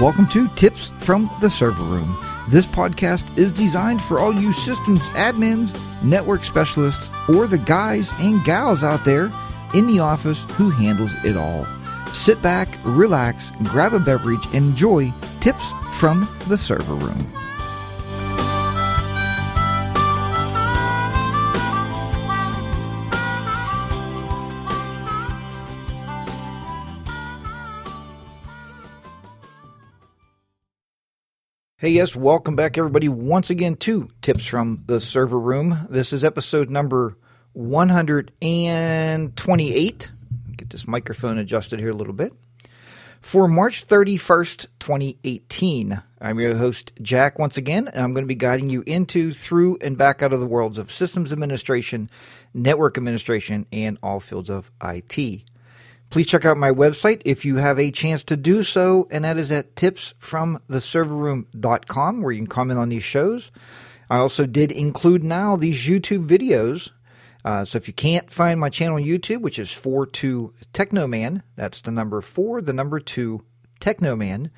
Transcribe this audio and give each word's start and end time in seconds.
Welcome 0.00 0.26
to 0.28 0.46
Tips 0.48 0.92
from 0.98 1.30
the 1.40 1.48
Server 1.48 1.82
Room. 1.82 2.18
This 2.50 2.66
podcast 2.66 3.24
is 3.38 3.50
designed 3.50 4.02
for 4.02 4.18
all 4.18 4.30
you 4.30 4.52
systems 4.52 5.00
admins, 5.14 5.74
network 6.02 6.44
specialists, 6.44 7.08
or 7.30 7.46
the 7.46 7.56
guys 7.56 8.10
and 8.18 8.44
gals 8.44 8.84
out 8.84 9.06
there 9.06 9.32
in 9.72 9.86
the 9.86 10.00
office 10.00 10.44
who 10.50 10.68
handles 10.68 11.12
it 11.24 11.38
all. 11.38 11.66
Sit 12.12 12.42
back, 12.42 12.68
relax, 12.84 13.50
grab 13.62 13.94
a 13.94 13.98
beverage, 13.98 14.44
and 14.46 14.56
enjoy 14.56 15.14
Tips 15.40 15.64
from 15.94 16.28
the 16.46 16.58
Server 16.58 16.94
Room. 16.94 17.32
Hey, 31.86 31.92
yes, 31.92 32.16
welcome 32.16 32.56
back, 32.56 32.76
everybody, 32.76 33.08
once 33.08 33.48
again 33.48 33.76
to 33.76 34.10
Tips 34.20 34.44
from 34.44 34.82
the 34.88 35.00
Server 35.00 35.38
Room. 35.38 35.86
This 35.88 36.12
is 36.12 36.24
episode 36.24 36.68
number 36.68 37.16
128. 37.52 40.10
Get 40.56 40.70
this 40.70 40.88
microphone 40.88 41.38
adjusted 41.38 41.78
here 41.78 41.90
a 41.90 41.94
little 41.94 42.12
bit. 42.12 42.32
For 43.20 43.46
March 43.46 43.86
31st, 43.86 44.66
2018, 44.80 46.02
I'm 46.20 46.40
your 46.40 46.56
host, 46.56 46.90
Jack, 47.02 47.38
once 47.38 47.56
again, 47.56 47.86
and 47.86 48.02
I'm 48.02 48.14
going 48.14 48.24
to 48.24 48.26
be 48.26 48.34
guiding 48.34 48.68
you 48.68 48.82
into, 48.84 49.32
through, 49.32 49.78
and 49.80 49.96
back 49.96 50.24
out 50.24 50.32
of 50.32 50.40
the 50.40 50.46
worlds 50.46 50.78
of 50.78 50.90
systems 50.90 51.32
administration, 51.32 52.10
network 52.52 52.98
administration, 52.98 53.64
and 53.70 53.96
all 54.02 54.18
fields 54.18 54.50
of 54.50 54.72
IT. 54.82 55.44
Please 56.16 56.28
check 56.28 56.46
out 56.46 56.56
my 56.56 56.70
website 56.70 57.20
if 57.26 57.44
you 57.44 57.56
have 57.56 57.78
a 57.78 57.90
chance 57.90 58.24
to 58.24 58.38
do 58.38 58.62
so, 58.62 59.06
and 59.10 59.26
that 59.26 59.36
is 59.36 59.52
at 59.52 59.74
tipsfromtheserverroom.com, 59.74 62.22
where 62.22 62.32
you 62.32 62.38
can 62.38 62.46
comment 62.46 62.78
on 62.78 62.88
these 62.88 63.04
shows. 63.04 63.50
I 64.08 64.16
also 64.16 64.46
did 64.46 64.72
include 64.72 65.22
now 65.22 65.56
these 65.56 65.84
YouTube 65.84 66.26
videos. 66.26 66.88
Uh, 67.44 67.66
so 67.66 67.76
if 67.76 67.86
you 67.86 67.92
can't 67.92 68.30
find 68.30 68.58
my 68.58 68.70
channel 68.70 68.96
on 68.96 69.02
YouTube, 69.02 69.42
which 69.42 69.58
is 69.58 69.74
42 69.74 70.54
Technoman, 70.72 71.42
that's 71.54 71.82
the 71.82 71.90
number 71.90 72.22
4, 72.22 72.62
the 72.62 72.72
number 72.72 72.98
2 72.98 73.44
Technoman, 73.78 74.48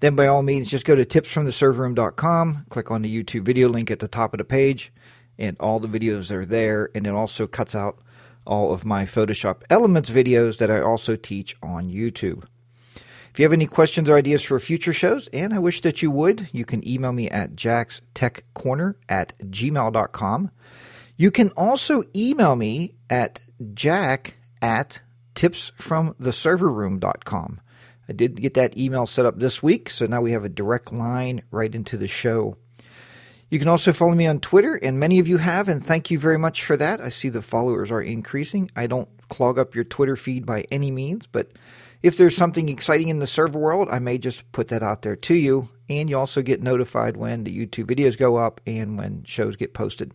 then 0.00 0.16
by 0.16 0.26
all 0.26 0.42
means 0.42 0.66
just 0.66 0.86
go 0.86 0.94
to 0.94 1.04
tipsfromtheserverroom.com, 1.04 2.64
click 2.70 2.90
on 2.90 3.02
the 3.02 3.22
YouTube 3.22 3.42
video 3.42 3.68
link 3.68 3.90
at 3.90 3.98
the 3.98 4.08
top 4.08 4.32
of 4.32 4.38
the 4.38 4.44
page, 4.44 4.90
and 5.36 5.58
all 5.60 5.78
the 5.78 5.88
videos 5.88 6.30
are 6.30 6.46
there, 6.46 6.88
and 6.94 7.06
it 7.06 7.12
also 7.12 7.46
cuts 7.46 7.74
out 7.74 7.98
all 8.46 8.72
of 8.72 8.84
my 8.84 9.04
Photoshop 9.04 9.62
Elements 9.70 10.10
videos 10.10 10.58
that 10.58 10.70
I 10.70 10.80
also 10.80 11.16
teach 11.16 11.56
on 11.62 11.88
YouTube. 11.88 12.44
If 13.32 13.38
you 13.38 13.44
have 13.44 13.52
any 13.54 13.66
questions 13.66 14.10
or 14.10 14.16
ideas 14.16 14.42
for 14.42 14.60
future 14.60 14.92
shows, 14.92 15.28
and 15.28 15.54
I 15.54 15.58
wish 15.58 15.80
that 15.80 16.02
you 16.02 16.10
would, 16.10 16.50
you 16.52 16.66
can 16.66 16.86
email 16.86 17.12
me 17.12 17.30
at 17.30 17.56
jackstechcorner 17.56 18.96
at 19.08 19.38
gmail.com. 19.38 20.50
You 21.16 21.30
can 21.30 21.48
also 21.56 22.04
email 22.14 22.54
me 22.56 22.92
at 23.08 23.40
jack 23.72 24.34
at 24.60 25.00
tipsfromtheserverroom.com. 25.34 27.60
I 28.08 28.12
did 28.12 28.40
get 28.40 28.54
that 28.54 28.76
email 28.76 29.06
set 29.06 29.24
up 29.24 29.38
this 29.38 29.62
week, 29.62 29.88
so 29.88 30.06
now 30.06 30.20
we 30.20 30.32
have 30.32 30.44
a 30.44 30.50
direct 30.50 30.92
line 30.92 31.42
right 31.50 31.74
into 31.74 31.96
the 31.96 32.08
show. 32.08 32.58
You 33.52 33.58
can 33.58 33.68
also 33.68 33.92
follow 33.92 34.14
me 34.14 34.26
on 34.26 34.40
Twitter, 34.40 34.76
and 34.76 34.98
many 34.98 35.18
of 35.18 35.28
you 35.28 35.36
have, 35.36 35.68
and 35.68 35.84
thank 35.84 36.10
you 36.10 36.18
very 36.18 36.38
much 36.38 36.64
for 36.64 36.74
that. 36.78 37.02
I 37.02 37.10
see 37.10 37.28
the 37.28 37.42
followers 37.42 37.90
are 37.90 38.00
increasing. 38.00 38.70
I 38.74 38.86
don't 38.86 39.10
clog 39.28 39.58
up 39.58 39.74
your 39.74 39.84
Twitter 39.84 40.16
feed 40.16 40.46
by 40.46 40.64
any 40.70 40.90
means, 40.90 41.26
but 41.26 41.50
if 42.02 42.16
there's 42.16 42.34
something 42.34 42.70
exciting 42.70 43.08
in 43.08 43.18
the 43.18 43.26
server 43.26 43.58
world, 43.58 43.88
I 43.90 43.98
may 43.98 44.16
just 44.16 44.50
put 44.52 44.68
that 44.68 44.82
out 44.82 45.02
there 45.02 45.16
to 45.16 45.34
you. 45.34 45.68
And 45.90 46.08
you 46.08 46.16
also 46.16 46.40
get 46.40 46.62
notified 46.62 47.18
when 47.18 47.44
the 47.44 47.54
YouTube 47.54 47.94
videos 47.94 48.16
go 48.16 48.36
up 48.36 48.62
and 48.66 48.96
when 48.96 49.22
shows 49.24 49.56
get 49.56 49.74
posted. 49.74 50.14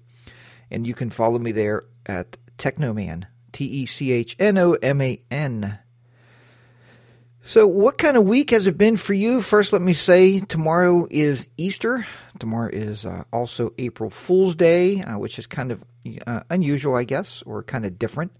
And 0.72 0.88
you 0.88 0.96
can 0.96 1.12
follow 1.12 1.38
me 1.38 1.52
there 1.52 1.84
at 2.08 2.40
Technoman, 2.58 3.26
T 3.52 3.66
E 3.66 3.86
C 3.86 4.14
H 4.14 4.36
N 4.40 4.58
O 4.58 4.74
M 4.82 5.00
A 5.00 5.22
N. 5.30 5.78
So, 7.48 7.66
what 7.66 7.98
kind 7.98 8.18
of 8.18 8.26
week 8.26 8.50
has 8.50 8.68
it 8.68 8.78
been 8.78 8.98
for 8.98 9.14
you? 9.14 9.42
First, 9.42 9.72
let 9.72 9.82
me 9.82 9.94
say 9.94 10.42
tomorrow 10.42 11.08
is 11.10 11.48
Easter. 11.56 12.06
Tomorrow 12.40 12.72
is 12.74 13.06
uh, 13.06 13.24
also 13.32 13.72
April 13.78 14.10
Fool's 14.10 14.54
Day, 14.54 15.02
uh, 15.02 15.18
which 15.18 15.40
is 15.40 15.48
kind 15.48 15.72
of 15.72 15.82
uh, 16.28 16.42
unusual, 16.50 16.96
I 16.96 17.06
guess, 17.06 17.44
or 17.44 17.64
kind 17.64 17.86
of 17.86 17.98
different. 17.98 18.34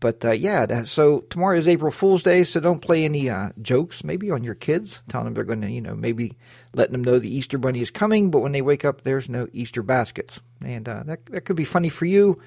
But 0.00 0.24
uh, 0.24 0.30
yeah, 0.30 0.64
that, 0.64 0.88
so 0.88 1.20
tomorrow 1.28 1.58
is 1.58 1.68
April 1.68 1.90
Fool's 1.90 2.22
Day, 2.22 2.44
so 2.44 2.58
don't 2.58 2.80
play 2.80 3.04
any 3.04 3.28
uh, 3.28 3.50
jokes 3.60 4.02
maybe 4.02 4.30
on 4.30 4.42
your 4.42 4.54
kids, 4.54 5.00
telling 5.06 5.26
them 5.26 5.34
they're 5.34 5.44
going 5.44 5.60
to, 5.60 5.70
you 5.70 5.82
know, 5.82 5.94
maybe 5.94 6.32
letting 6.72 6.92
them 6.92 7.04
know 7.04 7.18
the 7.18 7.28
Easter 7.28 7.58
Bunny 7.58 7.82
is 7.82 7.90
coming, 7.90 8.30
but 8.30 8.40
when 8.40 8.52
they 8.52 8.62
wake 8.62 8.86
up, 8.86 9.02
there's 9.02 9.28
no 9.28 9.48
Easter 9.52 9.82
baskets. 9.82 10.40
And 10.64 10.88
uh, 10.88 11.02
that, 11.04 11.26
that 11.26 11.42
could 11.42 11.56
be 11.56 11.66
funny 11.66 11.90
for 11.90 12.06
you, 12.06 12.40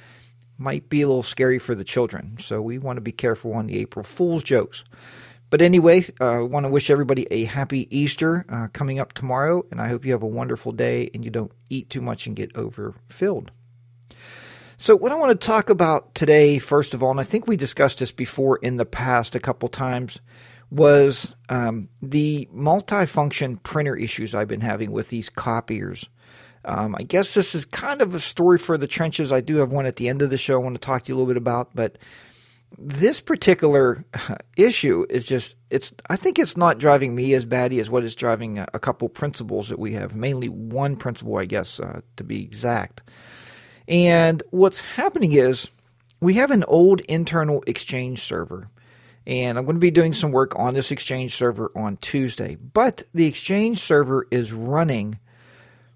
might 0.58 0.90
be 0.90 1.03
a 1.03 1.08
little 1.08 1.22
scary 1.22 1.59
for 1.59 1.76
the 1.76 1.84
children. 1.84 2.38
So 2.40 2.64
we 2.64 2.80
want 2.80 2.97
to 2.97 3.02
be 3.02 3.12
careful 3.12 3.53
on 3.53 3.68
the 3.68 3.78
April 3.78 4.03
Fool's 4.03 4.41
jokes. 4.41 4.84
But 5.50 5.62
anyway, 5.62 6.04
I 6.20 6.38
uh, 6.38 6.44
want 6.44 6.66
to 6.66 6.70
wish 6.70 6.90
everybody 6.90 7.28
a 7.32 7.46
happy 7.46 7.88
Easter 7.96 8.46
uh, 8.50 8.68
coming 8.72 9.00
up 9.00 9.14
tomorrow, 9.14 9.66
and 9.72 9.82
I 9.82 9.88
hope 9.88 10.06
you 10.06 10.12
have 10.12 10.22
a 10.22 10.28
wonderful 10.28 10.72
day 10.72 11.10
and 11.14 11.26
you 11.26 11.32
don't 11.32 11.52
eat 11.70 11.90
too 11.90 12.02
much 12.02 12.28
and 12.28 12.36
get 12.36 12.56
overfilled. 12.56 13.52
So, 14.78 14.96
what 14.96 15.12
I 15.12 15.16
want 15.16 15.40
to 15.40 15.48
talk 15.48 15.70
about 15.70 16.16
today, 16.16 16.59
first 16.59 16.94
of 16.94 17.04
all, 17.04 17.12
and 17.12 17.20
I 17.20 17.24
think 17.24 17.48
we 17.48 17.58
discussed 17.58 18.00
this 18.00 18.12
before 18.12 18.58
in 18.58 18.78
the 18.78 18.86
past 18.86 19.36
a 19.36 19.40
couple 19.40 19.68
times, 19.70 20.20
was 20.72 21.36
um, 21.50 21.90
the 22.02 22.48
multifunction 22.56 23.62
printer 23.62 23.96
issues 23.96 24.36
I've 24.36 24.48
been 24.48 24.62
having 24.62 24.92
with 24.92 25.09
these 25.09 25.30
copiers. 25.30 26.08
Um, 26.64 26.96
I 26.98 27.04
guess 27.04 27.34
this 27.34 27.56
is 27.56 27.66
kind 27.66 28.02
of 28.02 28.14
a 28.14 28.20
story 28.20 28.58
for 28.58 28.78
the 28.78 28.88
trenches. 28.88 29.32
I 29.32 29.42
do 29.42 29.58
have 29.58 29.72
one 29.72 29.86
at 29.86 29.96
the 29.96 30.09
end 30.09 30.22
of 30.22 30.30
the 30.30 30.38
show 30.38 30.56
I 30.56 30.64
want 30.64 30.76
to 30.76 30.86
talk 30.86 31.04
to 31.04 31.09
you 31.09 31.16
a 31.16 31.18
little 31.18 31.34
bit 31.34 31.38
about, 31.38 31.72
but 31.74 31.98
this 32.78 33.19
particular 33.19 34.06
issue 34.57 35.06
is 35.09 35.25
just 35.25 35.56
it's 35.69 35.91
i 36.09 36.16
think 36.16 36.40
it's 36.40 36.57
not 36.57 36.78
driving 36.78 37.16
me 37.16 37.34
as 37.34 37.46
batty 37.46 37.80
as 37.80 37.90
what 37.90 38.03
is 38.03 38.16
driving 38.16 38.59
a, 38.59 38.68
a 38.74 38.80
couple 38.80 39.09
principals 39.09 39.69
that 39.69 39.80
we 39.80 39.94
have 39.94 40.16
mainly 40.16 40.50
one 40.50 40.96
principal 40.96 41.38
i 41.38 41.46
guess 41.46 41.79
uh, 41.79 42.02
to 42.16 42.24
be 42.24 42.41
exact. 42.44 43.02
And 43.88 44.44
what's 44.52 44.81
happening 44.81 45.31
is 45.31 45.68
we 46.22 46.35
have 46.35 46.52
an 46.52 46.63
old 46.66 47.02
internal 47.02 47.63
exchange 47.66 48.22
server 48.22 48.69
and 49.25 49.58
i'm 49.58 49.66
going 49.66 49.78
to 49.78 49.79
be 49.79 49.90
doing 49.90 50.13
some 50.13 50.31
work 50.31 50.53
on 50.58 50.75
this 50.75 50.91
exchange 50.91 51.35
server 51.35 51.72
on 51.75 51.97
tuesday 51.97 52.56
but 52.56 53.02
the 53.16 53.25
exchange 53.25 53.79
server 53.79 54.28
is 54.29 54.53
running 54.53 55.18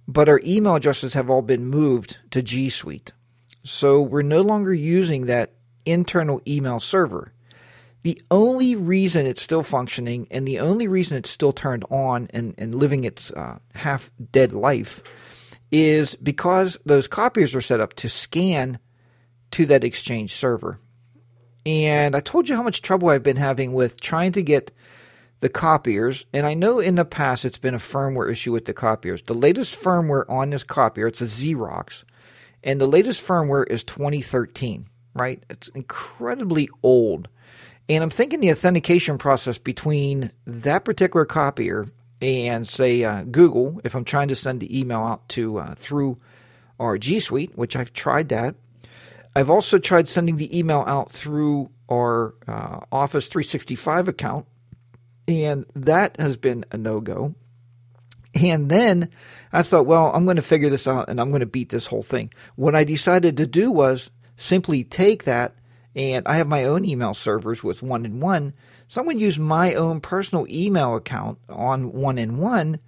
but 0.08 0.30
our 0.30 0.42
email 0.44 0.76
addresses 0.76 1.14
have 1.14 1.30
all 1.30 1.42
been 1.42 1.66
moved 1.66 2.18
to 2.32 2.42
g 2.42 2.70
suite. 2.70 3.12
So 3.64 4.02
we're 4.02 4.22
no 4.22 4.42
longer 4.42 4.74
using 4.74 5.28
that 5.28 5.54
internal 5.86 6.42
email 6.48 6.80
server. 6.80 7.34
The 8.04 8.22
only 8.30 8.76
reason 8.76 9.26
it's 9.26 9.42
still 9.42 9.64
functioning 9.64 10.28
and 10.30 10.46
the 10.48 10.60
only 10.60 10.88
reason 10.88 11.18
it's 11.18 11.30
still 11.30 11.54
turned 11.54 11.86
on 11.90 12.28
and, 12.34 12.54
and 12.58 12.76
living 12.76 13.06
its 13.06 13.32
uh, 13.32 13.60
half 13.76 14.12
dead 14.32 14.52
life 14.52 15.02
is 15.72 16.16
because 16.16 16.78
those 16.86 17.08
copiers 17.08 17.56
are 17.56 17.62
set 17.62 17.80
up 17.80 17.94
to 17.96 18.10
scan 18.10 18.78
to 19.52 19.66
that 19.68 19.84
Exchange 19.84 20.34
server. 20.34 20.80
And 21.66 22.16
I 22.16 22.20
told 22.20 22.50
you 22.50 22.56
how 22.56 22.64
much 22.64 22.82
trouble 22.82 23.10
I've 23.10 23.24
been 23.24 23.38
having 23.38 23.72
with 23.72 24.02
trying 24.02 24.34
to 24.34 24.44
get 24.44 24.72
the 25.40 25.50
copiers. 25.50 26.26
And 26.34 26.46
I 26.46 26.54
know 26.54 26.80
in 26.80 26.96
the 26.96 27.06
past 27.06 27.46
it's 27.46 27.58
been 27.58 27.74
a 27.74 27.80
firmware 27.80 28.30
issue 28.30 28.52
with 28.52 28.66
the 28.66 28.74
copiers. 28.74 29.22
The 29.24 29.34
latest 29.34 29.80
firmware 29.82 30.30
on 30.30 30.50
this 30.50 30.64
copier, 30.64 31.08
it's 31.08 31.22
a 31.22 31.26
Xerox, 31.26 32.04
and 32.64 32.82
the 32.82 32.86
latest 32.86 33.26
firmware 33.26 33.66
is 33.70 33.84
2013 33.84 34.88
right? 35.14 35.44
It's 35.50 35.68
incredibly 35.70 36.70
old. 36.82 37.28
And 37.90 38.04
I'm 38.04 38.10
thinking 38.10 38.40
the 38.40 38.52
authentication 38.52 39.18
process 39.18 39.58
between 39.58 40.32
that 40.48 40.86
particular 40.86 41.26
copier 41.26 41.86
and, 42.22 42.68
say, 42.68 43.04
uh, 43.04 43.24
Google, 43.24 43.82
if 43.84 43.96
I'm 43.96 44.06
trying 44.06 44.30
to 44.30 44.36
send 44.36 44.62
the 44.62 44.80
email 44.80 45.02
out 45.02 45.28
to 45.30 45.58
uh, 45.58 45.76
through 45.76 46.18
our 46.80 46.98
G 46.98 47.20
Suite, 47.20 47.58
which 47.58 47.76
I've 47.76 47.94
tried 47.94 48.30
that. 48.30 48.56
I've 49.36 49.50
also 49.50 49.80
tried 49.80 50.08
sending 50.08 50.38
the 50.38 50.58
email 50.58 50.84
out 50.88 51.12
through 51.12 51.72
our 51.90 52.36
uh, 52.48 52.82
Office 52.92 53.28
365 53.28 54.08
account, 54.08 54.46
and 55.28 55.66
that 55.76 56.20
has 56.20 56.38
been 56.38 56.66
a 56.72 56.78
no 56.78 57.00
go. 57.00 57.36
And 58.42 58.70
then 58.70 59.10
I 59.52 59.62
thought, 59.62 59.86
well, 59.86 60.12
I'm 60.14 60.26
going 60.26 60.38
to 60.38 60.42
figure 60.42 60.70
this 60.70 60.88
out 60.88 61.08
and 61.08 61.22
I'm 61.22 61.30
going 61.30 61.42
to 61.42 61.46
beat 61.46 61.70
this 61.70 61.86
whole 61.86 62.02
thing. 62.02 62.34
What 62.56 62.74
I 62.74 62.84
decided 62.84 63.38
to 63.38 63.46
do 63.46 63.70
was 63.72 64.10
simply 64.44 64.84
take 64.84 65.24
that 65.24 65.56
and 65.96 66.28
I 66.28 66.38
have 66.38 66.48
my 66.48 66.66
own 66.66 66.86
email 66.86 67.14
servers 67.14 67.64
with 67.64 67.84
one 67.84 68.06
in 68.06 68.20
one. 68.20 68.54
So 68.88 69.00
I'm 69.00 69.06
going 69.06 69.18
to 69.20 69.24
use 69.24 69.40
my 69.40 69.76
own 69.76 70.02
personal 70.02 70.48
email 70.50 70.96
account 70.96 71.40
on 71.48 71.94
one 71.94 72.18
in 72.18 72.38
one. 72.38 72.80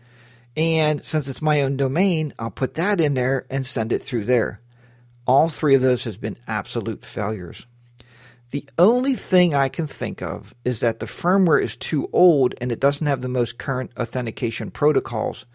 And 0.58 1.04
since 1.04 1.28
it's 1.28 1.42
my 1.42 1.62
own 1.62 1.78
domain, 1.78 2.34
I'll 2.40 2.52
put 2.52 2.76
that 2.76 3.00
in 3.00 3.14
there 3.14 3.46
and 3.50 3.66
send 3.66 3.92
it 3.92 4.02
through 4.02 4.26
there. 4.26 4.60
All 5.28 5.50
three 5.50 5.76
of 5.76 5.82
those 5.82 6.04
has 6.06 6.18
been 6.18 6.38
absolute 6.48 7.06
failures. 7.06 7.66
The 8.52 8.68
only 8.78 9.16
thing 9.16 9.54
I 9.54 9.70
can 9.70 9.88
think 9.88 10.22
of 10.22 10.54
is 10.64 10.80
that 10.80 11.00
the 11.00 11.08
firmware 11.08 11.62
is 11.62 11.76
too 11.76 12.10
old 12.14 12.56
and 12.62 12.72
it 12.72 12.80
doesn't 12.80 13.08
have 13.08 13.22
the 13.22 13.28
most 13.28 13.58
current 13.58 13.92
authentication 13.98 14.72
protocols 14.72 15.46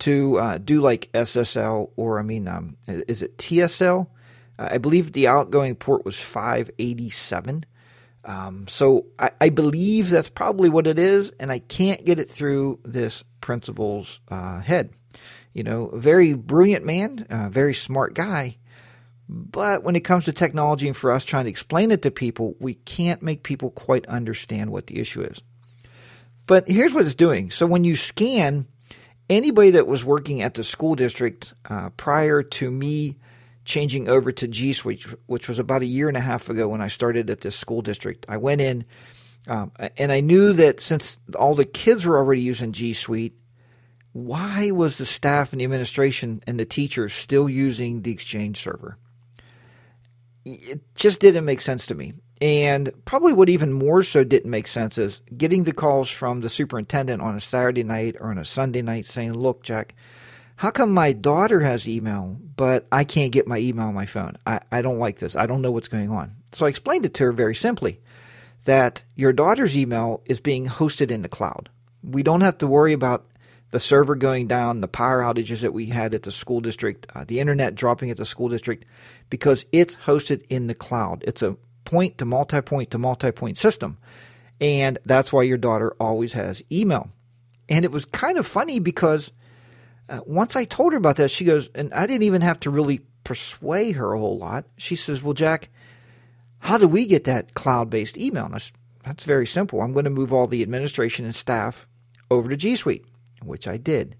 to 0.00 0.38
uh, 0.38 0.58
do 0.58 0.80
like 0.80 1.10
SSL 1.12 1.90
or, 1.96 2.18
I 2.18 2.22
mean, 2.22 2.48
um, 2.48 2.76
is 2.86 3.22
it 3.22 3.36
TSL? 3.38 4.06
Uh, 4.58 4.68
I 4.72 4.78
believe 4.78 5.12
the 5.12 5.28
outgoing 5.28 5.74
port 5.76 6.04
was 6.04 6.18
587. 6.18 7.64
Um, 8.24 8.66
so 8.68 9.06
I, 9.18 9.30
I, 9.40 9.48
believe 9.48 10.10
that's 10.10 10.28
probably 10.28 10.68
what 10.68 10.86
it 10.86 10.98
is, 10.98 11.30
and 11.38 11.50
I 11.50 11.60
can't 11.60 12.04
get 12.04 12.18
it 12.18 12.28
through 12.28 12.80
this 12.84 13.24
principal's 13.40 14.20
uh, 14.28 14.60
head. 14.60 14.90
You 15.54 15.62
know, 15.62 15.90
very 15.94 16.34
brilliant 16.34 16.84
man, 16.84 17.26
very 17.50 17.74
smart 17.74 18.14
guy, 18.14 18.58
but 19.28 19.82
when 19.82 19.94
it 19.94 20.00
comes 20.00 20.24
to 20.24 20.32
technology 20.32 20.86
and 20.88 20.96
for 20.96 21.10
us 21.12 21.24
trying 21.24 21.44
to 21.44 21.50
explain 21.50 21.90
it 21.90 22.02
to 22.02 22.10
people, 22.10 22.56
we 22.58 22.74
can't 22.74 23.22
make 23.22 23.42
people 23.42 23.70
quite 23.70 24.06
understand 24.06 24.70
what 24.70 24.86
the 24.86 24.98
issue 24.98 25.22
is. 25.22 25.40
But 26.46 26.66
here's 26.66 26.94
what 26.94 27.04
it's 27.04 27.14
doing. 27.14 27.50
So 27.50 27.66
when 27.66 27.84
you 27.84 27.94
scan, 27.94 28.66
anybody 29.28 29.70
that 29.70 29.86
was 29.86 30.02
working 30.02 30.40
at 30.40 30.54
the 30.54 30.64
school 30.64 30.94
district 30.94 31.52
uh, 31.68 31.90
prior 31.90 32.42
to 32.42 32.70
me 32.70 33.16
changing 33.68 34.08
over 34.08 34.32
to 34.32 34.48
G 34.48 34.72
Suite, 34.72 35.04
which 35.26 35.48
was 35.48 35.58
about 35.58 35.82
a 35.82 35.86
year 35.86 36.08
and 36.08 36.16
a 36.16 36.20
half 36.20 36.48
ago 36.48 36.68
when 36.68 36.80
I 36.80 36.88
started 36.88 37.30
at 37.30 37.42
this 37.42 37.54
school 37.54 37.82
district, 37.82 38.26
I 38.28 38.38
went 38.38 38.60
in 38.60 38.84
um, 39.46 39.72
and 39.96 40.10
I 40.10 40.20
knew 40.20 40.52
that 40.54 40.80
since 40.80 41.18
all 41.38 41.54
the 41.54 41.64
kids 41.64 42.04
were 42.04 42.16
already 42.16 42.42
using 42.42 42.72
G 42.72 42.94
Suite, 42.94 43.34
why 44.12 44.70
was 44.70 44.98
the 44.98 45.06
staff 45.06 45.52
and 45.52 45.60
the 45.60 45.64
administration 45.64 46.42
and 46.46 46.58
the 46.58 46.64
teachers 46.64 47.12
still 47.12 47.48
using 47.48 48.02
the 48.02 48.10
Exchange 48.10 48.58
server? 48.58 48.98
it 50.44 50.80
just 50.94 51.20
didn't 51.20 51.44
make 51.44 51.60
sense 51.60 51.86
to 51.86 51.94
me. 51.94 52.14
And 52.40 52.92
probably 53.04 53.32
what 53.32 53.48
even 53.48 53.72
more 53.72 54.02
so 54.02 54.24
didn't 54.24 54.50
make 54.50 54.68
sense 54.68 54.96
is 54.96 55.22
getting 55.36 55.64
the 55.64 55.72
calls 55.72 56.08
from 56.10 56.40
the 56.40 56.48
superintendent 56.48 57.20
on 57.20 57.34
a 57.34 57.40
Saturday 57.40 57.82
night 57.82 58.16
or 58.18 58.30
on 58.30 58.38
a 58.38 58.44
Sunday 58.44 58.80
night 58.80 59.06
saying, 59.06 59.32
Look, 59.32 59.62
Jack, 59.62 59.94
how 60.58 60.72
come 60.72 60.92
my 60.92 61.12
daughter 61.12 61.60
has 61.60 61.88
email, 61.88 62.36
but 62.56 62.84
I 62.90 63.04
can't 63.04 63.30
get 63.30 63.46
my 63.46 63.58
email 63.58 63.86
on 63.86 63.94
my 63.94 64.06
phone? 64.06 64.36
I, 64.44 64.58
I 64.72 64.82
don't 64.82 64.98
like 64.98 65.20
this. 65.20 65.36
I 65.36 65.46
don't 65.46 65.62
know 65.62 65.70
what's 65.70 65.86
going 65.86 66.10
on. 66.10 66.34
So 66.50 66.66
I 66.66 66.68
explained 66.68 67.06
it 67.06 67.14
to 67.14 67.24
her 67.26 67.32
very 67.32 67.54
simply 67.54 68.00
that 68.64 69.04
your 69.14 69.32
daughter's 69.32 69.76
email 69.76 70.20
is 70.24 70.40
being 70.40 70.66
hosted 70.66 71.12
in 71.12 71.22
the 71.22 71.28
cloud. 71.28 71.68
We 72.02 72.24
don't 72.24 72.40
have 72.40 72.58
to 72.58 72.66
worry 72.66 72.92
about 72.92 73.24
the 73.70 73.78
server 73.78 74.16
going 74.16 74.48
down, 74.48 74.80
the 74.80 74.88
power 74.88 75.22
outages 75.22 75.60
that 75.60 75.72
we 75.72 75.86
had 75.86 76.12
at 76.12 76.24
the 76.24 76.32
school 76.32 76.60
district, 76.60 77.06
uh, 77.14 77.22
the 77.24 77.38
internet 77.38 77.76
dropping 77.76 78.10
at 78.10 78.16
the 78.16 78.26
school 78.26 78.48
district, 78.48 78.84
because 79.30 79.64
it's 79.70 79.94
hosted 79.94 80.42
in 80.50 80.66
the 80.66 80.74
cloud. 80.74 81.22
It's 81.24 81.42
a 81.42 81.56
point 81.84 82.18
to 82.18 82.24
multi 82.24 82.60
point 82.62 82.90
to 82.90 82.98
multi 82.98 83.30
point 83.30 83.58
system. 83.58 83.98
And 84.60 84.98
that's 85.04 85.32
why 85.32 85.44
your 85.44 85.56
daughter 85.56 85.94
always 86.00 86.32
has 86.32 86.64
email. 86.72 87.10
And 87.68 87.84
it 87.84 87.92
was 87.92 88.04
kind 88.04 88.38
of 88.38 88.44
funny 88.44 88.80
because 88.80 89.30
uh, 90.08 90.20
once 90.26 90.56
I 90.56 90.64
told 90.64 90.92
her 90.92 90.98
about 90.98 91.16
that, 91.16 91.30
she 91.30 91.44
goes, 91.44 91.68
and 91.74 91.92
I 91.92 92.06
didn't 92.06 92.22
even 92.22 92.42
have 92.42 92.60
to 92.60 92.70
really 92.70 93.00
persuade 93.24 93.96
her 93.96 94.12
a 94.12 94.18
whole 94.18 94.38
lot. 94.38 94.64
She 94.76 94.96
says, 94.96 95.22
Well, 95.22 95.34
Jack, 95.34 95.68
how 96.60 96.78
do 96.78 96.88
we 96.88 97.06
get 97.06 97.24
that 97.24 97.54
cloud 97.54 97.90
based 97.90 98.16
email? 98.16 98.46
And 98.46 98.54
I 98.54 98.58
said, 98.58 98.72
that's 99.04 99.24
very 99.24 99.46
simple. 99.46 99.80
I'm 99.80 99.92
going 99.92 100.04
to 100.04 100.10
move 100.10 100.32
all 100.32 100.46
the 100.46 100.62
administration 100.62 101.24
and 101.24 101.34
staff 101.34 101.86
over 102.30 102.50
to 102.50 102.56
G 102.56 102.76
Suite 102.76 103.04
which 103.42 103.66
I 103.66 103.76
did. 103.76 104.16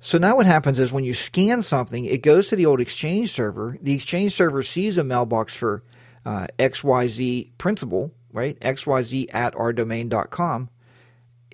So 0.00 0.18
now 0.18 0.36
what 0.36 0.46
happens 0.46 0.78
is 0.78 0.92
when 0.92 1.04
you 1.04 1.14
scan 1.14 1.62
something, 1.62 2.04
it 2.04 2.22
goes 2.22 2.48
to 2.48 2.56
the 2.56 2.66
old 2.66 2.80
Exchange 2.80 3.32
server. 3.32 3.78
The 3.80 3.94
Exchange 3.94 4.34
server 4.34 4.62
sees 4.62 4.98
a 4.98 5.04
mailbox 5.04 5.54
for 5.54 5.82
uh, 6.24 6.46
XYZ 6.58 7.52
principal, 7.58 8.12
right? 8.32 8.58
XYZ 8.60 9.34
at 9.34 9.54
ourdomain.com. 9.54 10.70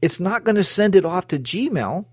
It's 0.01 0.19
not 0.19 0.45
going 0.45 0.57
to 0.57 0.65
send 0.65 0.97
it 0.97 1.05
off 1.05 1.29
to 1.29 1.39
Gmail. 1.39 2.07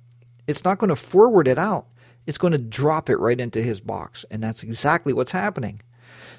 It's 0.49 0.63
not 0.63 0.79
going 0.79 0.89
to 0.89 0.95
forward 0.95 1.47
it 1.47 1.57
out. 1.57 1.87
It's 2.25 2.37
going 2.37 2.53
to 2.53 2.57
drop 2.57 3.09
it 3.09 3.17
right 3.17 3.39
into 3.39 3.61
his 3.61 3.79
box. 3.79 4.25
And 4.29 4.43
that's 4.43 4.63
exactly 4.63 5.13
what's 5.13 5.31
happening. 5.31 5.81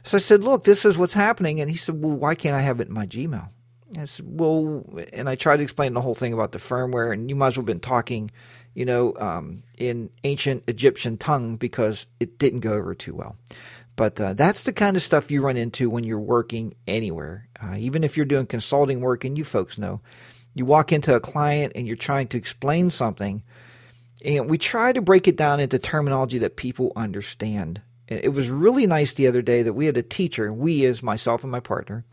So 0.03 0.17
I 0.17 0.21
said, 0.21 0.45
Look, 0.45 0.65
this 0.65 0.85
is 0.85 0.99
what's 0.99 1.13
happening. 1.13 1.61
And 1.61 1.71
he 1.71 1.77
said, 1.77 2.03
Well, 2.03 2.17
why 2.17 2.35
can't 2.35 2.57
I 2.57 2.61
have 2.61 2.81
it 2.81 2.89
in 2.89 2.95
my 2.95 3.07
Gmail? 3.07 3.51
I 3.99 4.05
said, 4.05 4.27
well, 4.29 4.85
and 5.13 5.29
I 5.29 5.35
tried 5.35 5.59
to 5.59 5.63
explain 5.63 5.95
the 5.95 6.01
whole 6.01 6.15
thing 6.15 6.33
about 6.33 6.53
the 6.53 6.59
firmware, 6.59 7.13
and 7.13 7.29
you 7.29 7.35
might 7.35 7.49
as 7.49 7.57
well 7.57 7.63
have 7.63 7.67
been 7.67 7.81
talking, 7.81 8.31
you 8.75 8.85
know, 8.85 9.17
um, 9.19 9.63
in 9.79 10.11
ancient 10.23 10.65
Egyptian 10.69 11.17
tongue 11.17 11.57
because 11.57 12.07
it 12.21 12.39
didn't 12.39 12.61
go 12.61 12.75
over 12.75 12.95
too 12.95 13.15
well. 13.15 13.37
But 13.97 14.21
uh, 14.21 14.35
that's 14.35 14.63
the 14.63 14.73
kind 14.73 14.97
of 14.97 15.03
stuff 15.03 15.31
you 15.31 15.43
run 15.43 15.57
into 15.57 15.91
when 15.91 16.05
you're 16.05 16.21
working 16.21 16.75
anywhere. 16.87 17.49
Uh, 17.61 17.77
even 17.79 18.05
if 18.05 18.17
you're 18.17 18.27
doing 18.27 18.47
consulting 18.47 19.01
work, 19.01 19.25
and 19.25 19.37
you 19.37 19.45
folks 19.45 19.77
know, 19.77 20.01
you 20.55 20.65
walk 20.65 20.93
into 20.93 21.15
a 21.15 21.21
client 21.21 21.73
and 21.75 21.87
you're 21.87 21.97
trying 21.97 22.29
to 22.29 22.39
explain 22.39 22.91
something, 22.91 23.43
and 24.25 24.51
we 24.51 24.59
try 24.59 24.93
to 24.93 25.01
break 25.01 25.29
it 25.29 25.37
down 25.37 25.61
into 25.61 25.79
terminology 25.79 26.39
that 26.39 26.57
people 26.57 26.93
understand. 26.97 27.81
And 28.09 28.21
it 28.23 28.31
was 28.31 28.51
really 28.51 28.87
nice 28.87 29.13
the 29.13 29.27
other 29.27 29.43
day 29.43 29.63
that 29.63 29.73
we 29.73 29.87
had 29.87 29.97
a 29.97 30.03
teacher, 30.03 30.53
we 30.53 30.85
as 30.85 31.03
myself 31.03 31.43
and 31.43 31.53
my 31.53 31.61
partner, 31.61 32.05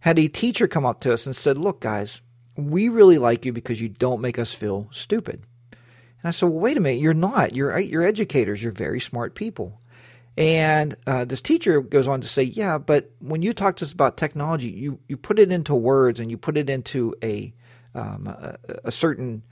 had 0.00 0.18
a 0.18 0.28
teacher 0.28 0.68
come 0.68 0.86
up 0.86 1.00
to 1.00 1.12
us 1.12 1.26
and 1.26 1.34
said, 1.34 1.58
Look, 1.58 1.80
guys, 1.80 2.20
we 2.56 2.88
really 2.88 3.18
like 3.18 3.44
you 3.44 3.52
because 3.52 3.80
you 3.80 3.88
don't 3.88 4.20
make 4.20 4.38
us 4.38 4.52
feel 4.52 4.88
stupid. 4.90 5.42
And 5.72 6.28
I 6.28 6.30
said, 6.30 6.48
Well, 6.48 6.60
wait 6.60 6.76
a 6.76 6.80
minute, 6.80 7.00
you're 7.00 7.14
not. 7.14 7.54
You're, 7.54 7.78
you're 7.78 8.02
educators, 8.02 8.62
you're 8.62 8.72
very 8.72 9.00
smart 9.00 9.34
people. 9.34 9.80
And 10.36 10.96
uh, 11.06 11.24
this 11.24 11.40
teacher 11.40 11.80
goes 11.80 12.08
on 12.08 12.20
to 12.20 12.28
say, 12.28 12.42
Yeah, 12.42 12.78
but 12.78 13.10
when 13.18 13.42
you 13.42 13.52
talk 13.52 13.76
to 13.76 13.84
us 13.84 13.92
about 13.92 14.16
technology, 14.16 14.68
you, 14.68 14.98
you 15.08 15.16
put 15.16 15.38
it 15.38 15.50
into 15.52 15.74
words 15.74 16.20
and 16.20 16.30
you 16.30 16.36
put 16.36 16.56
it 16.56 16.68
into 16.68 17.14
a, 17.22 17.52
um, 17.94 18.26
a, 18.26 18.58
a, 18.84 18.90
certain 18.90 19.42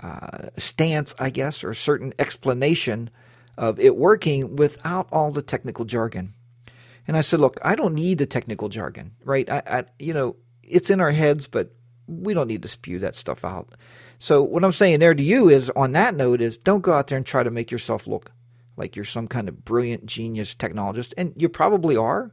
uh, 0.00 0.48
stance, 0.58 1.14
I 1.18 1.30
guess, 1.30 1.64
or 1.64 1.70
a 1.70 1.74
certain 1.74 2.12
explanation 2.18 3.10
of 3.56 3.80
it 3.80 3.96
working 3.96 4.56
without 4.56 5.08
all 5.10 5.30
the 5.30 5.42
technical 5.42 5.84
jargon. 5.84 6.34
And 7.08 7.16
I 7.16 7.20
said, 7.20 7.40
look, 7.40 7.58
I 7.62 7.74
don't 7.74 7.94
need 7.94 8.18
the 8.18 8.26
technical 8.26 8.68
jargon, 8.68 9.12
right? 9.24 9.48
I, 9.48 9.62
I, 9.66 9.84
you 9.98 10.12
know, 10.12 10.36
it's 10.62 10.90
in 10.90 11.00
our 11.00 11.12
heads, 11.12 11.46
but 11.46 11.70
we 12.06 12.34
don't 12.34 12.48
need 12.48 12.62
to 12.62 12.68
spew 12.68 12.98
that 12.98 13.14
stuff 13.14 13.44
out. 13.44 13.70
So 14.18 14.42
what 14.42 14.64
I'm 14.64 14.72
saying 14.72 14.98
there 14.98 15.14
to 15.14 15.22
you 15.22 15.48
is, 15.48 15.70
on 15.70 15.92
that 15.92 16.14
note, 16.14 16.40
is 16.40 16.58
don't 16.58 16.82
go 16.82 16.92
out 16.92 17.08
there 17.08 17.16
and 17.16 17.26
try 17.26 17.42
to 17.42 17.50
make 17.50 17.70
yourself 17.70 18.06
look 18.06 18.32
like 18.76 18.96
you're 18.96 19.04
some 19.04 19.26
kind 19.26 19.48
of 19.48 19.64
brilliant 19.64 20.06
genius 20.06 20.54
technologist, 20.54 21.14
and 21.16 21.32
you 21.36 21.48
probably 21.48 21.96
are, 21.96 22.32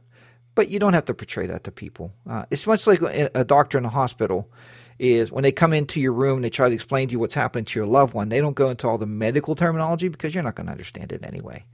but 0.54 0.68
you 0.68 0.78
don't 0.78 0.92
have 0.92 1.06
to 1.06 1.14
portray 1.14 1.46
that 1.46 1.64
to 1.64 1.70
people. 1.70 2.12
Uh, 2.28 2.44
it's 2.50 2.66
much 2.66 2.86
like 2.86 3.00
a 3.02 3.44
doctor 3.44 3.78
in 3.78 3.84
a 3.84 3.90
hospital 3.90 4.50
is 4.98 5.32
when 5.32 5.42
they 5.42 5.52
come 5.52 5.72
into 5.72 6.00
your 6.00 6.12
room 6.12 6.36
and 6.36 6.44
they 6.44 6.50
try 6.50 6.68
to 6.68 6.74
explain 6.74 7.08
to 7.08 7.12
you 7.12 7.18
what's 7.18 7.34
happened 7.34 7.66
to 7.68 7.78
your 7.78 7.86
loved 7.86 8.14
one, 8.14 8.28
they 8.28 8.40
don't 8.40 8.54
go 8.54 8.70
into 8.70 8.88
all 8.88 8.98
the 8.98 9.06
medical 9.06 9.54
terminology 9.54 10.08
because 10.08 10.34
you're 10.34 10.44
not 10.44 10.54
going 10.54 10.66
to 10.66 10.72
understand 10.72 11.12
it 11.12 11.24
anyway. 11.26 11.64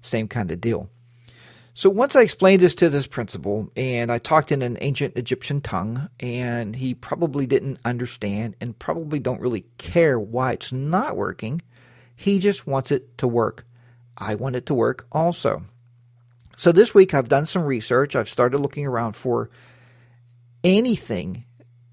Same 0.00 0.28
kind 0.28 0.50
of 0.50 0.60
deal. 0.60 0.88
So 1.74 1.88
once 1.90 2.16
I 2.16 2.22
explained 2.22 2.60
this 2.60 2.74
to 2.76 2.88
this 2.88 3.06
principal, 3.06 3.70
and 3.76 4.10
I 4.10 4.18
talked 4.18 4.50
in 4.50 4.62
an 4.62 4.78
ancient 4.80 5.16
Egyptian 5.16 5.60
tongue, 5.60 6.08
and 6.18 6.74
he 6.74 6.92
probably 6.94 7.46
didn't 7.46 7.78
understand 7.84 8.56
and 8.60 8.76
probably 8.76 9.20
don't 9.20 9.40
really 9.40 9.64
care 9.78 10.18
why 10.18 10.52
it's 10.52 10.72
not 10.72 11.16
working, 11.16 11.62
he 12.16 12.40
just 12.40 12.66
wants 12.66 12.90
it 12.90 13.16
to 13.18 13.28
work. 13.28 13.64
I 14.16 14.34
want 14.34 14.56
it 14.56 14.66
to 14.66 14.74
work 14.74 15.06
also. 15.12 15.62
So 16.56 16.72
this 16.72 16.92
week 16.92 17.14
I've 17.14 17.28
done 17.28 17.46
some 17.46 17.62
research. 17.62 18.16
I've 18.16 18.28
started 18.28 18.58
looking 18.58 18.84
around 18.84 19.12
for 19.12 19.48
anything, 20.64 21.44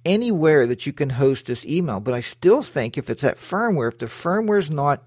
anywhere 0.06 0.68
that 0.68 0.86
you 0.86 0.94
can 0.94 1.12
host 1.12 1.48
this 1.48 1.66
email. 1.66 2.00
But 2.00 2.14
I 2.14 2.22
still 2.22 2.62
think 2.62 2.98
if 2.98 3.10
it's 3.10 3.24
that 3.24 3.38
firmware, 3.38 3.92
if 3.92 3.98
the 3.98 4.06
firmware 4.06 4.60
is 4.60 4.72
not 4.72 5.04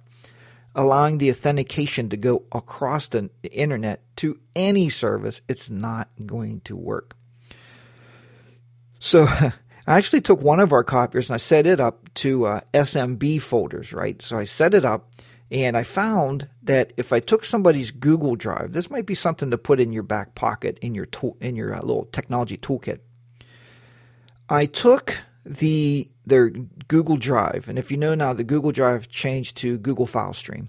allowing 0.74 1.18
the 1.18 1.30
authentication 1.30 2.08
to 2.08 2.16
go 2.16 2.44
across 2.52 3.08
the 3.08 3.30
internet 3.50 4.00
to 4.16 4.38
any 4.54 4.88
service, 4.88 5.40
it's 5.48 5.70
not 5.70 6.08
going 6.26 6.60
to 6.60 6.76
work. 6.76 7.16
So 8.98 9.26
I 9.26 9.52
actually 9.86 10.20
took 10.20 10.40
one 10.40 10.60
of 10.60 10.72
our 10.72 10.84
copiers 10.84 11.30
and 11.30 11.34
I 11.34 11.38
set 11.38 11.66
it 11.66 11.80
up 11.80 12.12
to 12.14 12.46
uh, 12.46 12.60
SMB 12.74 13.40
folders, 13.42 13.92
right? 13.92 14.20
So 14.20 14.38
I 14.38 14.44
set 14.44 14.74
it 14.74 14.84
up 14.84 15.10
and 15.50 15.76
I 15.76 15.82
found 15.82 16.48
that 16.62 16.92
if 16.96 17.12
I 17.12 17.20
took 17.20 17.42
somebody's 17.42 17.90
Google 17.90 18.36
Drive, 18.36 18.72
this 18.72 18.90
might 18.90 19.06
be 19.06 19.14
something 19.14 19.50
to 19.50 19.58
put 19.58 19.80
in 19.80 19.92
your 19.92 20.02
back 20.02 20.34
pocket 20.34 20.78
in 20.82 20.94
your 20.94 21.06
tool, 21.06 21.36
in 21.40 21.56
your 21.56 21.74
uh, 21.74 21.80
little 21.80 22.04
technology 22.12 22.58
toolkit. 22.58 23.00
I 24.48 24.66
took 24.66 25.18
the 25.44 26.08
their 26.26 26.50
Google 26.50 27.16
Drive. 27.16 27.68
And 27.68 27.78
if 27.78 27.90
you 27.90 27.96
know 27.96 28.14
now, 28.14 28.32
the 28.32 28.44
Google 28.44 28.72
Drive 28.72 29.08
changed 29.08 29.56
to 29.58 29.78
Google 29.78 30.06
File 30.06 30.34
Stream. 30.34 30.68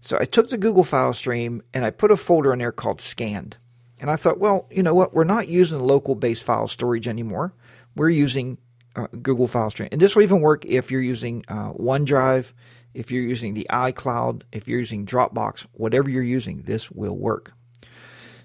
So 0.00 0.16
I 0.20 0.24
took 0.24 0.50
the 0.50 0.58
Google 0.58 0.84
File 0.84 1.12
Stream 1.12 1.62
and 1.74 1.84
I 1.84 1.90
put 1.90 2.12
a 2.12 2.16
folder 2.16 2.52
in 2.52 2.60
there 2.60 2.72
called 2.72 3.00
Scanned. 3.00 3.56
And 4.00 4.10
I 4.10 4.16
thought, 4.16 4.38
well, 4.38 4.68
you 4.70 4.84
know 4.84 4.94
what? 4.94 5.12
We're 5.12 5.24
not 5.24 5.48
using 5.48 5.80
local 5.80 6.14
based 6.14 6.44
file 6.44 6.68
storage 6.68 7.08
anymore. 7.08 7.52
We're 7.96 8.10
using 8.10 8.58
uh, 8.94 9.08
Google 9.22 9.48
File 9.48 9.70
Stream. 9.70 9.88
And 9.90 10.00
this 10.00 10.14
will 10.14 10.22
even 10.22 10.40
work 10.40 10.64
if 10.64 10.90
you're 10.90 11.02
using 11.02 11.44
uh, 11.48 11.72
OneDrive, 11.72 12.52
if 12.94 13.10
you're 13.10 13.22
using 13.22 13.54
the 13.54 13.66
iCloud, 13.70 14.42
if 14.52 14.68
you're 14.68 14.78
using 14.78 15.04
Dropbox, 15.04 15.66
whatever 15.72 16.08
you're 16.08 16.22
using, 16.22 16.62
this 16.62 16.90
will 16.90 17.16
work. 17.16 17.52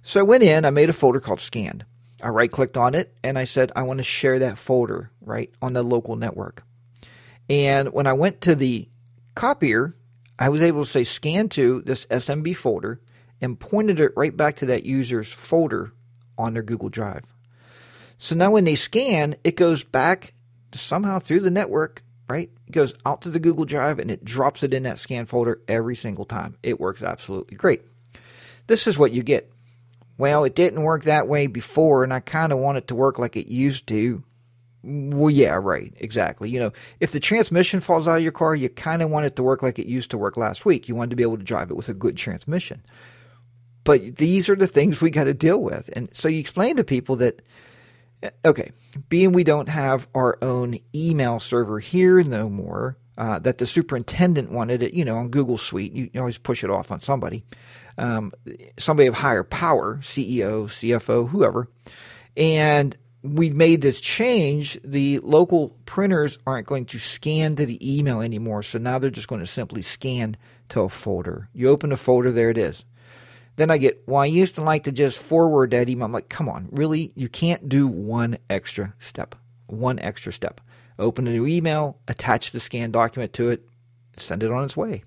So 0.02 0.20
I 0.20 0.24
went 0.24 0.44
in, 0.44 0.66
I 0.66 0.72
made 0.72 0.90
a 0.90 0.94
folder 0.94 1.20
called 1.20 1.40
Scanned. 1.40 1.86
I 2.24 2.30
right 2.30 2.50
clicked 2.50 2.78
on 2.78 2.96
it 2.96 3.14
and 3.24 3.38
I 3.38 3.44
said, 3.44 3.72
I 3.76 3.84
want 3.84 3.98
to 3.98 4.04
share 4.04 4.40
that 4.40 4.58
folder, 4.58 5.12
right, 5.22 5.52
on 5.62 5.74
the 5.74 5.84
local 5.84 6.16
network. 6.16 6.64
And 7.50 7.92
when 7.92 8.08
I 8.08 8.14
went 8.14 8.42
to 8.42 8.56
the 8.56 8.88
copier, 9.36 9.94
I 10.40 10.50
was 10.50 10.62
able 10.62 10.86
to 10.86 10.90
say 10.90 11.04
scan 11.04 11.50
to 11.50 11.82
this 11.82 12.06
SMB 12.06 12.56
folder 12.56 13.02
and 13.42 13.60
pointed 13.60 14.00
it 14.00 14.14
right 14.16 14.36
back 14.36 14.56
to 14.58 14.66
that 14.68 14.86
user's 14.86 15.32
folder 15.32 15.92
on 16.38 16.54
their 16.54 16.64
Google 16.64 16.90
Drive. 16.90 17.24
So 18.18 18.36
now 18.36 18.52
when 18.52 18.64
they 18.64 18.76
scan, 18.76 19.36
it 19.44 19.56
goes 19.58 19.84
back 19.84 20.34
somehow 20.72 21.20
through 21.20 21.42
the 21.42 21.52
network, 21.52 22.04
right? 22.30 22.50
It 22.68 22.72
goes 22.72 22.94
out 23.06 23.22
to 23.24 23.30
the 23.30 23.40
Google 23.40 23.66
Drive 23.66 24.00
and 24.00 24.10
it 24.10 24.24
drops 24.24 24.64
it 24.64 24.74
in 24.74 24.84
that 24.84 24.98
scan 24.98 25.26
folder 25.26 25.62
every 25.68 25.96
single 25.96 26.26
time. 26.26 26.58
It 26.64 26.80
works 26.80 27.04
absolutely 27.04 27.58
great. 27.58 27.82
This 28.68 28.88
is 28.88 28.98
what 28.98 29.12
you 29.12 29.24
get. 29.24 29.53
Well, 30.24 30.46
it 30.46 30.56
didn't 30.56 30.84
work 30.84 31.04
that 31.04 31.28
way 31.28 31.48
before, 31.48 32.06
and 32.06 32.14
I 32.14 32.22
kind 32.22 32.54
of 32.54 32.58
want 32.58 32.78
it 32.78 32.88
to 32.88 32.96
work 32.96 33.20
like 33.20 33.36
it 33.36 33.48
used 33.48 33.88
to. 33.88 34.24
Well, 34.82 35.30
yeah, 35.30 35.60
right, 35.62 35.94
exactly. 35.98 36.50
You 36.50 36.62
know, 36.62 36.72
if 37.02 37.12
the 37.12 37.20
transmission 37.20 37.82
falls 37.82 38.08
out 38.08 38.20
of 38.20 38.24
your 38.24 38.32
car, 38.32 38.56
you 38.56 38.70
kind 38.70 39.02
of 39.02 39.10
want 39.10 39.26
it 39.26 39.36
to 39.36 39.44
work 39.44 39.62
like 39.62 39.80
it 39.80 39.86
used 39.86 40.12
to 40.12 40.18
work 40.18 40.38
last 40.38 40.66
week. 40.66 40.88
You 40.88 40.96
want 40.96 41.10
to 41.10 41.18
be 41.18 41.24
able 41.24 41.40
to 41.40 41.44
drive 41.44 41.72
it 41.72 41.76
with 41.76 41.90
a 41.90 41.94
good 41.94 42.16
transmission. 42.16 42.84
But 43.84 44.16
these 44.16 44.48
are 44.48 44.56
the 44.56 44.66
things 44.66 45.02
we 45.02 45.10
got 45.10 45.26
to 45.26 45.34
deal 45.34 45.62
with. 45.62 45.90
And 45.92 46.14
so 46.14 46.30
you 46.30 46.40
explain 46.40 46.78
to 46.78 46.86
people 46.86 47.18
that, 47.18 47.42
okay, 48.46 48.72
being 49.10 49.34
we 49.34 49.44
don't 49.44 49.68
have 49.68 50.08
our 50.16 50.38
own 50.42 50.78
email 50.96 51.42
server 51.42 51.82
here 51.82 52.24
no 52.24 52.50
more, 52.50 52.96
uh, 53.18 53.40
that 53.40 53.58
the 53.58 53.66
superintendent 53.66 54.54
wanted 54.54 54.84
it, 54.84 54.94
you 54.94 55.04
know, 55.04 55.18
on 55.18 55.28
Google 55.28 55.58
Suite, 55.58 55.92
you, 55.92 56.10
you 56.14 56.22
always 56.22 56.38
push 56.38 56.64
it 56.64 56.70
off 56.70 56.92
on 56.92 57.02
somebody, 57.02 57.44
um, 57.98 58.34
somebody 58.78 59.08
of 59.08 59.16
higher 59.16 59.44
power, 59.44 60.00
CEO, 60.02 60.66
CFO, 60.66 61.30
whoever. 61.30 61.68
And 62.36 62.98
we 63.24 63.50
made 63.50 63.82
this 63.82 64.02
change, 64.02 64.80
the 64.84 65.20
local 65.20 65.70
printers 65.86 66.38
aren't 66.46 66.68
going 66.68 66.86
to 66.86 67.00
scan 67.00 67.56
to 67.56 67.66
the 67.66 67.98
email 67.98 68.22
anymore. 68.22 68.64
So 68.64 68.80
now 68.80 69.00
they're 69.00 69.10
just 69.10 69.30
going 69.30 69.42
to 69.42 69.48
simply 69.48 69.82
scan 69.82 70.36
to 70.70 70.82
a 70.82 70.90
folder. 70.90 71.50
You 71.54 71.70
open 71.70 71.92
a 71.92 71.98
folder, 71.98 72.32
there 72.32 72.50
it 72.50 72.58
is. 72.58 72.84
Then 73.56 73.70
I 73.72 73.78
get, 73.78 74.04
well, 74.08 74.22
I 74.22 74.26
used 74.26 74.56
to 74.56 74.64
like 74.64 74.84
to 74.86 74.92
just 74.92 75.20
forward 75.20 75.72
that 75.72 75.88
email. 75.88 76.06
I'm 76.06 76.12
like, 76.12 76.28
come 76.28 76.50
on, 76.50 76.70
really? 76.72 77.14
You 77.16 77.30
can't 77.30 77.70
do 77.70 77.88
one 77.88 78.38
extra 78.50 78.94
step. 79.00 79.36
One 79.68 80.00
extra 80.00 80.34
step. 80.34 80.60
Open 81.00 81.28
a 81.28 81.32
new 81.32 81.48
email, 81.48 82.00
attach 82.08 82.52
the 82.52 82.60
scanned 82.60 82.94
document 82.94 83.34
to 83.34 83.50
it, 83.50 83.64
send 84.18 84.44
it 84.44 84.52
on 84.52 84.64
its 84.64 84.78
way. 84.78 85.04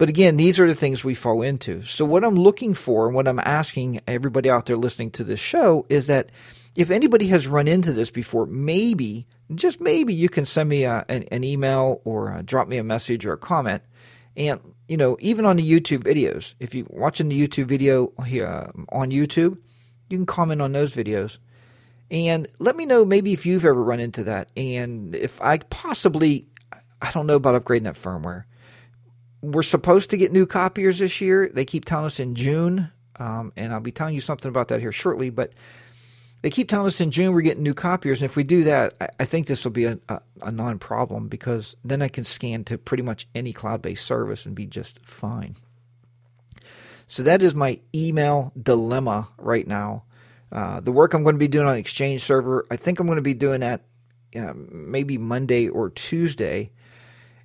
But 0.00 0.08
again, 0.08 0.38
these 0.38 0.58
are 0.58 0.66
the 0.66 0.74
things 0.74 1.04
we 1.04 1.14
fall 1.14 1.42
into. 1.42 1.82
So, 1.82 2.06
what 2.06 2.24
I'm 2.24 2.34
looking 2.34 2.72
for 2.72 3.06
and 3.06 3.14
what 3.14 3.28
I'm 3.28 3.38
asking 3.38 4.00
everybody 4.06 4.48
out 4.48 4.64
there 4.64 4.78
listening 4.78 5.10
to 5.10 5.24
this 5.24 5.40
show 5.40 5.84
is 5.90 6.06
that 6.06 6.30
if 6.74 6.90
anybody 6.90 7.26
has 7.26 7.46
run 7.46 7.68
into 7.68 7.92
this 7.92 8.10
before, 8.10 8.46
maybe, 8.46 9.26
just 9.54 9.78
maybe, 9.78 10.14
you 10.14 10.30
can 10.30 10.46
send 10.46 10.70
me 10.70 10.84
a, 10.84 11.04
an, 11.10 11.24
an, 11.24 11.44
email 11.44 12.00
or 12.06 12.32
uh, 12.32 12.40
drop 12.40 12.66
me 12.66 12.78
a 12.78 12.82
message 12.82 13.26
or 13.26 13.34
a 13.34 13.36
comment. 13.36 13.82
And, 14.38 14.60
you 14.88 14.96
know, 14.96 15.18
even 15.20 15.44
on 15.44 15.56
the 15.56 15.70
YouTube 15.70 16.02
videos, 16.02 16.54
if 16.58 16.74
you're 16.74 16.86
watching 16.88 17.28
the 17.28 17.38
YouTube 17.38 17.66
video 17.66 18.14
here, 18.24 18.46
uh, 18.46 18.70
on 18.88 19.10
YouTube, 19.10 19.58
you 20.08 20.16
can 20.16 20.24
comment 20.24 20.62
on 20.62 20.72
those 20.72 20.94
videos. 20.94 21.36
And 22.10 22.48
let 22.58 22.74
me 22.74 22.86
know 22.86 23.04
maybe 23.04 23.34
if 23.34 23.44
you've 23.44 23.66
ever 23.66 23.82
run 23.82 24.00
into 24.00 24.24
that. 24.24 24.50
And 24.56 25.14
if 25.14 25.42
I 25.42 25.58
possibly, 25.58 26.46
I 27.02 27.10
don't 27.10 27.26
know 27.26 27.36
about 27.36 27.62
upgrading 27.62 27.84
that 27.84 28.00
firmware 28.00 28.44
we're 29.42 29.62
supposed 29.62 30.10
to 30.10 30.16
get 30.16 30.32
new 30.32 30.46
copiers 30.46 30.98
this 30.98 31.20
year. 31.20 31.50
They 31.52 31.64
keep 31.64 31.84
telling 31.84 32.06
us 32.06 32.20
in 32.20 32.34
June, 32.34 32.90
um, 33.16 33.52
and 33.56 33.72
I'll 33.72 33.80
be 33.80 33.92
telling 33.92 34.14
you 34.14 34.20
something 34.20 34.48
about 34.48 34.68
that 34.68 34.80
here 34.80 34.92
shortly. 34.92 35.30
But 35.30 35.52
they 36.42 36.50
keep 36.50 36.68
telling 36.68 36.86
us 36.86 37.00
in 37.00 37.10
June 37.10 37.34
we're 37.34 37.40
getting 37.42 37.62
new 37.62 37.74
copiers, 37.74 38.20
and 38.20 38.30
if 38.30 38.36
we 38.36 38.44
do 38.44 38.64
that, 38.64 38.94
I, 39.00 39.08
I 39.20 39.24
think 39.24 39.46
this 39.46 39.64
will 39.64 39.72
be 39.72 39.84
a, 39.86 39.98
a, 40.08 40.20
a 40.42 40.52
non-problem 40.52 41.28
because 41.28 41.76
then 41.84 42.02
I 42.02 42.08
can 42.08 42.24
scan 42.24 42.64
to 42.64 42.78
pretty 42.78 43.02
much 43.02 43.28
any 43.34 43.52
cloud-based 43.52 44.04
service 44.04 44.46
and 44.46 44.54
be 44.54 44.66
just 44.66 45.04
fine. 45.04 45.56
So 47.06 47.22
that 47.24 47.42
is 47.42 47.54
my 47.54 47.80
email 47.94 48.52
dilemma 48.60 49.28
right 49.36 49.66
now. 49.66 50.04
Uh, 50.52 50.80
the 50.80 50.92
work 50.92 51.12
I'm 51.14 51.22
going 51.22 51.34
to 51.34 51.40
be 51.40 51.48
doing 51.48 51.66
on 51.66 51.76
Exchange 51.76 52.22
Server, 52.22 52.66
I 52.70 52.76
think 52.76 52.98
I'm 52.98 53.06
going 53.06 53.16
to 53.16 53.22
be 53.22 53.34
doing 53.34 53.60
that 53.60 53.82
uh, 54.36 54.52
maybe 54.54 55.18
Monday 55.18 55.68
or 55.68 55.90
Tuesday 55.90 56.70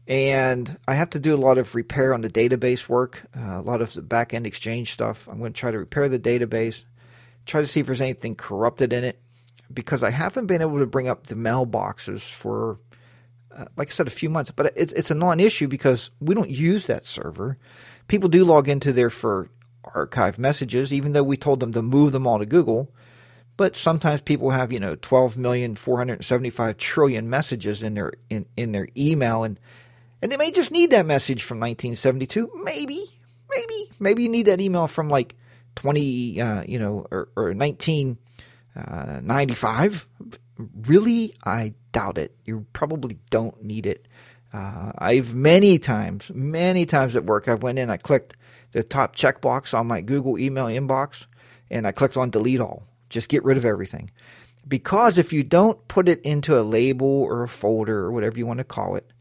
and 0.07 0.77
I 0.87 0.95
have 0.95 1.09
to 1.11 1.19
do 1.19 1.33
a 1.33 1.37
lot 1.37 1.57
of 1.57 1.73
repair 1.73 2.13
on 2.13 2.21
the 2.21 2.29
database 2.29 2.87
work, 2.87 3.23
uh, 3.35 3.59
a 3.59 3.61
lot 3.61 3.81
of 3.81 3.93
the 3.93 4.01
back 4.01 4.33
end 4.33 4.45
exchange 4.45 4.91
stuff. 4.91 5.27
I'm 5.27 5.39
going 5.39 5.53
to 5.53 5.59
try 5.59 5.71
to 5.71 5.79
repair 5.79 6.07
the 6.07 6.19
database, 6.19 6.85
try 7.45 7.61
to 7.61 7.67
see 7.67 7.79
if 7.79 7.87
there's 7.87 8.01
anything 8.01 8.35
corrupted 8.35 8.93
in 8.93 9.03
it, 9.03 9.19
because 9.73 10.03
I 10.03 10.11
haven't 10.11 10.45
been 10.45 10.61
able 10.61 10.79
to 10.79 10.85
bring 10.85 11.07
up 11.07 11.27
the 11.27 11.35
mailboxes 11.35 12.29
for, 12.29 12.79
uh, 13.55 13.65
like 13.75 13.89
I 13.89 13.91
said, 13.91 14.07
a 14.07 14.11
few 14.11 14.29
months. 14.29 14.51
But 14.51 14.73
it's 14.75 14.93
it's 14.93 15.11
a 15.11 15.15
non-issue 15.15 15.67
because 15.67 16.11
we 16.19 16.35
don't 16.35 16.51
use 16.51 16.85
that 16.85 17.03
server. 17.03 17.57
People 18.07 18.29
do 18.29 18.45
log 18.45 18.69
into 18.69 18.93
there 18.93 19.09
for 19.09 19.49
archive 19.83 20.37
messages, 20.37 20.93
even 20.93 21.13
though 21.13 21.23
we 21.23 21.37
told 21.37 21.59
them 21.59 21.73
to 21.73 21.81
move 21.81 22.11
them 22.11 22.27
all 22.27 22.37
to 22.37 22.45
Google. 22.45 22.91
But 23.57 23.75
sometimes 23.75 24.21
people 24.21 24.51
have, 24.51 24.73
you 24.73 24.79
know, 24.79 24.95
12 24.95 25.37
million 25.37 25.75
475 25.75 26.77
trillion 26.77 27.29
messages 27.29 27.81
in 27.81 27.95
their 27.95 28.13
in, 28.29 28.45
in 28.55 28.71
their 28.71 28.89
email 28.95 29.43
and 29.43 29.59
and 30.21 30.31
they 30.31 30.37
may 30.37 30.51
just 30.51 30.71
need 30.71 30.91
that 30.91 31.05
message 31.05 31.43
from 31.43 31.59
1972. 31.59 32.49
Maybe, 32.63 33.19
maybe, 33.49 33.91
maybe 33.99 34.23
you 34.23 34.29
need 34.29 34.45
that 34.47 34.61
email 34.61 34.87
from 34.87 35.09
like 35.09 35.35
20, 35.75 36.41
uh, 36.41 36.63
you 36.67 36.79
know, 36.79 37.05
or, 37.11 37.29
or 37.35 37.53
1995. 37.53 40.07
Uh, 40.19 40.23
really, 40.87 41.35
I 41.43 41.73
doubt 41.91 42.17
it. 42.17 42.35
You 42.45 42.65
probably 42.73 43.19
don't 43.29 43.63
need 43.63 43.85
it. 43.85 44.07
Uh, 44.53 44.93
I've 44.97 45.35
many 45.35 45.77
times, 45.79 46.31
many 46.33 46.85
times 46.85 47.13
at 47.15 47.25
work, 47.25 47.49
I've 47.49 47.63
went 47.63 47.77
in, 47.77 47.89
I 47.89 47.97
clicked 47.97 48.37
the 48.71 48.83
top 48.83 49.13
checkbox 49.15 49.77
on 49.77 49.87
my 49.87 49.99
Google 50.01 50.39
email 50.39 50.67
inbox, 50.67 51.25
and 51.69 51.85
I 51.85 51.91
clicked 51.91 52.15
on 52.15 52.29
delete 52.29 52.61
all. 52.61 52.83
Just 53.09 53.27
get 53.29 53.43
rid 53.43 53.57
of 53.57 53.65
everything. 53.65 54.11
Because 54.67 55.17
if 55.17 55.33
you 55.33 55.43
don't 55.43 55.87
put 55.87 56.09
it 56.09 56.21
into 56.21 56.59
a 56.59 56.63
label 56.63 57.07
or 57.07 57.43
a 57.43 57.47
folder 57.47 57.99
or 57.99 58.11
whatever 58.11 58.37
you 58.37 58.45
want 58.45 58.57
to 58.59 58.63
call 58.63 58.95
it, 58.95 59.11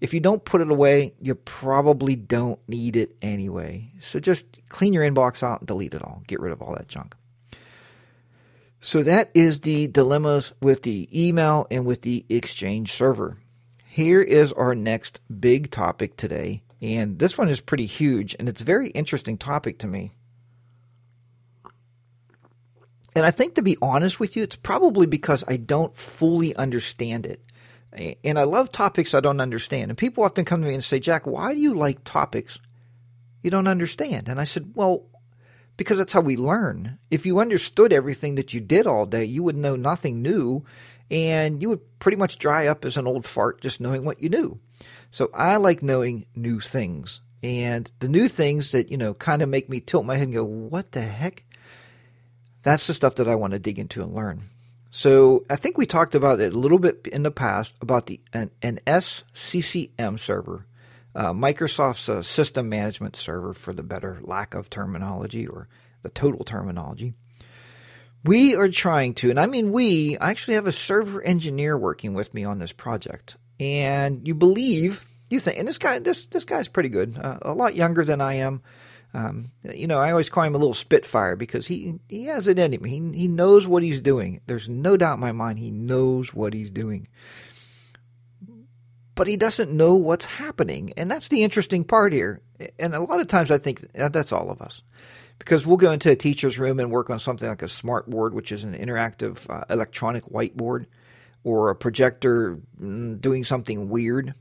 if 0.00 0.14
you 0.14 0.20
don't 0.20 0.44
put 0.44 0.60
it 0.60 0.70
away, 0.70 1.14
you 1.20 1.34
probably 1.34 2.16
don't 2.16 2.58
need 2.68 2.96
it 2.96 3.16
anyway. 3.20 3.90
So 4.00 4.18
just 4.18 4.46
clean 4.68 4.92
your 4.92 5.04
inbox 5.04 5.42
out 5.42 5.60
and 5.60 5.68
delete 5.68 5.94
it 5.94 6.02
all. 6.02 6.22
Get 6.26 6.40
rid 6.40 6.52
of 6.52 6.62
all 6.62 6.74
that 6.74 6.88
junk. 6.88 7.14
So 8.80 9.02
that 9.02 9.30
is 9.34 9.60
the 9.60 9.88
dilemmas 9.88 10.52
with 10.62 10.82
the 10.82 11.08
email 11.12 11.66
and 11.70 11.84
with 11.84 12.00
the 12.00 12.24
Exchange 12.30 12.92
server. 12.92 13.36
Here 13.86 14.22
is 14.22 14.52
our 14.52 14.74
next 14.74 15.20
big 15.38 15.70
topic 15.70 16.16
today, 16.16 16.62
and 16.80 17.18
this 17.18 17.36
one 17.36 17.50
is 17.50 17.60
pretty 17.60 17.86
huge 17.86 18.34
and 18.38 18.48
it's 18.48 18.62
a 18.62 18.64
very 18.64 18.88
interesting 18.90 19.36
topic 19.36 19.78
to 19.80 19.86
me. 19.86 20.12
And 23.14 23.26
I 23.26 23.32
think 23.32 23.54
to 23.54 23.62
be 23.62 23.76
honest 23.82 24.20
with 24.20 24.36
you, 24.36 24.44
it's 24.44 24.56
probably 24.56 25.06
because 25.06 25.44
I 25.46 25.56
don't 25.56 25.94
fully 25.96 26.54
understand 26.56 27.26
it. 27.26 27.42
And 27.92 28.38
I 28.38 28.44
love 28.44 28.70
topics 28.70 29.14
I 29.14 29.20
don't 29.20 29.40
understand. 29.40 29.90
And 29.90 29.98
people 29.98 30.24
often 30.24 30.44
come 30.44 30.62
to 30.62 30.68
me 30.68 30.74
and 30.74 30.84
say, 30.84 31.00
Jack, 31.00 31.26
why 31.26 31.54
do 31.54 31.60
you 31.60 31.74
like 31.74 32.04
topics 32.04 32.58
you 33.42 33.50
don't 33.50 33.66
understand? 33.66 34.28
And 34.28 34.40
I 34.40 34.44
said, 34.44 34.72
well, 34.74 35.06
because 35.76 35.98
that's 35.98 36.12
how 36.12 36.20
we 36.20 36.36
learn. 36.36 36.98
If 37.10 37.26
you 37.26 37.40
understood 37.40 37.92
everything 37.92 38.34
that 38.34 38.52
you 38.52 38.60
did 38.60 38.86
all 38.86 39.06
day, 39.06 39.24
you 39.24 39.42
would 39.42 39.56
know 39.56 39.76
nothing 39.76 40.22
new 40.22 40.64
and 41.10 41.60
you 41.60 41.68
would 41.70 41.98
pretty 41.98 42.16
much 42.16 42.38
dry 42.38 42.66
up 42.66 42.84
as 42.84 42.96
an 42.96 43.06
old 43.06 43.24
fart 43.24 43.60
just 43.60 43.80
knowing 43.80 44.04
what 44.04 44.22
you 44.22 44.28
knew. 44.28 44.60
So 45.10 45.30
I 45.34 45.56
like 45.56 45.82
knowing 45.82 46.26
new 46.36 46.60
things. 46.60 47.20
And 47.42 47.90
the 48.00 48.08
new 48.08 48.28
things 48.28 48.72
that, 48.72 48.90
you 48.90 48.98
know, 48.98 49.14
kind 49.14 49.40
of 49.42 49.48
make 49.48 49.68
me 49.68 49.80
tilt 49.80 50.04
my 50.04 50.16
head 50.16 50.24
and 50.24 50.34
go, 50.34 50.44
what 50.44 50.92
the 50.92 51.00
heck? 51.00 51.44
That's 52.62 52.86
the 52.86 52.94
stuff 52.94 53.14
that 53.14 53.28
I 53.28 53.34
want 53.34 53.54
to 53.54 53.58
dig 53.58 53.78
into 53.78 54.02
and 54.02 54.14
learn. 54.14 54.42
So 54.90 55.44
I 55.48 55.56
think 55.56 55.78
we 55.78 55.86
talked 55.86 56.14
about 56.14 56.40
it 56.40 56.52
a 56.52 56.58
little 56.58 56.80
bit 56.80 57.06
in 57.12 57.22
the 57.22 57.30
past 57.30 57.74
about 57.80 58.06
the 58.06 58.20
an, 58.32 58.50
an 58.60 58.80
SCCM 58.86 60.18
server, 60.18 60.66
uh, 61.14 61.32
Microsoft's 61.32 62.08
uh, 62.08 62.22
system 62.22 62.68
management 62.68 63.14
server 63.14 63.54
for 63.54 63.72
the 63.72 63.84
better 63.84 64.18
lack 64.22 64.54
of 64.54 64.68
terminology 64.68 65.46
or 65.46 65.68
the 66.02 66.10
total 66.10 66.44
terminology. 66.44 67.14
We 68.24 68.54
are 68.56 68.68
trying 68.68 69.14
to, 69.14 69.30
and 69.30 69.38
I 69.38 69.46
mean 69.46 69.70
we, 69.70 70.18
I 70.18 70.30
actually 70.30 70.54
have 70.54 70.66
a 70.66 70.72
server 70.72 71.22
engineer 71.22 71.78
working 71.78 72.12
with 72.12 72.34
me 72.34 72.44
on 72.44 72.58
this 72.58 72.72
project. 72.72 73.36
And 73.60 74.26
you 74.26 74.34
believe, 74.34 75.06
you 75.30 75.38
think, 75.38 75.58
and 75.58 75.68
this 75.68 75.78
guy, 75.78 76.00
this 76.00 76.26
this 76.26 76.44
guy's 76.44 76.68
pretty 76.68 76.88
good, 76.88 77.16
uh, 77.16 77.38
a 77.42 77.54
lot 77.54 77.76
younger 77.76 78.04
than 78.04 78.20
I 78.20 78.34
am. 78.34 78.62
Um, 79.12 79.50
you 79.74 79.86
know, 79.86 79.98
I 79.98 80.10
always 80.12 80.28
call 80.28 80.44
him 80.44 80.54
a 80.54 80.58
little 80.58 80.74
spitfire 80.74 81.34
because 81.36 81.66
he 81.66 81.98
he 82.08 82.24
has 82.26 82.46
it 82.46 82.58
in 82.58 82.72
him. 82.72 82.84
He 82.84 83.18
he 83.18 83.28
knows 83.28 83.66
what 83.66 83.82
he's 83.82 84.00
doing. 84.00 84.40
There's 84.46 84.68
no 84.68 84.96
doubt 84.96 85.14
in 85.14 85.20
my 85.20 85.32
mind 85.32 85.58
he 85.58 85.70
knows 85.70 86.32
what 86.32 86.54
he's 86.54 86.70
doing. 86.70 87.08
But 89.16 89.26
he 89.26 89.36
doesn't 89.36 89.72
know 89.72 89.94
what's 89.96 90.24
happening, 90.24 90.94
and 90.96 91.10
that's 91.10 91.28
the 91.28 91.42
interesting 91.42 91.84
part 91.84 92.12
here. 92.12 92.40
And 92.78 92.94
a 92.94 93.00
lot 93.00 93.20
of 93.20 93.26
times 93.26 93.50
I 93.50 93.58
think 93.58 93.80
that's 93.92 94.32
all 94.32 94.50
of 94.50 94.62
us. 94.62 94.82
because 95.40 95.66
we'll 95.66 95.78
go 95.78 95.90
into 95.90 96.10
a 96.10 96.16
teacher's 96.16 96.58
room 96.58 96.78
and 96.78 96.92
work 96.92 97.10
on 97.10 97.18
something 97.18 97.48
like 97.48 97.62
a 97.62 97.68
smart 97.68 98.08
board, 98.08 98.34
which 98.34 98.52
is 98.52 98.62
an 98.62 98.74
interactive 98.74 99.48
uh, 99.50 99.64
electronic 99.70 100.24
whiteboard, 100.26 100.86
or 101.42 101.70
a 101.70 101.74
projector 101.74 102.60
mm, 102.80 103.20
doing 103.20 103.42
something 103.42 103.88
weird. 103.88 104.34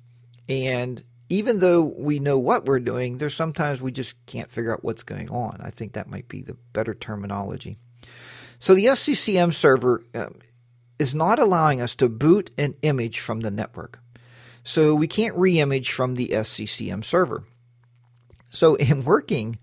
And 0.47 1.01
even 1.29 1.59
though 1.59 1.83
we 1.83 2.19
know 2.19 2.39
what 2.39 2.65
we're 2.65 2.79
doing, 2.79 3.17
there's 3.17 3.35
sometimes 3.35 3.81
we 3.81 3.91
just 3.91 4.15
can't 4.25 4.51
figure 4.51 4.73
out 4.73 4.83
what's 4.83 5.03
going 5.03 5.29
on. 5.29 5.59
I 5.61 5.69
think 5.69 5.93
that 5.93 6.09
might 6.09 6.27
be 6.27 6.41
the 6.41 6.57
better 6.73 6.95
terminology. 6.95 7.77
So 8.57 8.73
the 8.73 8.87
SCCM 8.87 9.53
server 9.53 10.03
um, 10.15 10.39
is 10.97 11.13
not 11.13 11.39
allowing 11.39 11.81
us 11.81 11.95
to 11.95 12.09
boot 12.09 12.49
an 12.57 12.75
image 12.81 13.19
from 13.19 13.41
the 13.41 13.51
network. 13.51 13.99
So 14.63 14.95
we 14.95 15.07
can't 15.07 15.35
re-image 15.35 15.91
from 15.91 16.15
the 16.15 16.29
SCCM 16.29 17.05
server. 17.05 17.43
So 18.49 18.75
in 18.75 19.03
working 19.05 19.59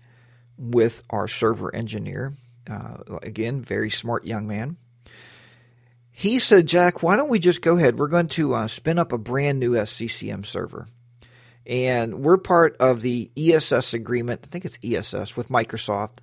with 0.57 1.03
our 1.09 1.27
server 1.27 1.73
engineer, 1.75 2.33
uh, 2.69 2.97
again, 3.21 3.61
very 3.61 3.89
smart 3.89 4.25
young 4.25 4.47
man, 4.47 4.77
he 6.11 6.39
said, 6.39 6.65
Jack, 6.65 7.03
why 7.03 7.15
don't 7.15 7.29
we 7.29 7.37
just 7.37 7.61
go 7.61 7.77
ahead? 7.77 7.99
We're 7.99 8.07
going 8.07 8.29
to 8.29 8.55
uh, 8.55 8.67
spin 8.67 8.97
up 8.97 9.11
a 9.11 9.19
brand 9.19 9.59
new 9.59 9.73
SCCM 9.73 10.45
server. 10.45 10.87
And 11.67 12.23
we're 12.23 12.37
part 12.37 12.77
of 12.79 13.01
the 13.01 13.29
ESS 13.37 13.93
agreement. 13.93 14.41
I 14.45 14.47
think 14.47 14.63
it's 14.63 14.79
ESS 14.81 15.35
with 15.35 15.49
Microsoft. 15.49 16.19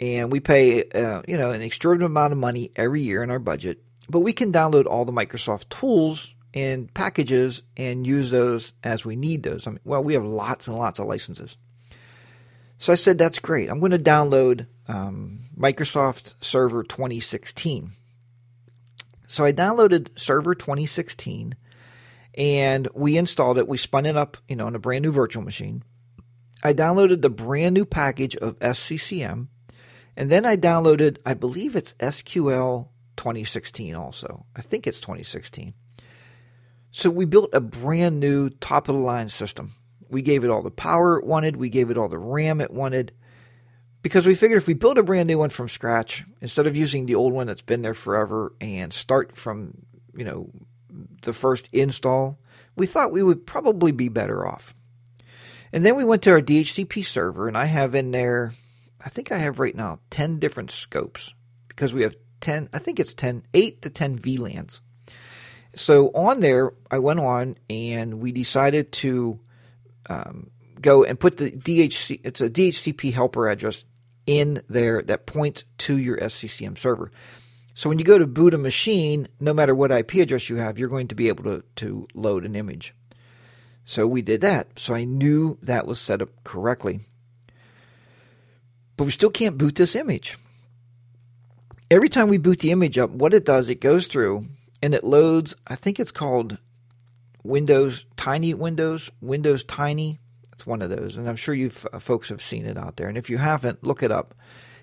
And 0.00 0.32
we 0.32 0.40
pay, 0.40 0.88
uh, 0.90 1.22
you 1.28 1.36
know, 1.36 1.50
an 1.50 1.60
extraordinary 1.60 2.10
amount 2.10 2.32
of 2.32 2.38
money 2.38 2.72
every 2.74 3.02
year 3.02 3.22
in 3.22 3.30
our 3.30 3.38
budget. 3.38 3.82
But 4.08 4.20
we 4.20 4.32
can 4.32 4.52
download 4.52 4.86
all 4.86 5.04
the 5.04 5.12
Microsoft 5.12 5.68
tools 5.68 6.34
and 6.54 6.92
packages 6.94 7.62
and 7.76 8.06
use 8.06 8.30
those 8.30 8.72
as 8.82 9.04
we 9.04 9.14
need 9.14 9.42
those. 9.42 9.66
I 9.66 9.70
mean, 9.70 9.80
well, 9.84 10.02
we 10.02 10.14
have 10.14 10.24
lots 10.24 10.68
and 10.68 10.76
lots 10.76 10.98
of 10.98 11.06
licenses. 11.06 11.56
So 12.78 12.92
I 12.92 12.96
said, 12.96 13.18
that's 13.18 13.38
great. 13.38 13.70
I'm 13.70 13.80
going 13.80 13.92
to 13.92 13.98
download 13.98 14.66
um, 14.88 15.46
Microsoft 15.56 16.34
Server 16.42 16.82
2016. 16.82 17.92
So 19.26 19.44
I 19.44 19.52
downloaded 19.52 20.18
Server 20.18 20.54
2016 20.54 21.56
and 22.36 22.88
we 22.94 23.16
installed 23.16 23.58
it. 23.58 23.68
We 23.68 23.76
spun 23.76 24.06
it 24.06 24.16
up, 24.16 24.36
you 24.48 24.56
know, 24.56 24.66
on 24.66 24.74
a 24.74 24.80
brand 24.80 25.02
new 25.02 25.12
virtual 25.12 25.42
machine. 25.42 25.82
I 26.62 26.74
downloaded 26.74 27.22
the 27.22 27.30
brand 27.30 27.74
new 27.74 27.84
package 27.84 28.36
of 28.36 28.58
SCCM 28.58 29.48
and 30.16 30.30
then 30.30 30.44
I 30.44 30.56
downloaded, 30.56 31.18
I 31.26 31.34
believe 31.34 31.76
it's 31.76 31.94
SQL 31.94 32.88
2016 33.16 33.94
also. 33.94 34.46
I 34.56 34.62
think 34.62 34.86
it's 34.86 35.00
2016. 35.00 35.74
So 36.90 37.10
we 37.10 37.26
built 37.26 37.50
a 37.52 37.60
brand 37.60 38.18
new 38.18 38.48
top 38.48 38.88
of 38.88 38.94
the 38.94 39.00
line 39.00 39.28
system. 39.28 39.74
We 40.08 40.22
gave 40.22 40.44
it 40.44 40.50
all 40.50 40.62
the 40.62 40.70
power 40.70 41.18
it 41.18 41.26
wanted, 41.26 41.56
we 41.56 41.68
gave 41.68 41.90
it 41.90 41.98
all 41.98 42.08
the 42.08 42.18
RAM 42.18 42.60
it 42.60 42.70
wanted. 42.70 43.12
Because 44.00 44.26
we 44.26 44.34
figured 44.34 44.58
if 44.58 44.68
we 44.68 44.74
build 44.74 44.98
a 44.98 45.02
brand 45.02 45.26
new 45.26 45.38
one 45.38 45.50
from 45.50 45.68
scratch, 45.68 46.24
instead 46.40 46.66
of 46.66 46.76
using 46.76 47.06
the 47.06 47.16
old 47.16 47.32
one 47.32 47.48
that's 47.48 47.62
been 47.62 47.82
there 47.82 47.92
forever 47.92 48.54
and 48.60 48.92
start 48.92 49.36
from, 49.36 49.82
you 50.14 50.24
know, 50.24 50.48
the 51.22 51.32
first 51.32 51.68
install, 51.72 52.38
we 52.76 52.86
thought 52.86 53.12
we 53.12 53.22
would 53.22 53.46
probably 53.46 53.92
be 53.92 54.08
better 54.08 54.46
off. 54.46 54.74
And 55.72 55.84
then 55.84 55.96
we 55.96 56.04
went 56.04 56.22
to 56.22 56.30
our 56.30 56.40
DHCP 56.40 57.04
server, 57.04 57.48
and 57.48 57.56
I 57.56 57.66
have 57.66 57.94
in 57.94 58.10
there, 58.10 58.52
I 59.04 59.08
think 59.08 59.32
I 59.32 59.38
have 59.38 59.60
right 59.60 59.74
now 59.74 60.00
10 60.10 60.38
different 60.38 60.70
scopes 60.70 61.34
because 61.68 61.92
we 61.92 62.02
have 62.02 62.16
10, 62.40 62.68
I 62.72 62.78
think 62.78 63.00
it's 63.00 63.14
10, 63.14 63.44
8 63.52 63.82
to 63.82 63.90
10 63.90 64.18
VLANs. 64.18 64.80
So 65.74 66.08
on 66.14 66.40
there, 66.40 66.72
I 66.90 66.98
went 66.98 67.20
on 67.20 67.56
and 67.68 68.20
we 68.20 68.32
decided 68.32 68.92
to 68.92 69.40
um, 70.08 70.50
go 70.80 71.04
and 71.04 71.20
put 71.20 71.36
the 71.36 71.50
DHC, 71.50 72.20
it's 72.24 72.40
a 72.40 72.48
DHCP 72.48 73.12
helper 73.12 73.48
address 73.48 73.84
in 74.26 74.62
there 74.68 75.02
that 75.02 75.26
points 75.26 75.64
to 75.78 75.96
your 75.96 76.16
SCCM 76.16 76.78
server. 76.78 77.10
So 77.76 77.88
when 77.88 78.00
you 78.00 78.04
go 78.04 78.18
to 78.18 78.26
boot 78.26 78.54
a 78.54 78.58
machine, 78.58 79.28
no 79.38 79.54
matter 79.54 79.72
what 79.72 79.92
IP 79.92 80.14
address 80.14 80.50
you 80.50 80.56
have, 80.56 80.78
you're 80.78 80.88
going 80.88 81.06
to 81.08 81.14
be 81.14 81.28
able 81.28 81.44
to, 81.44 81.62
to 81.76 82.08
load 82.12 82.44
an 82.44 82.56
image. 82.56 82.92
So 83.84 84.04
we 84.08 84.20
did 84.20 84.40
that. 84.40 84.78
So 84.80 84.94
I 84.94 85.04
knew 85.04 85.58
that 85.62 85.86
was 85.86 86.00
set 86.00 86.20
up 86.20 86.30
correctly. 86.42 87.02
But 88.96 89.04
we 89.04 89.12
still 89.12 89.30
can't 89.30 89.56
boot 89.56 89.76
this 89.76 89.94
image 89.94 90.36
every 91.90 92.08
time 92.08 92.28
we 92.28 92.38
boot 92.38 92.60
the 92.60 92.70
image 92.70 92.98
up, 92.98 93.10
what 93.10 93.34
it 93.34 93.44
does, 93.44 93.70
it 93.70 93.80
goes 93.80 94.06
through 94.06 94.46
and 94.82 94.94
it 94.94 95.04
loads, 95.04 95.54
I 95.66 95.74
think 95.74 95.98
it's 95.98 96.10
called 96.10 96.58
Windows 97.42 98.06
Tiny 98.16 98.54
Windows, 98.54 99.10
Windows 99.20 99.64
Tiny. 99.64 100.20
It's 100.52 100.66
one 100.66 100.82
of 100.82 100.90
those. 100.90 101.16
And 101.16 101.28
I'm 101.28 101.36
sure 101.36 101.54
you 101.54 101.70
uh, 101.92 101.98
folks 101.98 102.28
have 102.30 102.42
seen 102.42 102.66
it 102.66 102.78
out 102.78 102.96
there. 102.96 103.08
And 103.08 103.18
if 103.18 103.30
you 103.30 103.38
haven't, 103.38 103.84
look 103.84 104.02
it 104.02 104.10
up. 104.10 104.34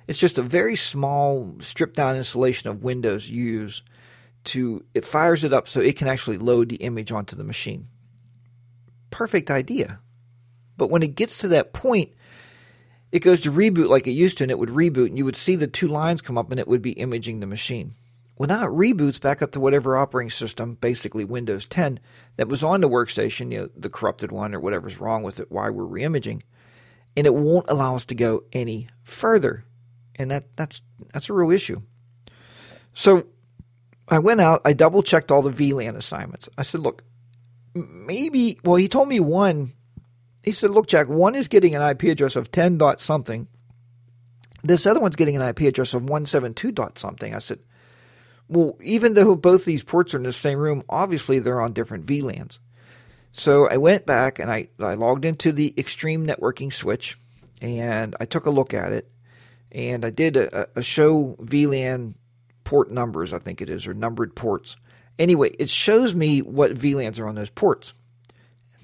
It's 0.08 0.20
just 0.20 0.38
a 0.38 0.44
very 0.44 0.76
small, 0.76 1.56
stripped 1.60 1.96
down 1.96 2.18
installation 2.18 2.70
of 2.70 2.84
Windows 2.84 3.30
use 3.30 3.82
to, 4.46 4.84
it 4.94 5.06
fires 5.06 5.44
it 5.44 5.54
up 5.54 5.68
so 5.68 5.80
it 5.80 5.98
can 5.98 6.08
actually 6.08 6.38
load 6.38 6.70
the 6.70 6.78
image 6.78 7.12
onto 7.12 7.36
the 7.36 7.44
machine. 7.44 7.88
Perfect 9.10 9.50
idea. 9.50 10.00
But 10.76 10.89
when 10.89 11.04
it 11.04 11.16
gets 11.16 11.38
to 11.39 11.48
that 11.50 11.74
point, 11.74 12.13
it 13.12 13.20
goes 13.20 13.39
to 13.42 13.52
reboot 13.52 13.88
like 13.88 14.08
it 14.08 14.12
used 14.12 14.39
to, 14.39 14.44
and 14.44 14.52
it 14.52 14.58
would 14.58 14.70
reboot, 14.70 15.08
and 15.08 15.18
you 15.18 15.26
would 15.26 15.36
see 15.36 15.56
the 15.56 15.68
two 15.68 15.88
lines 15.88 16.22
come 16.22 16.38
up, 16.38 16.50
and 16.50 16.60
it 16.60 16.68
would 16.68 16.82
be 16.82 16.94
imaging 16.94 17.39
the 17.39 17.46
machine. 17.46 17.94
Well, 18.36 18.50
now 18.50 18.66
it 18.66 18.72
reboots 18.72 19.22
back 19.22 19.44
up 19.44 19.52
to 19.52 19.60
whatever 19.60 19.96
operating 19.96 20.32
system, 20.32 20.76
basically 20.82 21.24
Windows 21.24 21.66
10, 21.66 22.00
that 22.38 22.48
was 22.48 22.63
on 22.63 22.82
the 22.82 22.89
workstation, 22.89 23.52
you 23.52 23.60
know, 23.60 23.70
the 23.78 23.89
corrupted 23.89 24.32
one 24.32 24.56
or 24.56 24.60
whatever's 24.60 25.00
wrong 25.00 25.22
with 25.22 25.39
it, 25.39 25.52
why 25.52 25.70
we're 25.70 25.84
reimaging, 25.84 26.42
and 27.16 27.28
it 27.28 27.36
won't 27.36 27.70
allow 27.70 27.96
us 27.96 28.06
to 28.06 28.16
go 28.16 28.44
any 28.52 28.89
further, 29.04 29.63
and 30.15 30.32
that 30.32 30.56
that's 30.56 30.82
that's 31.13 31.30
a 31.30 31.34
real 31.34 31.52
issue. 31.52 31.82
So 32.93 33.26
I 34.08 34.19
went 34.19 34.41
out, 34.41 34.62
I 34.65 34.73
double 34.73 35.04
checked 35.04 35.32
all 35.32 35.41
the 35.41 35.49
VLAN 35.49 35.95
assignments. 35.95 36.47
I 36.58 36.63
said, 36.63 36.82
look, 36.82 37.04
maybe. 37.73 38.60
Well, 38.63 38.76
he 38.76 38.88
told 38.88 39.08
me 39.08 39.19
one 39.19 39.73
he 40.43 40.52
said, 40.52 40.69
Look, 40.71 40.88
Jack, 40.88 41.08
one 41.08 41.36
is 41.36 41.47
getting 41.47 41.73
an 41.73 41.82
IP 41.82 42.04
address 42.04 42.36
of 42.36 42.52
10 42.52 42.78
dot 42.78 42.99
something. 42.99 43.47
This 44.62 44.86
other 44.86 44.99
one's 44.99 45.15
getting 45.15 45.36
an 45.36 45.41
IP 45.41 45.62
address 45.62 45.93
of 45.93 46.04
172 46.04 46.71
dot 46.71 46.99
something. 46.99 47.34
I 47.34 47.39
said, 47.39 47.60
Well, 48.49 48.78
even 48.84 49.13
though 49.13 49.36
both 49.36 49.65
these 49.65 49.84
ports 49.84 50.13
are 50.13 50.17
in 50.17 50.23
the 50.23 50.34
same 50.34 50.60
room, 50.60 50.84
obviously 50.89 51.39
they're 51.39 51.62
on 51.62 51.73
different 51.73 52.06
VLANs. 52.06 52.60
So 53.32 53.67
I 53.67 53.78
went 53.78 54.06
back 54.06 54.38
and 54.38 54.52
I, 54.52 54.67
I 54.80 54.93
logged 54.93 55.26
into 55.26 55.52
the 55.52 55.73
Extreme 55.78 56.28
Networking 56.28 56.71
switch 56.71 57.17
and 57.62 58.15
I 58.19 58.26
took 58.26 58.45
a 58.45 58.52
look 58.52 58.73
at 58.73 58.91
it 58.91 59.10
and 59.73 60.05
I 60.05 60.09
did 60.09 60.38
a, 60.38 60.67
a 60.75 60.81
show 60.81 61.36
VLAN 61.41 62.15
port 62.63 62.91
numbers, 62.91 63.33
I 63.33 63.39
think 63.39 63.62
it 63.62 63.69
is, 63.69 63.88
or 63.88 63.93
numbered 63.93 64.36
ports. 64.36 64.75
Anyway, 65.19 65.49
it 65.59 65.69
shows 65.69 66.15
me 66.15 66.41
what 66.41 66.73
VLANs 66.75 67.19
are 67.19 67.27
on 67.27 67.36
those 67.36 67.49
ports 67.49 67.93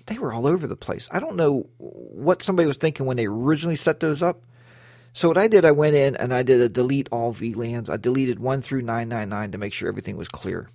they 0.10 0.18
were 0.18 0.34
all 0.34 0.48
over 0.48 0.68
the 0.68 0.76
place. 0.76 1.08
I 1.12 1.20
don't 1.20 1.38
know 1.38 1.70
what 1.78 2.44
somebody 2.44 2.68
was 2.68 2.78
thinking 2.78 3.06
when 3.06 3.18
they 3.18 3.28
originally 3.28 3.76
set 3.76 4.00
those 4.00 4.22
up. 4.22 4.44
So 5.14 5.28
what 5.28 5.38
I 5.38 5.48
did, 5.48 5.66
I 5.66 5.72
went 5.72 5.96
in 5.96 6.16
and 6.16 6.34
I 6.34 6.44
did 6.44 6.62
a 6.62 6.70
delete 6.70 7.08
all 7.12 7.34
VLANs. 7.34 7.90
I 7.90 7.98
deleted 7.98 8.40
1 8.40 8.62
through 8.62 8.82
999 8.82 9.52
to 9.52 9.58
make 9.58 9.74
sure 9.74 9.88
everything 9.88 10.18
was 10.18 10.28
clear. 10.28 10.70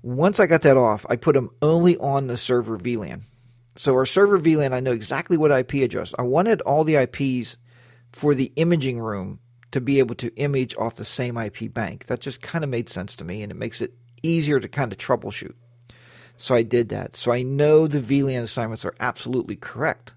Once 0.00 0.40
I 0.40 0.46
got 0.46 0.62
that 0.62 0.76
off, 0.76 1.04
I 1.08 1.16
put 1.16 1.34
them 1.34 1.50
only 1.60 1.96
on 1.98 2.26
the 2.26 2.36
server 2.36 2.78
VLAN. 2.78 3.22
So 3.76 3.94
our 3.94 4.06
server 4.06 4.38
VLAN, 4.38 4.72
I 4.72 4.80
know 4.80 4.92
exactly 4.92 5.36
what 5.36 5.52
IP 5.52 5.74
address. 5.74 6.14
I 6.18 6.22
wanted 6.22 6.60
all 6.62 6.84
the 6.84 6.96
IPs 6.96 7.56
for 8.12 8.34
the 8.34 8.52
imaging 8.56 9.00
room 9.00 9.40
to 9.72 9.80
be 9.80 9.98
able 9.98 10.14
to 10.16 10.34
image 10.36 10.76
off 10.76 10.96
the 10.96 11.04
same 11.04 11.36
IP 11.36 11.72
bank. 11.72 12.06
That 12.06 12.20
just 12.20 12.42
kind 12.42 12.62
of 12.62 12.70
made 12.70 12.88
sense 12.88 13.16
to 13.16 13.24
me 13.24 13.42
and 13.42 13.50
it 13.50 13.56
makes 13.56 13.80
it 13.80 13.94
easier 14.22 14.60
to 14.60 14.68
kind 14.68 14.92
of 14.92 14.98
troubleshoot. 14.98 15.54
So 16.36 16.54
I 16.54 16.62
did 16.62 16.90
that. 16.90 17.16
So 17.16 17.32
I 17.32 17.42
know 17.42 17.86
the 17.86 18.00
VLAN 18.00 18.42
assignments 18.42 18.84
are 18.84 18.94
absolutely 19.00 19.56
correct. 19.56 20.14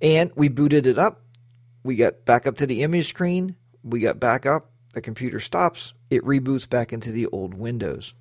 And 0.00 0.30
we 0.34 0.48
booted 0.48 0.86
it 0.86 0.98
up. 0.98 1.20
We 1.82 1.96
got 1.96 2.24
back 2.24 2.46
up 2.46 2.56
to 2.56 2.66
the 2.66 2.82
image 2.82 3.08
screen. 3.08 3.56
We 3.82 4.00
got 4.00 4.20
back 4.20 4.46
up. 4.46 4.70
The 4.92 5.00
computer 5.00 5.40
stops. 5.40 5.92
It 6.10 6.24
reboots 6.24 6.68
back 6.68 6.92
into 6.92 7.12
the 7.12 7.26
old 7.26 7.54
Windows. 7.54 8.14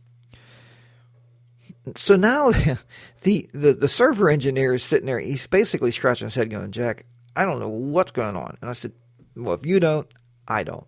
So 1.95 2.15
now 2.15 2.52
the, 3.21 3.50
the, 3.54 3.73
the 3.73 3.88
server 3.88 4.30
engineer 4.30 4.73
is 4.73 4.84
sitting 4.84 5.08
there. 5.08 5.19
He's 5.19 5.47
basically 5.47 5.91
scratching 5.91 6.28
his 6.28 6.36
head 6.36 6.50
going, 6.50 6.71
Jack, 6.71 7.06
I 7.38 7.45
don't 7.45 7.60
know 7.60 7.69
what's 7.69 8.12
going 8.12 8.36
on. 8.36 8.58
And 8.62 8.69
I 8.69 8.73
said, 8.73 8.93
Well, 9.36 9.54
if 9.54 9.65
you 9.65 9.80
don't, 9.80 10.08
I 10.47 10.63
don't. 10.63 10.88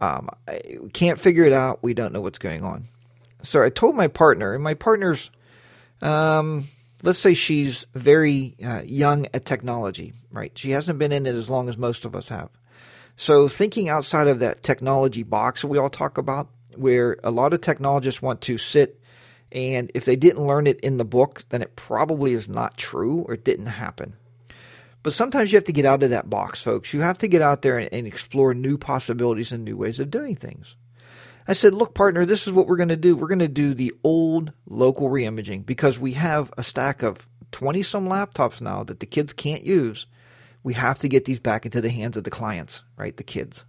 Um, 0.00 0.28
I 0.46 0.60
can't 0.92 1.18
figure 1.18 1.44
it 1.44 1.52
out. 1.52 1.82
We 1.82 1.94
don't 1.94 2.12
know 2.12 2.20
what's 2.20 2.38
going 2.38 2.62
on. 2.62 2.88
So 3.42 3.62
I 3.62 3.70
told 3.70 3.94
my 3.94 4.08
partner, 4.08 4.52
and 4.52 4.62
my 4.62 4.74
partner's 4.74 5.30
um, 6.02 6.68
let's 7.02 7.18
say 7.18 7.34
she's 7.34 7.86
very 7.94 8.56
uh, 8.64 8.82
young 8.84 9.26
at 9.32 9.44
technology, 9.44 10.12
right? 10.30 10.52
She 10.56 10.72
hasn't 10.72 10.98
been 10.98 11.12
in 11.12 11.26
it 11.26 11.34
as 11.34 11.48
long 11.48 11.68
as 11.68 11.78
most 11.78 12.04
of 12.04 12.14
us 12.14 12.28
have. 12.28 12.50
So 13.16 13.48
thinking 13.48 13.88
outside 13.88 14.28
of 14.28 14.40
that 14.40 14.62
technology 14.62 15.22
box 15.22 15.62
that 15.62 15.68
we 15.68 15.78
all 15.78 15.88
talk 15.88 16.18
about, 16.18 16.50
where 16.74 17.16
a 17.24 17.30
lot 17.30 17.54
of 17.54 17.62
technologists 17.62 18.20
want 18.20 18.42
to 18.42 18.58
sit 18.58 19.00
and 19.52 19.90
if 19.94 20.04
they 20.04 20.16
didn't 20.16 20.46
learn 20.46 20.66
it 20.66 20.80
in 20.80 20.96
the 20.98 21.04
book, 21.04 21.44
then 21.48 21.62
it 21.62 21.76
probably 21.76 22.34
is 22.34 22.48
not 22.48 22.76
true 22.76 23.24
or 23.28 23.36
didn't 23.36 23.66
happen. 23.66 24.14
But 25.06 25.12
sometimes 25.12 25.52
you 25.52 25.56
have 25.56 25.66
to 25.66 25.72
get 25.72 25.84
out 25.84 26.02
of 26.02 26.10
that 26.10 26.28
box, 26.28 26.60
folks. 26.60 26.92
You 26.92 27.00
have 27.02 27.18
to 27.18 27.28
get 27.28 27.40
out 27.40 27.62
there 27.62 27.78
and, 27.78 27.88
and 27.92 28.08
explore 28.08 28.54
new 28.54 28.76
possibilities 28.76 29.52
and 29.52 29.64
new 29.64 29.76
ways 29.76 30.00
of 30.00 30.10
doing 30.10 30.34
things. 30.34 30.74
I 31.46 31.52
said, 31.52 31.74
look, 31.74 31.94
partner, 31.94 32.24
this 32.24 32.48
is 32.48 32.52
what 32.52 32.66
we're 32.66 32.74
going 32.74 32.88
to 32.88 32.96
do. 32.96 33.14
We're 33.14 33.28
going 33.28 33.38
to 33.38 33.46
do 33.46 33.72
the 33.72 33.94
old 34.02 34.52
local 34.66 35.08
reimaging 35.08 35.64
because 35.64 35.96
we 35.96 36.14
have 36.14 36.52
a 36.58 36.64
stack 36.64 37.04
of 37.04 37.28
20 37.52 37.84
some 37.84 38.08
laptops 38.08 38.60
now 38.60 38.82
that 38.82 38.98
the 38.98 39.06
kids 39.06 39.32
can't 39.32 39.62
use. 39.64 40.06
We 40.64 40.74
have 40.74 40.98
to 40.98 41.08
get 41.08 41.24
these 41.24 41.38
back 41.38 41.64
into 41.64 41.80
the 41.80 41.90
hands 41.90 42.16
of 42.16 42.24
the 42.24 42.30
clients, 42.30 42.82
right? 42.96 43.16
The 43.16 43.22
kids. 43.22 43.64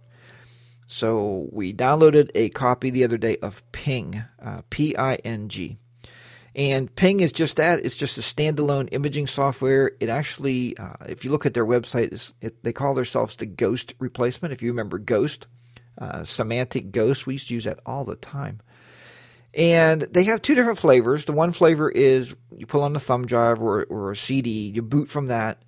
So 0.88 1.46
we 1.52 1.72
downloaded 1.72 2.32
a 2.34 2.48
copy 2.48 2.90
the 2.90 3.04
other 3.04 3.16
day 3.16 3.36
of 3.36 3.62
Ping, 3.70 4.24
uh, 4.42 4.62
P 4.70 4.96
I 4.96 5.14
N 5.24 5.48
G. 5.48 5.78
And 6.58 6.92
Ping 6.96 7.20
is 7.20 7.30
just 7.30 7.54
that. 7.56 7.84
It's 7.84 7.96
just 7.96 8.18
a 8.18 8.20
standalone 8.20 8.88
imaging 8.90 9.28
software. 9.28 9.92
It 10.00 10.08
actually, 10.08 10.76
uh, 10.76 10.96
if 11.08 11.24
you 11.24 11.30
look 11.30 11.46
at 11.46 11.54
their 11.54 11.64
website, 11.64 12.32
it, 12.40 12.64
they 12.64 12.72
call 12.72 12.94
themselves 12.94 13.36
the 13.36 13.46
Ghost 13.46 13.94
replacement. 14.00 14.52
If 14.52 14.60
you 14.60 14.70
remember 14.72 14.98
Ghost, 14.98 15.46
uh, 15.98 16.22
Symantec 16.22 16.90
Ghost, 16.90 17.28
we 17.28 17.34
used 17.34 17.46
to 17.46 17.54
use 17.54 17.62
that 17.62 17.78
all 17.86 18.04
the 18.04 18.16
time. 18.16 18.60
And 19.54 20.00
they 20.02 20.24
have 20.24 20.42
two 20.42 20.56
different 20.56 20.80
flavors. 20.80 21.26
The 21.26 21.32
one 21.32 21.52
flavor 21.52 21.88
is 21.88 22.34
you 22.56 22.66
pull 22.66 22.82
on 22.82 22.96
a 22.96 23.00
thumb 23.00 23.24
drive 23.24 23.62
or, 23.62 23.84
or 23.84 24.10
a 24.10 24.16
CD, 24.16 24.68
you 24.68 24.82
boot 24.82 25.08
from 25.08 25.28
that, 25.28 25.62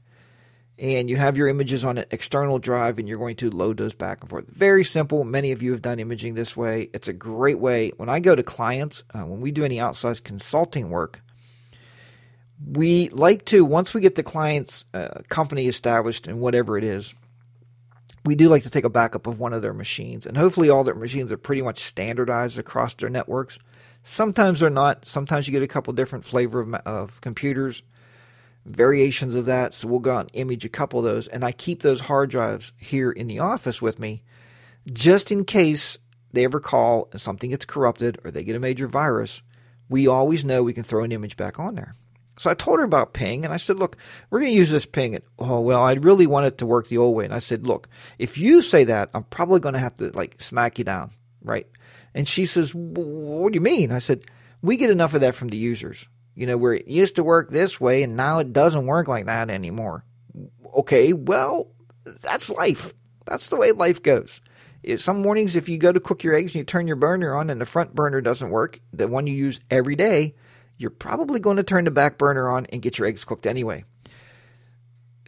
and 0.81 1.11
you 1.11 1.17
have 1.17 1.37
your 1.37 1.49
images 1.49 1.85
on 1.85 1.99
an 1.99 2.07
external 2.11 2.59
drive 2.59 2.99
and 2.99 3.07
you're 3.07 3.19
going 3.19 3.37
to 3.37 3.51
load 3.51 3.77
those 3.77 3.93
back 3.93 4.23
and 4.23 4.31
forth. 4.31 4.49
Very 4.51 4.83
simple. 4.83 5.25
Many 5.25 5.53
of 5.53 5.63
you 5.63 5.73
have 5.73 5.83
done 5.83 6.01
imaging 6.01 6.35
this 6.35 6.57
way. 6.57 6.89
It's 6.95 7.07
a 7.07 7.13
great 7.13 7.59
way. 7.59 7.93
When 7.99 8.09
I 8.09 8.21
go 8.21 8.35
to 8.35 8.43
clients, 8.43 9.03
uh, 9.13 9.21
when 9.21 9.43
we 9.43 9.53
do 9.53 9.63
any 9.63 9.79
outside 9.79 10.25
consulting 10.25 10.89
work, 10.89 11.21
we 12.67 13.11
like 13.11 13.45
to, 13.47 13.63
once 13.63 13.93
we 13.93 14.01
get 14.01 14.15
the 14.15 14.23
client's 14.23 14.87
uh, 14.95 15.21
company 15.29 15.69
established 15.69 16.27
and 16.27 16.41
whatever 16.41 16.79
it 16.79 16.85
is, 16.85 17.15
we 18.25 18.35
do 18.35 18.49
like 18.49 18.63
to 18.63 18.71
take 18.71 18.85
a 18.85 18.91
backup 18.91 19.27
of 19.27 19.39
one 19.39 19.53
of 19.53 19.63
their 19.63 19.75
machines. 19.75 20.27
And 20.27 20.37
hopefully, 20.37 20.69
all 20.69 20.85
their 20.85 20.95
machines 20.95 21.33
are 21.33 21.39
pretty 21.39 21.63
much 21.63 21.85
standardized 21.85 22.59
across 22.59 22.93
their 22.95 23.09
networks. 23.09 23.59
Sometimes 24.03 24.61
they're 24.61 24.69
not. 24.69 25.07
Sometimes 25.07 25.47
you 25.49 25.53
get 25.53 25.63
a 25.63 25.69
couple 25.69 25.93
different 25.95 26.27
flavor 26.27 26.61
of, 26.61 26.75
of 26.75 27.21
computers 27.23 27.83
variations 28.65 29.35
of 29.35 29.47
that. 29.47 29.75
So 29.75 29.89
we'll 29.89 30.01
go 30.01 30.17
out 30.17 30.21
and 30.21 30.31
image 30.35 30.65
a 30.65 30.69
couple 30.69 30.99
of 30.99 31.05
those. 31.05 31.27
And 31.29 31.45
I 31.45 31.53
keep 31.53 31.83
those 31.83 32.03
hard 32.03 32.31
drives 32.31 32.73
here 32.79 33.11
in 33.11 33.27
the 33.27 33.39
office 33.39 33.81
with 33.81 33.99
me 33.99 34.23
just 34.93 35.31
in 35.31 35.45
case 35.45 35.99
they 36.33 36.45
ever 36.45 36.61
call 36.61 37.09
and 37.13 37.21
something 37.21 37.51
gets 37.51 37.65
corrupted 37.65 38.19
or 38.25 38.31
they 38.31 38.45
get 38.45 38.57
a 38.57 38.61
major 38.61 38.87
virus. 38.87 39.43
We 39.89 40.07
always 40.07 40.45
know 40.45 40.63
we 40.63 40.73
can 40.73 40.85
throw 40.85 41.05
an 41.05 41.13
image 41.13 41.37
back 41.37 41.59
on 41.59 41.75
there. 41.75 41.97
So 42.39 42.49
I 42.49 42.55
told 42.55 42.79
her 42.79 42.85
about 42.85 43.13
ping 43.13 43.45
and 43.45 43.53
I 43.53 43.59
said, 43.59 43.79
look, 43.79 43.97
we're 44.31 44.41
going 44.41 44.53
to 44.53 44.57
use 44.57 44.71
this 44.71 44.87
ping. 44.87 45.15
And, 45.15 45.25
oh, 45.39 45.61
well, 45.61 45.83
I 45.83 45.93
really 45.93 46.27
want 46.27 46.47
it 46.47 46.59
to 46.59 46.67
work 46.67 46.89
the 46.89 46.97
old 46.97 47.15
way. 47.15 47.25
And 47.27 47.35
I 47.35 47.39
said, 47.39 47.67
look, 47.67 47.89
if 48.19 48.39
you 48.39 48.63
say 48.63 48.85
that, 48.85 49.11
I'm 49.13 49.25
probably 49.25 49.61
going 49.61 49.75
to 49.75 49.81
have 49.81 49.97
to 49.97 50.11
like 50.13 50.41
smack 50.41 50.79
you 50.79 50.85
down. 50.85 51.11
Right. 51.43 51.67
And 52.15 52.27
she 52.27 52.47
says, 52.47 52.75
what 52.75 53.53
do 53.53 53.57
you 53.57 53.61
mean? 53.61 53.93
I 53.93 53.99
said, 53.99 54.25
we 54.63 54.77
get 54.77 54.91
enough 54.91 55.15
of 55.15 55.21
that 55.21 55.35
from 55.35 55.49
the 55.49 55.57
users 55.57 56.09
you 56.41 56.47
know, 56.47 56.57
where 56.57 56.73
it 56.73 56.89
used 56.89 57.17
to 57.17 57.23
work 57.23 57.51
this 57.51 57.79
way 57.79 58.03
and 58.03 58.17
now 58.17 58.39
it 58.39 58.55
doesn't 58.55 58.87
work 58.87 59.09
like 59.09 59.27
that 59.27 59.51
anymore. 59.51 60.07
Okay, 60.75 61.13
well, 61.13 61.69
that's 62.05 62.49
life. 62.49 62.95
That's 63.27 63.49
the 63.49 63.57
way 63.57 63.73
life 63.73 64.03
goes. 64.03 64.41
Some 64.97 65.21
mornings, 65.21 65.55
if 65.55 65.69
you 65.69 65.77
go 65.77 65.93
to 65.93 66.01
cook 66.01 66.25
your 66.25 66.35
eggs 66.35 66.53
and 66.53 66.61
you 66.61 66.65
turn 66.65 66.87
your 66.87 66.97
burner 66.97 67.35
on 67.35 67.51
and 67.51 67.61
the 67.61 67.67
front 67.67 67.95
burner 67.95 68.23
doesn't 68.23 68.49
work, 68.49 68.81
the 68.91 69.07
one 69.07 69.27
you 69.27 69.35
use 69.35 69.61
every 69.71 69.97
day, 69.97 70.35
you're 70.79 70.89
probably 70.89 71.41
going 71.41 71.59
to 71.59 71.63
turn 71.63 71.85
the 71.85 71.91
back 71.91 72.17
burner 72.17 72.49
on 72.49 72.65
and 72.73 72.81
get 72.81 72.97
your 72.97 73.07
eggs 73.07 73.27
cooked 73.27 73.47
anyway. 73.47 73.85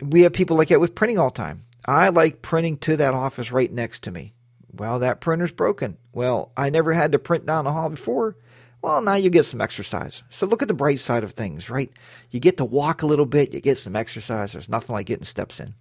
We 0.00 0.22
have 0.22 0.32
people 0.32 0.56
like 0.56 0.68
that 0.68 0.80
with 0.80 0.94
printing 0.94 1.18
all 1.18 1.28
the 1.28 1.34
time. 1.34 1.66
I 1.84 2.08
like 2.08 2.40
printing 2.40 2.78
to 2.78 2.96
that 2.96 3.12
office 3.12 3.52
right 3.52 3.70
next 3.70 4.02
to 4.04 4.10
me. 4.10 4.32
Well, 4.72 5.00
that 5.00 5.20
printer's 5.20 5.52
broken. 5.52 5.98
Well, 6.14 6.52
I 6.56 6.70
never 6.70 6.94
had 6.94 7.12
to 7.12 7.18
print 7.18 7.44
down 7.44 7.66
the 7.66 7.72
hall 7.72 7.90
before. 7.90 8.38
Well, 8.82 9.00
now 9.00 9.14
you 9.14 9.30
get 9.30 9.44
some 9.44 9.60
exercise. 9.60 10.24
So 10.28 10.44
look 10.44 10.60
at 10.60 10.66
the 10.66 10.74
bright 10.74 10.98
side 10.98 11.22
of 11.22 11.32
things, 11.32 11.70
right? 11.70 11.90
You 12.32 12.40
get 12.40 12.56
to 12.56 12.64
walk 12.64 13.02
a 13.02 13.06
little 13.06 13.26
bit, 13.26 13.54
you 13.54 13.60
get 13.60 13.78
some 13.78 13.94
exercise. 13.94 14.52
There's 14.52 14.68
nothing 14.68 14.92
like 14.92 15.06
getting 15.06 15.24
steps 15.24 15.60
in. 15.60 15.74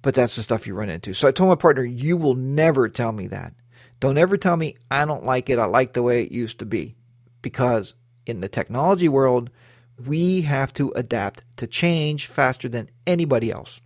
But 0.00 0.14
that's 0.14 0.36
the 0.36 0.44
stuff 0.44 0.66
you 0.66 0.74
run 0.74 0.90
into. 0.90 1.12
So 1.12 1.26
I 1.26 1.32
told 1.32 1.48
my 1.48 1.56
partner, 1.56 1.82
you 1.82 2.16
will 2.16 2.36
never 2.36 2.88
tell 2.88 3.10
me 3.10 3.26
that. 3.26 3.52
Don't 3.98 4.16
ever 4.16 4.36
tell 4.36 4.56
me 4.56 4.76
I 4.88 5.04
don't 5.04 5.24
like 5.24 5.50
it. 5.50 5.58
I 5.58 5.64
like 5.64 5.92
the 5.92 6.04
way 6.04 6.22
it 6.22 6.30
used 6.30 6.60
to 6.60 6.66
be. 6.66 6.94
Because 7.42 7.94
in 8.26 8.40
the 8.40 8.48
technology 8.48 9.08
world, 9.08 9.50
we 10.06 10.42
have 10.42 10.72
to 10.74 10.92
adapt 10.92 11.44
to 11.56 11.66
change 11.66 12.26
faster 12.28 12.68
than 12.68 12.90
anybody 13.08 13.50
else. 13.50 13.80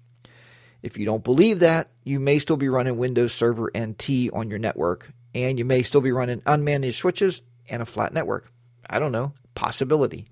If 0.82 0.98
you 0.98 1.06
don't 1.06 1.24
believe 1.24 1.60
that, 1.60 1.88
you 2.04 2.20
may 2.20 2.38
still 2.38 2.58
be 2.58 2.68
running 2.68 2.98
Windows 2.98 3.32
Server 3.32 3.70
NT 3.74 4.30
on 4.34 4.50
your 4.50 4.58
network, 4.58 5.12
and 5.34 5.58
you 5.58 5.64
may 5.64 5.82
still 5.82 6.02
be 6.02 6.12
running 6.12 6.42
unmanaged 6.42 6.94
switches 6.94 7.40
and 7.68 7.82
a 7.82 7.86
flat 7.86 8.12
network. 8.12 8.50
I 8.88 8.98
don't 8.98 9.12
know, 9.12 9.32
possibility. 9.54 10.28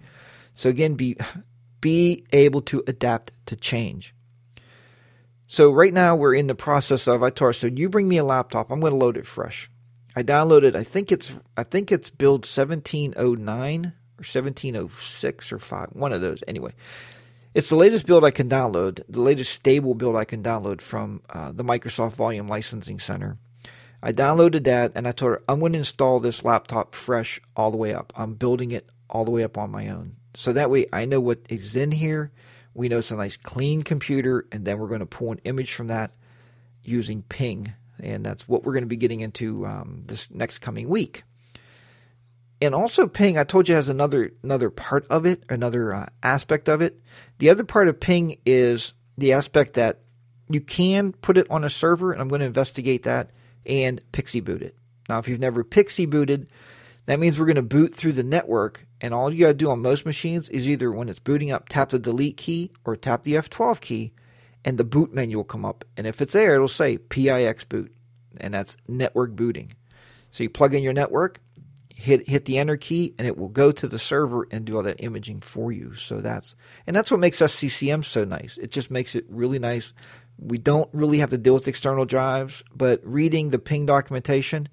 So 0.54 0.68
again, 0.70 0.94
be 0.94 1.16
be 1.80 2.24
able 2.32 2.60
to 2.62 2.84
adapt 2.86 3.32
to 3.46 3.56
change. 3.56 4.14
So 5.46 5.72
right 5.72 5.92
now 5.92 6.14
we're 6.14 6.34
in 6.34 6.46
the 6.46 6.54
process 6.54 7.08
of 7.08 7.22
I 7.22 7.30
told 7.30 7.56
so 7.56 7.66
you 7.66 7.88
bring 7.88 8.06
me 8.06 8.18
a 8.18 8.24
laptop, 8.24 8.70
I'm 8.70 8.80
going 8.80 8.92
to 8.92 8.96
load 8.96 9.16
it 9.16 9.26
fresh. 9.26 9.70
I 10.14 10.22
downloaded, 10.22 10.76
I 10.76 10.84
think 10.84 11.10
it's 11.10 11.34
I 11.56 11.64
think 11.64 11.90
it's 11.90 12.10
build 12.10 12.46
1709 12.46 13.84
or 13.84 14.22
1706 14.22 15.52
or 15.52 15.58
5, 15.58 15.88
one 15.92 16.12
of 16.12 16.20
those. 16.20 16.44
Anyway, 16.46 16.72
it's 17.54 17.68
the 17.68 17.76
latest 17.76 18.06
build 18.06 18.24
I 18.24 18.30
can 18.30 18.48
download, 18.48 19.02
the 19.08 19.20
latest 19.20 19.52
stable 19.52 19.94
build 19.94 20.14
I 20.14 20.24
can 20.24 20.42
download 20.42 20.80
from 20.80 21.22
uh, 21.30 21.50
the 21.52 21.64
Microsoft 21.64 22.12
Volume 22.12 22.46
Licensing 22.46 23.00
Center. 23.00 23.38
I 24.02 24.12
downloaded 24.12 24.64
that 24.64 24.92
and 24.94 25.06
I 25.06 25.12
told 25.12 25.32
her, 25.32 25.42
I'm 25.48 25.60
going 25.60 25.72
to 25.72 25.78
install 25.78 26.20
this 26.20 26.44
laptop 26.44 26.94
fresh 26.94 27.40
all 27.54 27.70
the 27.70 27.76
way 27.76 27.94
up. 27.94 28.12
I'm 28.16 28.34
building 28.34 28.70
it 28.72 28.88
all 29.08 29.24
the 29.24 29.30
way 29.30 29.44
up 29.44 29.58
on 29.58 29.70
my 29.70 29.88
own. 29.88 30.16
So 30.34 30.52
that 30.52 30.70
way 30.70 30.86
I 30.92 31.04
know 31.04 31.20
what 31.20 31.40
is 31.48 31.76
in 31.76 31.92
here. 31.92 32.30
We 32.72 32.88
know 32.88 32.98
it's 32.98 33.10
a 33.10 33.16
nice 33.16 33.36
clean 33.36 33.82
computer, 33.82 34.46
and 34.52 34.64
then 34.64 34.78
we're 34.78 34.86
going 34.86 35.00
to 35.00 35.06
pull 35.06 35.32
an 35.32 35.40
image 35.44 35.72
from 35.74 35.88
that 35.88 36.12
using 36.82 37.22
Ping. 37.22 37.72
And 37.98 38.24
that's 38.24 38.48
what 38.48 38.64
we're 38.64 38.72
going 38.72 38.84
to 38.84 38.88
be 38.88 38.96
getting 38.96 39.20
into 39.20 39.66
um, 39.66 40.04
this 40.06 40.30
next 40.30 40.60
coming 40.60 40.88
week. 40.88 41.24
And 42.62 42.74
also, 42.74 43.06
Ping, 43.06 43.38
I 43.38 43.44
told 43.44 43.68
you, 43.68 43.74
has 43.74 43.88
another 43.88 44.32
another 44.42 44.70
part 44.70 45.06
of 45.08 45.26
it, 45.26 45.42
another 45.48 45.92
uh, 45.92 46.06
aspect 46.22 46.68
of 46.68 46.80
it. 46.80 47.00
The 47.38 47.50
other 47.50 47.64
part 47.64 47.88
of 47.88 48.00
Ping 48.00 48.38
is 48.46 48.92
the 49.18 49.32
aspect 49.32 49.74
that 49.74 50.00
you 50.48 50.60
can 50.60 51.12
put 51.12 51.38
it 51.38 51.50
on 51.50 51.64
a 51.64 51.70
server, 51.70 52.12
and 52.12 52.20
I'm 52.20 52.28
going 52.28 52.40
to 52.40 52.46
investigate 52.46 53.02
that 53.04 53.30
and 53.66 54.00
PXE 54.12 54.44
boot 54.44 54.62
it. 54.62 54.76
Now, 55.08 55.18
if 55.18 55.28
you've 55.28 55.40
never 55.40 55.64
PXE 55.64 56.08
booted, 56.08 56.48
that 57.06 57.18
means 57.18 57.38
we're 57.38 57.46
going 57.46 57.56
to 57.56 57.62
boot 57.62 57.94
through 57.94 58.12
the 58.12 58.22
network, 58.22 58.86
and 59.00 59.12
all 59.12 59.32
you 59.32 59.40
got 59.40 59.48
to 59.48 59.54
do 59.54 59.70
on 59.70 59.82
most 59.82 60.06
machines 60.06 60.48
is 60.48 60.68
either 60.68 60.92
when 60.92 61.08
it's 61.08 61.18
booting 61.18 61.50
up, 61.50 61.68
tap 61.68 61.88
the 61.90 61.98
delete 61.98 62.36
key 62.36 62.70
or 62.84 62.96
tap 62.96 63.24
the 63.24 63.34
F12 63.34 63.80
key, 63.80 64.12
and 64.64 64.78
the 64.78 64.84
boot 64.84 65.12
menu 65.12 65.36
will 65.36 65.44
come 65.44 65.64
up. 65.64 65.84
And 65.96 66.06
if 66.06 66.20
it's 66.20 66.34
there, 66.34 66.54
it'll 66.54 66.68
say 66.68 66.98
PXE 66.98 67.68
boot, 67.68 67.94
and 68.38 68.54
that's 68.54 68.76
network 68.86 69.32
booting. 69.32 69.72
So 70.30 70.44
you 70.44 70.50
plug 70.50 70.74
in 70.74 70.82
your 70.82 70.92
network, 70.92 71.40
hit 71.88 72.28
hit 72.28 72.44
the 72.44 72.58
enter 72.58 72.76
key, 72.76 73.14
and 73.18 73.26
it 73.26 73.36
will 73.36 73.48
go 73.48 73.72
to 73.72 73.86
the 73.86 73.98
server 73.98 74.46
and 74.50 74.64
do 74.64 74.76
all 74.76 74.82
that 74.82 75.02
imaging 75.02 75.40
for 75.40 75.72
you. 75.72 75.94
So 75.94 76.20
that's 76.20 76.54
and 76.86 76.94
that's 76.94 77.10
what 77.10 77.20
makes 77.20 77.42
us 77.42 77.56
SCCM 77.56 78.04
so 78.04 78.24
nice. 78.24 78.58
It 78.58 78.70
just 78.70 78.90
makes 78.90 79.14
it 79.14 79.24
really 79.28 79.58
nice 79.58 79.92
we 80.40 80.58
don't 80.58 80.88
really 80.92 81.18
have 81.18 81.30
to 81.30 81.38
deal 81.38 81.54
with 81.54 81.68
external 81.68 82.04
drives, 82.04 82.64
but 82.74 83.00
reading 83.04 83.50
the 83.50 83.58
ping 83.58 83.86
documentation, 83.86 84.68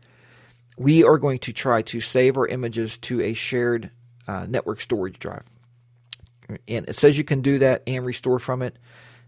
we 0.77 1.03
are 1.03 1.17
going 1.17 1.39
to 1.39 1.53
try 1.53 1.81
to 1.83 1.99
save 1.99 2.37
our 2.37 2.47
images 2.47 2.97
to 2.97 3.21
a 3.21 3.33
shared 3.33 3.91
uh, 4.27 4.45
network 4.47 4.79
storage 4.81 5.19
drive. 5.19 5.43
And 6.67 6.87
it 6.87 6.95
says 6.95 7.17
you 7.17 7.23
can 7.23 7.41
do 7.41 7.59
that 7.59 7.83
and 7.85 8.05
restore 8.05 8.39
from 8.39 8.61
it. 8.61 8.77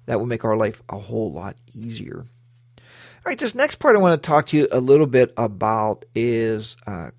That 0.06 0.20
will 0.20 0.26
make 0.26 0.46
our 0.46 0.56
life 0.56 0.82
a 0.90 0.98
whole 0.98 1.32
lot 1.32 1.56
easier. 1.74 2.26
All 2.78 2.86
right, 3.26 3.38
this 3.38 3.54
next 3.54 3.76
part 3.76 3.96
I 3.96 4.00
want 4.00 4.22
to 4.22 4.28
talk 4.28 4.48
to 4.48 4.58
you 4.58 4.68
a 4.72 4.80
little 4.80 5.06
bit 5.06 5.34
about 5.36 6.06
is 6.16 6.78
uh, 6.88 7.12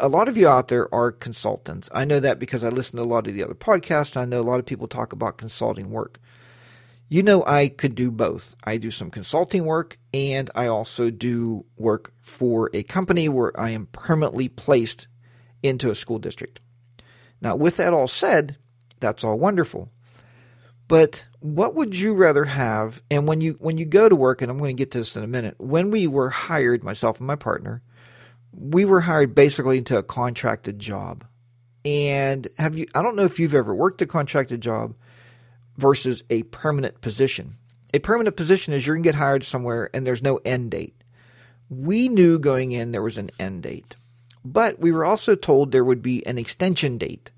a 0.00 0.08
lot 0.08 0.28
of 0.28 0.36
you 0.36 0.48
out 0.48 0.68
there 0.68 0.92
are 0.92 1.12
consultants. 1.12 1.88
I 1.92 2.04
know 2.04 2.20
that 2.20 2.38
because 2.38 2.64
I 2.64 2.68
listen 2.68 2.96
to 2.96 3.02
a 3.02 3.04
lot 3.04 3.28
of 3.28 3.34
the 3.34 3.44
other 3.44 3.54
podcasts. 3.54 4.16
I 4.16 4.24
know 4.24 4.40
a 4.40 4.42
lot 4.42 4.58
of 4.58 4.66
people 4.66 4.88
talk 4.88 5.12
about 5.12 5.38
consulting 5.38 5.90
work 5.90 6.18
you 7.12 7.22
know 7.22 7.44
I 7.44 7.68
could 7.68 7.94
do 7.94 8.10
both. 8.10 8.56
I 8.64 8.78
do 8.78 8.90
some 8.90 9.10
consulting 9.10 9.66
work 9.66 9.98
and 10.14 10.48
I 10.54 10.66
also 10.66 11.10
do 11.10 11.66
work 11.76 12.10
for 12.22 12.70
a 12.72 12.84
company 12.84 13.28
where 13.28 13.52
I 13.60 13.68
am 13.68 13.84
permanently 13.92 14.48
placed 14.48 15.08
into 15.62 15.90
a 15.90 15.94
school 15.94 16.18
district. 16.18 16.60
Now, 17.42 17.54
with 17.54 17.76
that 17.76 17.92
all 17.92 18.08
said, 18.08 18.56
that's 18.98 19.24
all 19.24 19.38
wonderful. 19.38 19.90
But 20.88 21.26
what 21.40 21.74
would 21.74 21.94
you 21.94 22.14
rather 22.14 22.46
have? 22.46 23.02
And 23.10 23.28
when 23.28 23.42
you 23.42 23.56
when 23.58 23.76
you 23.76 23.84
go 23.84 24.08
to 24.08 24.16
work, 24.16 24.40
and 24.40 24.50
I'm 24.50 24.58
going 24.58 24.74
to 24.74 24.80
get 24.80 24.90
to 24.92 24.98
this 24.98 25.14
in 25.14 25.22
a 25.22 25.26
minute, 25.26 25.56
when 25.58 25.90
we 25.90 26.06
were 26.06 26.30
hired, 26.30 26.82
myself 26.82 27.18
and 27.18 27.26
my 27.26 27.36
partner, 27.36 27.82
we 28.52 28.86
were 28.86 29.02
hired 29.02 29.34
basically 29.34 29.76
into 29.76 29.98
a 29.98 30.02
contracted 30.02 30.78
job. 30.78 31.26
And 31.84 32.48
have 32.56 32.78
you? 32.78 32.86
I 32.94 33.02
don't 33.02 33.16
know 33.16 33.24
if 33.24 33.38
you've 33.38 33.54
ever 33.54 33.74
worked 33.74 34.00
a 34.00 34.06
contracted 34.06 34.62
job, 34.62 34.94
versus 35.76 36.22
a 36.30 36.42
permanent 36.44 37.00
position. 37.00 37.56
A 37.94 37.98
permanent 37.98 38.36
position 38.36 38.72
is 38.72 38.86
you're 38.86 38.96
going 38.96 39.02
to 39.02 39.08
get 39.08 39.16
hired 39.16 39.44
somewhere 39.44 39.90
and 39.92 40.06
there's 40.06 40.22
no 40.22 40.40
end 40.44 40.70
date. 40.70 40.96
We 41.68 42.08
knew 42.08 42.38
going 42.38 42.72
in 42.72 42.92
there 42.92 43.02
was 43.02 43.18
an 43.18 43.30
end 43.38 43.62
date, 43.62 43.96
but 44.44 44.78
we 44.78 44.92
were 44.92 45.04
also 45.04 45.34
told 45.34 45.72
there 45.72 45.84
would 45.84 46.02
be 46.02 46.24
an 46.26 46.38
extension 46.38 46.98
date. 46.98 47.30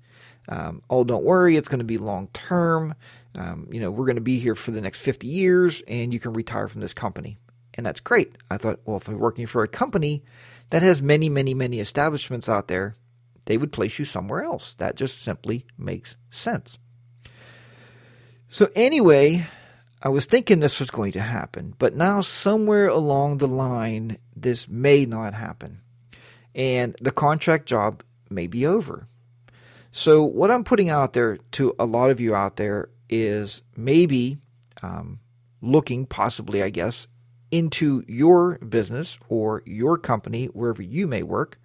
Um, 0.47 0.81
oh, 0.89 1.03
don't 1.03 1.23
worry, 1.23 1.55
it's 1.55 1.69
going 1.69 1.79
to 1.79 1.85
be 1.85 1.97
long 1.97 2.27
term. 2.33 2.95
Um, 3.35 3.67
you 3.71 3.81
know, 3.81 3.91
we're 3.91 4.05
going 4.05 4.15
to 4.15 4.21
be 4.21 4.39
here 4.39 4.55
for 4.55 4.71
the 4.71 4.81
next 4.81 4.99
50 4.99 5.27
years 5.27 5.81
and 5.87 6.13
you 6.13 6.19
can 6.19 6.33
retire 6.33 6.67
from 6.67 6.81
this 6.81 6.93
company. 6.93 7.37
And 7.73 7.85
that's 7.85 7.99
great. 7.99 8.37
I 8.49 8.57
thought, 8.57 8.79
well, 8.85 8.97
if 8.97 9.07
I'm 9.07 9.19
working 9.19 9.47
for 9.47 9.63
a 9.63 9.67
company 9.67 10.23
that 10.69 10.81
has 10.81 11.01
many, 11.01 11.27
many, 11.27 11.53
many 11.53 11.79
establishments 11.79 12.47
out 12.47 12.69
there, 12.69 12.95
they 13.45 13.57
would 13.57 13.71
place 13.71 13.99
you 13.99 14.05
somewhere 14.05 14.43
else. 14.43 14.73
That 14.75 14.95
just 14.95 15.21
simply 15.21 15.65
makes 15.77 16.15
sense. 16.29 16.77
So, 18.55 18.69
anyway, 18.73 19.47
I 20.01 20.07
was 20.07 20.23
thinking 20.23 20.61
this 20.61 20.79
was 20.79 20.89
going 20.89 21.11
to 21.11 21.19
happen, 21.19 21.75
but 21.77 21.93
now 21.93 22.21
somewhere 22.21 22.87
along 22.87 23.39
the 23.39 23.49
line, 23.49 24.17
this 24.33 24.69
may 24.69 25.05
not 25.05 25.33
happen. 25.33 25.81
And 26.55 26.95
the 27.01 27.11
contract 27.11 27.65
job 27.65 28.01
may 28.29 28.47
be 28.47 28.65
over. 28.65 29.09
So, 29.91 30.23
what 30.23 30.51
I'm 30.51 30.63
putting 30.63 30.87
out 30.87 31.11
there 31.11 31.37
to 31.51 31.75
a 31.77 31.85
lot 31.85 32.11
of 32.11 32.21
you 32.21 32.33
out 32.33 32.55
there 32.55 32.87
is 33.09 33.61
maybe 33.75 34.37
um, 34.81 35.19
looking, 35.61 36.05
possibly, 36.05 36.63
I 36.63 36.69
guess, 36.69 37.07
into 37.51 38.05
your 38.07 38.57
business 38.59 39.17
or 39.27 39.63
your 39.65 39.97
company, 39.97 40.45
wherever 40.45 40.81
you 40.81 41.07
may 41.07 41.23
work. 41.23 41.59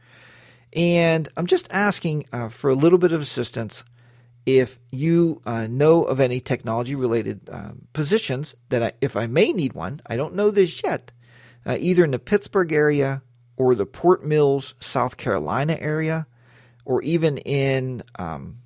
And 0.73 1.29
I'm 1.37 1.47
just 1.47 1.69
asking 1.71 2.27
uh, 2.33 2.49
for 2.49 2.69
a 2.69 2.75
little 2.75 2.99
bit 2.99 3.13
of 3.13 3.21
assistance 3.21 3.85
if 4.47 4.79
you 4.91 5.43
uh, 5.45 5.67
know 5.67 6.03
of 6.05 6.21
any 6.21 6.41
technology 6.41 6.95
related 6.95 7.49
uh, 7.51 7.73
positions 7.93 8.55
that 8.69 8.83
I, 8.83 8.93
if 9.01 9.17
I 9.17 9.27
may 9.27 9.53
need 9.53 9.75
one, 9.75 10.01
I 10.07 10.17
don't 10.17 10.35
know 10.35 10.51
this 10.51 10.83
yet, 10.83 11.13
uh, 11.67 11.77
either 11.79 12.05
in 12.05 12.11
the 12.11 12.19
Pittsburgh 12.19 12.73
area 12.73 13.23
or 13.57 13.75
the 13.75 13.87
Fort 13.87 14.25
Mills, 14.25 14.75
South 14.81 15.17
Carolina 15.17 15.77
area, 15.79 16.27
or 16.85 17.03
even 17.03 17.39
in 17.39 18.03
um, 18.19 18.59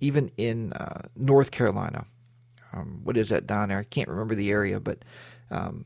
even 0.00 0.30
in 0.36 0.72
uh, 0.72 1.02
North 1.14 1.50
Carolina. 1.50 2.06
Um, 2.72 3.00
what 3.04 3.16
is 3.16 3.28
that 3.28 3.46
down 3.46 3.68
there? 3.68 3.78
I 3.78 3.84
can't 3.84 4.08
remember 4.08 4.34
the 4.34 4.50
area, 4.50 4.80
but 4.80 5.04
um, 5.50 5.84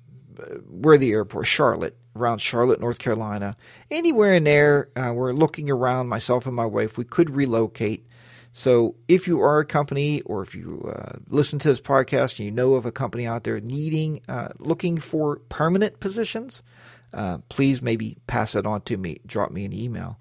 where 0.69 0.99
the 0.99 1.13
airport, 1.13 1.47
Charlotte, 1.47 1.97
around 2.17 2.39
Charlotte, 2.39 2.81
North 2.81 2.99
Carolina, 2.99 3.57
anywhere 3.91 4.35
in 4.35 4.45
there. 4.45 4.89
Uh, 4.95 5.13
we're 5.15 5.33
looking 5.33 5.71
around, 5.71 6.09
myself 6.09 6.47
and 6.47 6.55
my 6.55 6.67
wife. 6.67 6.97
We 6.97 7.05
could 7.05 7.31
relocate. 7.31 8.07
So 8.57 8.95
if 9.09 9.27
you 9.27 9.41
are 9.43 9.59
a 9.59 9.67
company 9.67 10.21
or 10.21 10.41
if 10.41 10.55
you 10.55 10.89
uh, 10.89 11.19
listen 11.29 11.59
to 11.59 11.69
this 11.69 11.81
podcast 11.81 12.39
and 12.39 12.47
you 12.47 12.53
know 12.53 12.75
of 12.75 12.87
a 12.87 12.93
company 12.93 13.27
out 13.27 13.43
there 13.43 13.59
needing, 13.59 14.23
uh, 14.29 14.51
looking 14.61 14.99
for 14.99 15.41
permanent 15.49 15.99
positions, 15.99 16.63
uh, 17.13 17.39
please 17.49 17.83
maybe 17.83 18.17
pass 18.29 18.55
it 18.55 18.65
on 18.65 18.83
to 18.83 18.97
me. 18.97 19.19
Drop 19.27 19.51
me 19.51 19.65
an 19.65 19.73
email. 19.73 20.21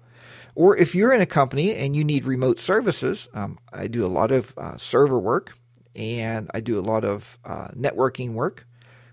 Or 0.56 0.76
if 0.76 0.96
you're 0.96 1.12
in 1.12 1.20
a 1.20 1.26
company 1.26 1.76
and 1.76 1.94
you 1.94 2.02
need 2.02 2.24
remote 2.24 2.58
services, 2.58 3.28
um, 3.34 3.56
I 3.72 3.86
do 3.86 4.04
a 4.04 4.08
lot 4.08 4.32
of 4.32 4.52
uh, 4.58 4.76
server 4.78 5.20
work 5.20 5.56
and 5.94 6.50
I 6.52 6.58
do 6.58 6.76
a 6.76 6.82
lot 6.82 7.04
of 7.04 7.38
uh, 7.44 7.68
networking 7.68 8.32
work 8.32 8.66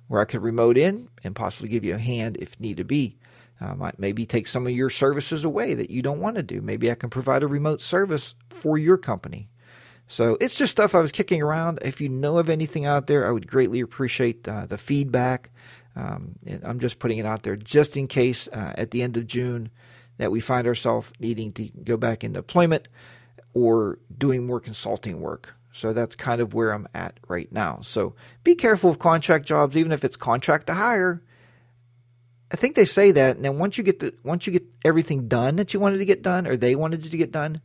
where 0.07 0.19
I 0.19 0.25
could 0.25 0.41
remote 0.41 0.79
in 0.79 1.09
and 1.23 1.35
possibly 1.35 1.69
give 1.69 1.83
you 1.83 1.93
a 1.93 1.99
hand 1.99 2.37
if 2.39 2.59
need 2.59 2.77
to 2.77 2.83
be. 2.83 3.19
Uh, 3.61 3.75
might 3.75 3.99
maybe 3.99 4.25
take 4.25 4.47
some 4.47 4.65
of 4.65 4.73
your 4.73 4.89
services 4.89 5.45
away 5.45 5.75
that 5.75 5.91
you 5.91 6.01
don't 6.01 6.19
want 6.19 6.35
to 6.35 6.43
do. 6.43 6.61
Maybe 6.61 6.89
I 6.89 6.95
can 6.95 7.11
provide 7.11 7.43
a 7.43 7.47
remote 7.47 7.79
service 7.79 8.33
for 8.49 8.77
your 8.77 8.97
company. 8.97 9.49
So 10.07 10.35
it's 10.41 10.57
just 10.57 10.71
stuff 10.71 10.95
I 10.95 10.99
was 10.99 11.11
kicking 11.11 11.41
around. 11.41 11.79
If 11.83 12.01
you 12.01 12.09
know 12.09 12.37
of 12.37 12.49
anything 12.49 12.85
out 12.85 13.07
there, 13.07 13.27
I 13.27 13.31
would 13.31 13.47
greatly 13.47 13.79
appreciate 13.79 14.47
uh, 14.47 14.65
the 14.65 14.77
feedback. 14.77 15.51
Um, 15.95 16.35
I'm 16.63 16.79
just 16.79 16.99
putting 16.99 17.19
it 17.19 17.25
out 17.25 17.43
there 17.43 17.55
just 17.55 17.95
in 17.95 18.07
case 18.07 18.47
uh, 18.51 18.73
at 18.75 18.91
the 18.91 19.03
end 19.03 19.15
of 19.15 19.27
June 19.27 19.69
that 20.17 20.31
we 20.31 20.39
find 20.39 20.67
ourselves 20.67 21.11
needing 21.19 21.53
to 21.53 21.69
go 21.83 21.97
back 21.97 22.23
into 22.23 22.39
employment 22.39 22.87
or 23.53 23.99
doing 24.17 24.45
more 24.45 24.59
consulting 24.59 25.21
work. 25.21 25.53
So 25.71 25.93
that's 25.93 26.15
kind 26.15 26.41
of 26.41 26.53
where 26.53 26.71
I'm 26.71 26.87
at 26.93 27.19
right 27.27 27.51
now. 27.51 27.79
So 27.81 28.15
be 28.43 28.55
careful 28.55 28.89
of 28.89 28.99
contract 28.99 29.45
jobs, 29.45 29.77
even 29.77 29.91
if 29.91 30.03
it's 30.03 30.17
contract 30.17 30.67
to 30.67 30.73
hire. 30.73 31.21
I 32.51 32.57
think 32.57 32.75
they 32.75 32.85
say 32.85 33.11
that, 33.11 33.37
and 33.37 33.45
then 33.45 33.57
once 33.57 33.77
you 33.77 33.83
get 33.83 33.99
the 33.99 34.13
once 34.23 34.45
you 34.45 34.53
get 34.53 34.65
everything 34.83 35.27
done 35.27 35.55
that 35.55 35.73
you 35.73 35.79
wanted 35.79 35.99
to 35.99 36.05
get 36.05 36.21
done, 36.21 36.45
or 36.45 36.57
they 36.57 36.75
wanted 36.75 37.03
to 37.03 37.17
get 37.17 37.31
done, 37.31 37.61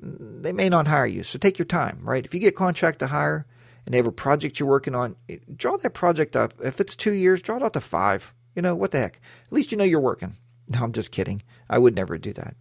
they 0.00 0.52
may 0.52 0.68
not 0.68 0.86
hire 0.86 1.06
you. 1.06 1.24
So 1.24 1.38
take 1.38 1.58
your 1.58 1.66
time, 1.66 2.00
right? 2.02 2.24
If 2.24 2.32
you 2.32 2.40
get 2.40 2.54
contract 2.54 3.00
to 3.00 3.08
hire 3.08 3.46
and 3.84 3.92
they 3.92 3.98
have 3.98 4.06
a 4.06 4.12
project 4.12 4.60
you're 4.60 4.68
working 4.68 4.94
on, 4.94 5.16
draw 5.56 5.76
that 5.78 5.94
project 5.94 6.36
up. 6.36 6.54
If 6.62 6.80
it's 6.80 6.94
two 6.94 7.12
years, 7.12 7.42
draw 7.42 7.56
it 7.56 7.62
out 7.62 7.72
to 7.72 7.80
five. 7.80 8.32
You 8.54 8.62
know 8.62 8.76
what 8.76 8.92
the 8.92 9.00
heck? 9.00 9.20
At 9.46 9.52
least 9.52 9.72
you 9.72 9.78
know 9.78 9.84
you're 9.84 10.00
working. 10.00 10.36
No, 10.70 10.80
I'm 10.82 10.92
just 10.92 11.10
kidding. 11.10 11.40
I 11.70 11.78
would 11.78 11.94
never 11.94 12.18
do 12.18 12.34
that. 12.34 12.54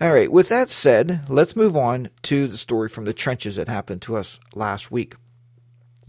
All 0.00 0.12
right, 0.12 0.30
with 0.30 0.48
that 0.50 0.70
said, 0.70 1.22
let's 1.28 1.56
move 1.56 1.76
on 1.76 2.10
to 2.22 2.46
the 2.46 2.56
story 2.56 2.88
from 2.88 3.06
the 3.06 3.12
trenches 3.12 3.56
that 3.56 3.66
happened 3.66 4.02
to 4.02 4.16
us 4.16 4.38
last 4.54 4.92
week. 4.92 5.16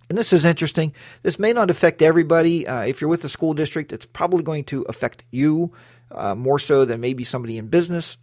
And 0.10 0.17
this 0.17 0.34
is 0.34 0.43
interesting. 0.43 0.93
This 1.22 1.38
may 1.38 1.54
not 1.54 1.69
affect 1.69 2.02
everybody. 2.02 2.67
Uh, 2.67 2.82
if 2.82 3.00
you're 3.00 3.10
with 3.10 3.22
the 3.22 3.30
school 3.30 3.54
district, 3.54 3.93
it's 3.93 4.08
probably 4.08 4.43
going 4.43 4.63
to 4.65 4.82
affect 4.84 5.24
you 5.30 5.72
uh, 6.12 6.34
more 6.34 6.58
so 6.58 6.84
than 6.84 7.00
maybe 7.00 7.24
somebody 7.24 7.58
in 7.60 7.67
business. 7.67 8.17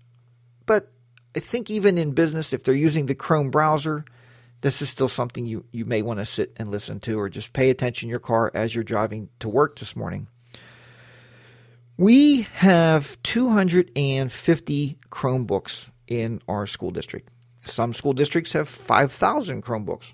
But 0.66 0.90
I 1.36 1.40
think 1.40 1.70
even 1.70 1.96
in 1.96 2.10
business, 2.10 2.52
if 2.52 2.64
they're 2.64 2.74
using 2.74 3.06
the 3.06 3.14
Chrome 3.14 3.50
browser, 3.50 4.04
this 4.62 4.82
is 4.82 4.90
still 4.90 5.08
something 5.08 5.46
you, 5.46 5.64
you 5.70 5.84
may 5.84 6.02
want 6.02 6.18
to 6.18 6.26
sit 6.26 6.52
and 6.56 6.70
listen 6.70 6.98
to 7.00 7.20
or 7.20 7.28
just 7.28 7.52
pay 7.52 7.70
attention 7.70 8.08
your 8.08 8.18
car 8.18 8.50
as 8.52 8.74
you're 8.74 8.82
driving 8.82 9.28
to 9.38 9.48
work 9.48 9.78
this 9.78 9.94
morning. 9.94 10.26
We 11.96 12.42
have 12.54 13.22
250 13.22 14.98
Chromebooks 15.08 15.90
in 16.08 16.42
our 16.48 16.66
school 16.66 16.90
district. 16.90 17.28
Some 17.64 17.92
school 17.92 18.12
districts 18.12 18.52
have 18.52 18.68
5,000 18.68 19.62
Chromebooks. 19.62 20.12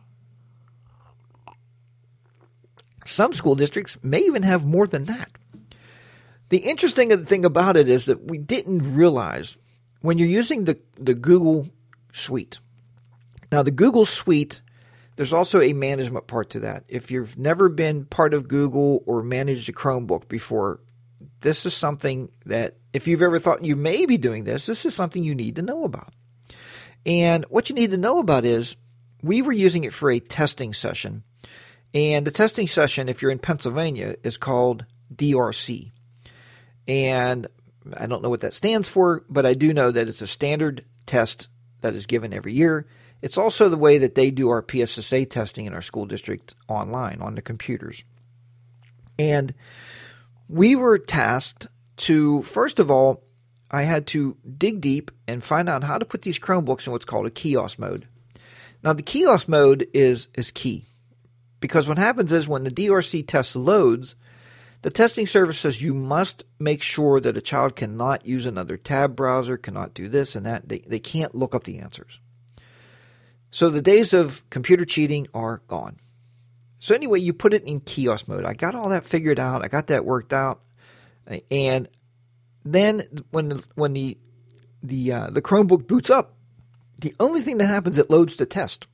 Some 3.04 3.32
school 3.32 3.54
districts 3.54 3.98
may 4.02 4.20
even 4.20 4.42
have 4.42 4.64
more 4.64 4.86
than 4.86 5.04
that. 5.04 5.30
The 6.50 6.58
interesting 6.58 7.24
thing 7.24 7.44
about 7.44 7.76
it 7.76 7.88
is 7.88 8.06
that 8.06 8.24
we 8.24 8.38
didn't 8.38 8.94
realize 8.94 9.56
when 10.02 10.18
you're 10.18 10.28
using 10.28 10.64
the, 10.64 10.78
the 10.98 11.14
Google 11.14 11.68
Suite. 12.12 12.58
Now, 13.50 13.62
the 13.62 13.70
Google 13.70 14.06
Suite, 14.06 14.60
there's 15.16 15.32
also 15.32 15.60
a 15.60 15.72
management 15.72 16.26
part 16.26 16.50
to 16.50 16.60
that. 16.60 16.84
If 16.88 17.10
you've 17.10 17.38
never 17.38 17.68
been 17.68 18.04
part 18.04 18.34
of 18.34 18.48
Google 18.48 19.02
or 19.06 19.22
managed 19.22 19.68
a 19.68 19.72
Chromebook 19.72 20.28
before, 20.28 20.80
this 21.40 21.66
is 21.66 21.74
something 21.74 22.30
that 22.46 22.76
if 22.92 23.06
you've 23.06 23.22
ever 23.22 23.38
thought 23.38 23.64
you 23.64 23.76
may 23.76 24.06
be 24.06 24.18
doing 24.18 24.44
this, 24.44 24.66
this 24.66 24.84
is 24.84 24.94
something 24.94 25.24
you 25.24 25.34
need 25.34 25.56
to 25.56 25.62
know 25.62 25.84
about. 25.84 26.12
And 27.04 27.44
what 27.46 27.68
you 27.68 27.74
need 27.74 27.90
to 27.90 27.96
know 27.96 28.18
about 28.18 28.44
is 28.44 28.76
we 29.22 29.42
were 29.42 29.52
using 29.52 29.84
it 29.84 29.92
for 29.92 30.10
a 30.10 30.20
testing 30.20 30.74
session. 30.74 31.24
And 31.94 32.26
the 32.26 32.30
testing 32.30 32.68
session, 32.68 33.08
if 33.08 33.20
you're 33.20 33.30
in 33.30 33.38
Pennsylvania, 33.38 34.16
is 34.22 34.36
called 34.36 34.86
DRC. 35.14 35.90
And 36.88 37.46
I 37.96 38.06
don't 38.06 38.22
know 38.22 38.30
what 38.30 38.40
that 38.40 38.54
stands 38.54 38.88
for, 38.88 39.24
but 39.28 39.44
I 39.44 39.54
do 39.54 39.72
know 39.72 39.90
that 39.90 40.08
it's 40.08 40.22
a 40.22 40.26
standard 40.26 40.84
test 41.06 41.48
that 41.82 41.94
is 41.94 42.06
given 42.06 42.32
every 42.32 42.54
year. 42.54 42.86
It's 43.20 43.38
also 43.38 43.68
the 43.68 43.76
way 43.76 43.98
that 43.98 44.14
they 44.14 44.30
do 44.30 44.48
our 44.48 44.64
PSSA 44.68 45.26
testing 45.26 45.66
in 45.66 45.74
our 45.74 45.82
school 45.82 46.06
district 46.06 46.54
online 46.66 47.20
on 47.20 47.34
the 47.34 47.42
computers. 47.42 48.04
And 49.18 49.54
we 50.48 50.74
were 50.74 50.98
tasked 50.98 51.68
to, 51.98 52.42
first 52.42 52.80
of 52.80 52.90
all, 52.90 53.22
I 53.70 53.82
had 53.82 54.06
to 54.08 54.36
dig 54.58 54.80
deep 54.80 55.10
and 55.28 55.44
find 55.44 55.68
out 55.68 55.84
how 55.84 55.98
to 55.98 56.04
put 56.04 56.22
these 56.22 56.38
Chromebooks 56.38 56.86
in 56.86 56.92
what's 56.92 57.04
called 57.04 57.26
a 57.26 57.30
kiosk 57.30 57.78
mode. 57.78 58.06
Now, 58.82 58.92
the 58.92 59.02
kiosk 59.02 59.48
mode 59.48 59.88
is, 59.92 60.28
is 60.34 60.50
key 60.50 60.86
because 61.62 61.88
what 61.88 61.96
happens 61.96 62.32
is 62.32 62.46
when 62.46 62.64
the 62.64 62.70
DRC 62.70 63.26
test 63.26 63.56
loads, 63.56 64.16
the 64.82 64.90
testing 64.90 65.28
service 65.28 65.58
says 65.58 65.80
you 65.80 65.94
must 65.94 66.44
make 66.58 66.82
sure 66.82 67.20
that 67.20 67.36
a 67.36 67.40
child 67.40 67.76
cannot 67.76 68.26
use 68.26 68.44
another 68.44 68.76
tab 68.76 69.14
browser, 69.14 69.56
cannot 69.56 69.94
do 69.94 70.08
this 70.08 70.34
and 70.34 70.44
that. 70.44 70.68
They, 70.68 70.80
they 70.80 70.98
can't 70.98 71.36
look 71.36 71.54
up 71.54 71.62
the 71.64 71.78
answers. 71.78 72.18
So 73.52 73.70
the 73.70 73.80
days 73.80 74.12
of 74.12 74.48
computer 74.50 74.84
cheating 74.84 75.28
are 75.32 75.62
gone. 75.68 76.00
So 76.80 76.96
anyway, 76.96 77.20
you 77.20 77.32
put 77.32 77.54
it 77.54 77.62
in 77.62 77.78
kiosk 77.80 78.26
mode. 78.26 78.44
I 78.44 78.54
got 78.54 78.74
all 78.74 78.88
that 78.88 79.06
figured 79.06 79.38
out. 79.38 79.64
I 79.64 79.68
got 79.68 79.86
that 79.86 80.04
worked 80.04 80.32
out, 80.32 80.62
and 81.48 81.88
then 82.64 83.04
when 83.30 83.50
the, 83.50 83.64
when 83.76 83.92
the 83.92 84.18
the 84.82 85.12
uh, 85.12 85.30
the 85.30 85.42
Chromebook 85.42 85.86
boots 85.86 86.10
up, 86.10 86.34
the 86.98 87.14
only 87.20 87.40
thing 87.40 87.58
that 87.58 87.66
happens 87.66 87.98
it 87.98 88.10
loads 88.10 88.34
the 88.34 88.46
test. 88.46 88.88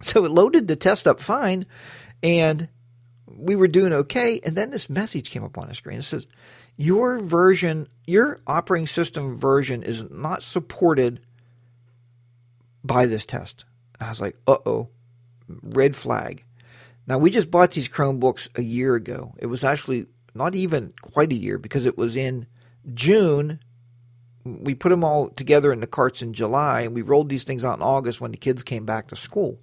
So 0.00 0.24
it 0.24 0.30
loaded 0.30 0.68
the 0.68 0.76
test 0.76 1.06
up 1.06 1.20
fine, 1.20 1.66
and 2.22 2.68
we 3.26 3.56
were 3.56 3.68
doing 3.68 3.92
okay. 3.92 4.40
And 4.44 4.56
then 4.56 4.70
this 4.70 4.88
message 4.88 5.30
came 5.30 5.44
up 5.44 5.58
on 5.58 5.68
the 5.68 5.74
screen. 5.74 5.98
It 5.98 6.04
says, 6.04 6.26
"Your 6.76 7.18
version, 7.18 7.88
your 8.06 8.40
operating 8.46 8.86
system 8.86 9.36
version, 9.36 9.82
is 9.82 10.04
not 10.10 10.42
supported 10.42 11.20
by 12.84 13.06
this 13.06 13.26
test." 13.26 13.64
And 13.98 14.06
I 14.06 14.10
was 14.10 14.20
like, 14.20 14.36
"Uh 14.46 14.58
oh." 14.64 14.88
red 15.48 15.96
flag. 15.96 16.44
Now, 17.06 17.18
we 17.18 17.30
just 17.30 17.50
bought 17.50 17.72
these 17.72 17.88
Chromebooks 17.88 18.48
a 18.54 18.62
year 18.62 18.94
ago. 18.94 19.34
It 19.38 19.46
was 19.46 19.64
actually 19.64 20.06
not 20.34 20.54
even 20.54 20.92
quite 21.00 21.32
a 21.32 21.36
year 21.36 21.58
because 21.58 21.86
it 21.86 21.96
was 21.96 22.16
in 22.16 22.46
June. 22.94 23.60
We 24.44 24.74
put 24.74 24.90
them 24.90 25.04
all 25.04 25.30
together 25.30 25.72
in 25.72 25.80
the 25.80 25.86
carts 25.86 26.22
in 26.22 26.34
July, 26.34 26.82
and 26.82 26.94
we 26.94 27.02
rolled 27.02 27.28
these 27.28 27.44
things 27.44 27.64
out 27.64 27.78
in 27.78 27.82
August 27.82 28.20
when 28.20 28.30
the 28.30 28.36
kids 28.36 28.62
came 28.62 28.84
back 28.84 29.08
to 29.08 29.16
school. 29.16 29.58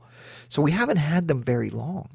So 0.49 0.61
we 0.61 0.71
haven't 0.71 0.97
had 0.97 1.27
them 1.27 1.43
very 1.43 1.69
long. 1.69 2.09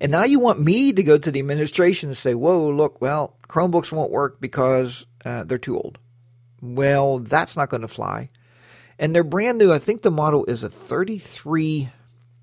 And 0.00 0.10
now 0.12 0.24
you 0.24 0.38
want 0.38 0.60
me 0.60 0.92
to 0.92 1.02
go 1.02 1.18
to 1.18 1.30
the 1.30 1.38
administration 1.38 2.08
and 2.08 2.16
say, 2.16 2.34
whoa, 2.34 2.68
look, 2.68 3.00
well, 3.00 3.36
Chromebooks 3.48 3.92
won't 3.92 4.10
work 4.10 4.40
because 4.40 5.06
uh, 5.24 5.44
they're 5.44 5.58
too 5.58 5.76
old. 5.76 5.98
Well, 6.60 7.18
that's 7.18 7.56
not 7.56 7.70
going 7.70 7.82
to 7.82 7.88
fly. 7.88 8.30
And 8.98 9.14
they're 9.14 9.24
brand 9.24 9.58
new. 9.58 9.72
I 9.72 9.78
think 9.78 10.02
the 10.02 10.10
model 10.10 10.44
is 10.46 10.62
a 10.62 10.68
33, 10.68 11.88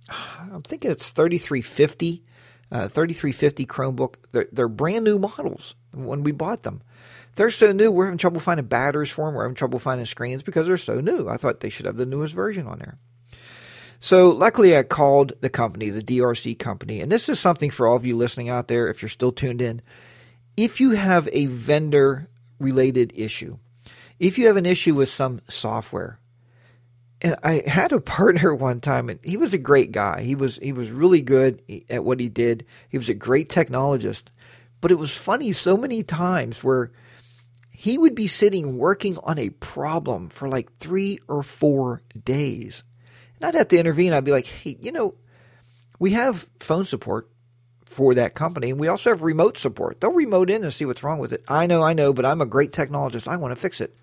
I'm 0.09 0.61
thinking 0.63 0.91
it's 0.91 1.11
3350, 1.11 2.23
uh, 2.71 2.87
3350 2.87 3.65
Chromebook. 3.65 4.15
They're, 4.31 4.47
they're 4.51 4.67
brand 4.67 5.05
new 5.05 5.19
models 5.19 5.75
when 5.93 6.23
we 6.23 6.31
bought 6.31 6.63
them. 6.63 6.81
They're 7.35 7.51
so 7.51 7.71
new, 7.71 7.91
we're 7.91 8.05
having 8.05 8.17
trouble 8.17 8.39
finding 8.39 8.65
batteries 8.65 9.11
for 9.11 9.27
them. 9.27 9.35
We're 9.35 9.43
having 9.43 9.55
trouble 9.55 9.77
finding 9.77 10.07
screens 10.07 10.41
because 10.41 10.65
they're 10.65 10.77
so 10.77 10.99
new. 10.99 11.29
I 11.29 11.37
thought 11.37 11.59
they 11.59 11.69
should 11.69 11.85
have 11.85 11.97
the 11.97 12.05
newest 12.07 12.33
version 12.33 12.65
on 12.65 12.79
there. 12.79 12.97
So 13.99 14.29
luckily, 14.29 14.77
I 14.77 14.83
called 14.83 15.33
the 15.41 15.49
company, 15.49 15.89
the 15.89 16.03
DRC 16.03 16.57
company, 16.59 17.01
and 17.01 17.11
this 17.11 17.29
is 17.29 17.39
something 17.39 17.71
for 17.71 17.87
all 17.87 17.95
of 17.95 18.05
you 18.05 18.15
listening 18.15 18.49
out 18.49 18.67
there. 18.67 18.89
If 18.89 19.01
you're 19.01 19.09
still 19.09 19.31
tuned 19.31 19.61
in, 19.61 19.81
if 20.55 20.79
you 20.79 20.91
have 20.91 21.27
a 21.31 21.47
vendor 21.47 22.29
related 22.59 23.11
issue, 23.15 23.57
if 24.19 24.37
you 24.37 24.47
have 24.47 24.57
an 24.57 24.65
issue 24.65 24.93
with 24.93 25.09
some 25.09 25.41
software, 25.47 26.19
and 27.21 27.35
I 27.43 27.63
had 27.65 27.91
a 27.91 27.99
partner 28.17 28.53
one 28.53 28.81
time, 28.81 29.09
and 29.09 29.19
he 29.23 29.37
was 29.37 29.53
a 29.53 29.59
great 29.59 29.91
guy. 29.91 30.21
He 30.21 30.35
was 30.35 30.57
he 30.57 30.73
was 30.73 30.91
really 30.91 31.21
good 31.21 31.61
at 31.89 32.03
what 32.03 32.19
he 32.19 32.29
did. 32.29 32.65
He 32.89 32.97
was 32.97 33.09
a 33.09 33.15
great 33.15 33.49
technologist, 33.49 34.23
but 34.79 34.91
it 34.91 34.99
was 34.99 35.15
funny 35.15 35.51
so 35.51 35.75
many 35.75 36.03
times 36.03 36.63
where 36.63 36.91
he 37.71 37.97
would 37.97 38.15
be 38.15 38.27
sitting 38.27 38.77
working 38.77 39.17
on 39.23 39.37
a 39.39 39.49
problem 39.49 40.29
for 40.29 40.47
like 40.47 40.75
three 40.77 41.19
or 41.27 41.41
four 41.43 42.01
days 42.23 42.83
and 43.37 43.45
I'd 43.45 43.55
have 43.55 43.67
to 43.69 43.77
intervene. 43.77 44.13
I'd 44.13 44.23
be 44.23 44.31
like, 44.31 44.47
hey, 44.47 44.77
you 44.81 44.91
know, 44.91 45.15
we 45.99 46.11
have 46.11 46.47
phone 46.59 46.85
support 46.85 47.29
for 47.85 48.13
that 48.15 48.35
company, 48.35 48.69
and 48.69 48.79
we 48.79 48.87
also 48.87 49.09
have 49.09 49.23
remote 49.23 49.57
support. 49.57 49.99
They'll 49.99 50.11
remote 50.11 50.49
in 50.49 50.63
and 50.63 50.73
see 50.73 50.85
what's 50.85 51.03
wrong 51.03 51.19
with 51.19 51.33
it. 51.33 51.43
I 51.47 51.65
know, 51.67 51.81
I 51.81 51.93
know, 51.93 52.13
but 52.13 52.25
I'm 52.25 52.41
a 52.41 52.45
great 52.45 52.71
technologist. 52.71 53.27
I 53.27 53.37
want 53.37 53.53
to 53.53 53.61
fix 53.61 53.81
it. 53.81 53.95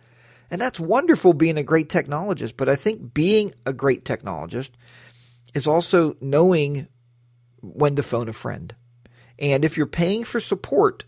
And 0.50 0.60
that's 0.60 0.80
wonderful 0.80 1.32
being 1.32 1.58
a 1.58 1.62
great 1.62 1.88
technologist, 1.88 2.54
but 2.56 2.68
I 2.68 2.76
think 2.76 3.14
being 3.14 3.52
a 3.66 3.72
great 3.72 4.04
technologist 4.04 4.70
is 5.54 5.66
also 5.66 6.16
knowing 6.20 6.88
when 7.60 7.96
to 7.96 8.02
phone 8.02 8.28
a 8.28 8.32
friend. 8.32 8.74
And 9.38 9.64
if 9.64 9.76
you're 9.76 9.86
paying 9.86 10.24
for 10.24 10.40
support, 10.40 11.04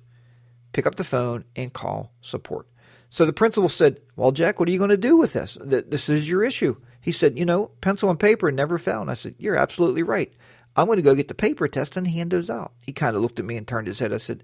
pick 0.73 0.87
up 0.87 0.97
the 0.97 1.05
phone 1.05 1.45
and 1.55 1.73
call 1.73 2.13
support. 2.21 2.67
So 3.11 3.25
the 3.25 3.33
principal 3.33 3.69
said, 3.69 4.01
Well, 4.17 4.33
Jack, 4.33 4.59
what 4.59 4.69
are 4.69 4.73
you 4.73 4.79
going 4.79 4.91
to 4.91 4.97
do 4.97 5.17
with 5.17 5.33
this? 5.33 5.57
This 5.61 6.09
is 6.09 6.29
your 6.29 6.43
issue. 6.45 6.77
He 7.07 7.13
said, 7.13 7.39
You 7.39 7.45
know, 7.45 7.71
pencil 7.81 8.11
and 8.11 8.19
paper 8.19 8.51
never 8.51 8.79
fail. 8.79 9.01
And 9.01 9.13
I 9.13 9.15
said, 9.15 9.37
You're 9.39 9.55
absolutely 9.55 10.03
right. 10.03 10.33
I'm 10.75 10.87
going 10.87 10.97
to 10.97 11.03
go 11.03 11.15
get 11.15 11.29
the 11.29 11.35
paper 11.35 11.69
test 11.69 11.97
and 11.97 12.09
hand 12.09 12.33
those 12.33 12.51
out. 12.51 12.73
He 12.81 12.93
kind 12.93 13.15
of 13.15 13.23
looked 13.23 13.39
at 13.39 13.47
me 13.47 13.57
and 13.57 13.65
turned 13.65 13.87
his 13.87 14.01
head. 14.01 14.13
I 14.13 14.17
said, 14.17 14.43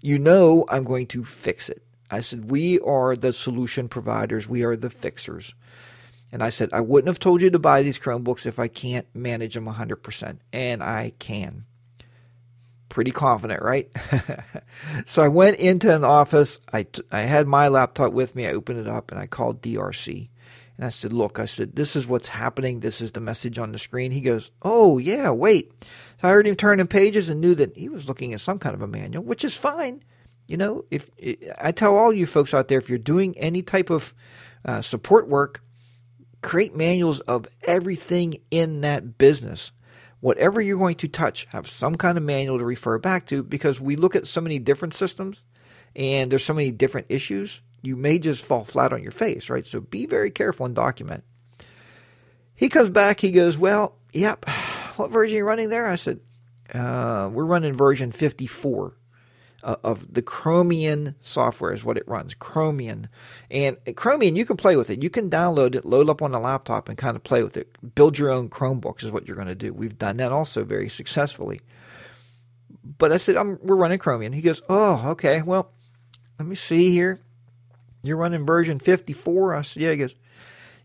You 0.00 0.18
know, 0.18 0.64
I'm 0.70 0.84
going 0.84 1.06
to 1.08 1.22
fix 1.22 1.68
it. 1.68 1.84
I 2.10 2.20
said, 2.20 2.50
We 2.50 2.80
are 2.80 3.14
the 3.14 3.30
solution 3.30 3.90
providers, 3.90 4.48
we 4.48 4.62
are 4.62 4.74
the 4.74 4.88
fixers. 4.88 5.52
And 6.32 6.42
I 6.42 6.48
said, 6.48 6.70
I 6.72 6.80
wouldn't 6.80 7.08
have 7.08 7.18
told 7.18 7.42
you 7.42 7.50
to 7.50 7.58
buy 7.58 7.82
these 7.82 7.98
Chromebooks 7.98 8.46
if 8.46 8.58
I 8.58 8.68
can't 8.68 9.06
manage 9.14 9.52
them 9.52 9.66
100%. 9.66 10.38
And 10.50 10.82
I 10.82 11.12
can. 11.18 11.66
Pretty 12.88 13.10
confident, 13.10 13.60
right? 13.62 13.90
so 15.04 15.22
I 15.22 15.28
went 15.28 15.58
into 15.58 15.94
an 15.94 16.04
office. 16.04 16.58
I, 16.72 16.86
I 17.12 17.20
had 17.20 17.46
my 17.46 17.68
laptop 17.68 18.14
with 18.14 18.34
me. 18.34 18.46
I 18.46 18.52
opened 18.52 18.80
it 18.80 18.88
up 18.88 19.10
and 19.10 19.20
I 19.20 19.26
called 19.26 19.60
DRC. 19.60 20.30
And 20.78 20.86
I 20.86 20.90
said, 20.90 21.12
Look, 21.12 21.38
I 21.38 21.44
said, 21.44 21.74
this 21.74 21.96
is 21.96 22.06
what's 22.06 22.28
happening. 22.28 22.80
This 22.80 23.00
is 23.00 23.12
the 23.12 23.20
message 23.20 23.58
on 23.58 23.72
the 23.72 23.78
screen. 23.78 24.12
He 24.12 24.20
goes, 24.20 24.52
Oh, 24.62 24.98
yeah, 24.98 25.30
wait. 25.30 25.72
So 26.20 26.28
I 26.28 26.30
heard 26.30 26.46
him 26.46 26.54
turning 26.54 26.86
pages 26.86 27.28
and 27.28 27.40
knew 27.40 27.54
that 27.56 27.74
he 27.74 27.88
was 27.88 28.08
looking 28.08 28.32
at 28.32 28.40
some 28.40 28.58
kind 28.58 28.74
of 28.74 28.82
a 28.82 28.86
manual, 28.86 29.24
which 29.24 29.44
is 29.44 29.56
fine. 29.56 30.02
You 30.46 30.56
know, 30.56 30.84
if 30.90 31.10
I 31.60 31.72
tell 31.72 31.96
all 31.96 32.12
you 32.12 32.26
folks 32.26 32.54
out 32.54 32.68
there, 32.68 32.78
if 32.78 32.88
you're 32.88 32.98
doing 32.98 33.36
any 33.36 33.60
type 33.60 33.90
of 33.90 34.14
uh, 34.64 34.80
support 34.80 35.28
work, 35.28 35.62
create 36.42 36.74
manuals 36.74 37.20
of 37.20 37.46
everything 37.64 38.40
in 38.50 38.80
that 38.80 39.18
business. 39.18 39.72
Whatever 40.20 40.60
you're 40.60 40.78
going 40.78 40.96
to 40.96 41.08
touch, 41.08 41.46
have 41.50 41.68
some 41.68 41.96
kind 41.96 42.16
of 42.16 42.24
manual 42.24 42.58
to 42.58 42.64
refer 42.64 42.98
back 42.98 43.26
to 43.26 43.42
because 43.42 43.80
we 43.80 43.94
look 43.94 44.16
at 44.16 44.26
so 44.26 44.40
many 44.40 44.58
different 44.58 44.94
systems 44.94 45.44
and 45.94 46.30
there's 46.30 46.44
so 46.44 46.54
many 46.54 46.70
different 46.70 47.06
issues 47.08 47.60
you 47.82 47.96
may 47.96 48.18
just 48.18 48.44
fall 48.44 48.64
flat 48.64 48.92
on 48.92 49.02
your 49.02 49.12
face, 49.12 49.50
right? 49.50 49.64
So 49.64 49.80
be 49.80 50.06
very 50.06 50.30
careful 50.30 50.66
and 50.66 50.74
document. 50.74 51.24
He 52.54 52.68
comes 52.68 52.90
back, 52.90 53.20
he 53.20 53.30
goes, 53.30 53.56
Well, 53.56 53.96
yep, 54.12 54.48
what 54.96 55.10
version 55.10 55.36
are 55.36 55.38
you 55.38 55.44
running 55.44 55.68
there? 55.68 55.86
I 55.86 55.94
said, 55.94 56.20
uh, 56.74 57.30
We're 57.32 57.44
running 57.44 57.74
version 57.74 58.10
54 58.12 58.96
uh, 59.62 59.76
of 59.84 60.12
the 60.12 60.22
Chromium 60.22 61.14
software, 61.20 61.72
is 61.72 61.84
what 61.84 61.96
it 61.96 62.06
runs. 62.08 62.34
Chromium. 62.34 63.06
And 63.50 63.76
Chromium, 63.96 64.36
you 64.36 64.44
can 64.44 64.56
play 64.56 64.76
with 64.76 64.90
it. 64.90 65.02
You 65.02 65.10
can 65.10 65.30
download 65.30 65.74
it, 65.74 65.84
load 65.84 66.08
up 66.08 66.22
on 66.22 66.32
the 66.32 66.40
laptop, 66.40 66.88
and 66.88 66.98
kind 66.98 67.16
of 67.16 67.22
play 67.22 67.42
with 67.42 67.56
it. 67.56 67.94
Build 67.94 68.18
your 68.18 68.30
own 68.30 68.48
Chromebooks, 68.48 69.04
is 69.04 69.12
what 69.12 69.26
you're 69.26 69.36
going 69.36 69.48
to 69.48 69.54
do. 69.54 69.72
We've 69.72 69.98
done 69.98 70.16
that 70.18 70.32
also 70.32 70.64
very 70.64 70.88
successfully. 70.88 71.60
But 72.84 73.12
I 73.12 73.18
said, 73.18 73.36
We're 73.36 73.76
running 73.76 73.98
Chromium. 73.98 74.32
He 74.32 74.42
goes, 74.42 74.62
Oh, 74.68 75.10
okay, 75.10 75.42
well, 75.42 75.72
let 76.38 76.48
me 76.48 76.54
see 76.54 76.90
here. 76.90 77.20
You're 78.02 78.16
running 78.16 78.46
version 78.46 78.78
54? 78.78 79.54
I 79.54 79.62
said, 79.62 79.82
yeah. 79.82 79.90
He 79.90 79.96
goes, 79.96 80.14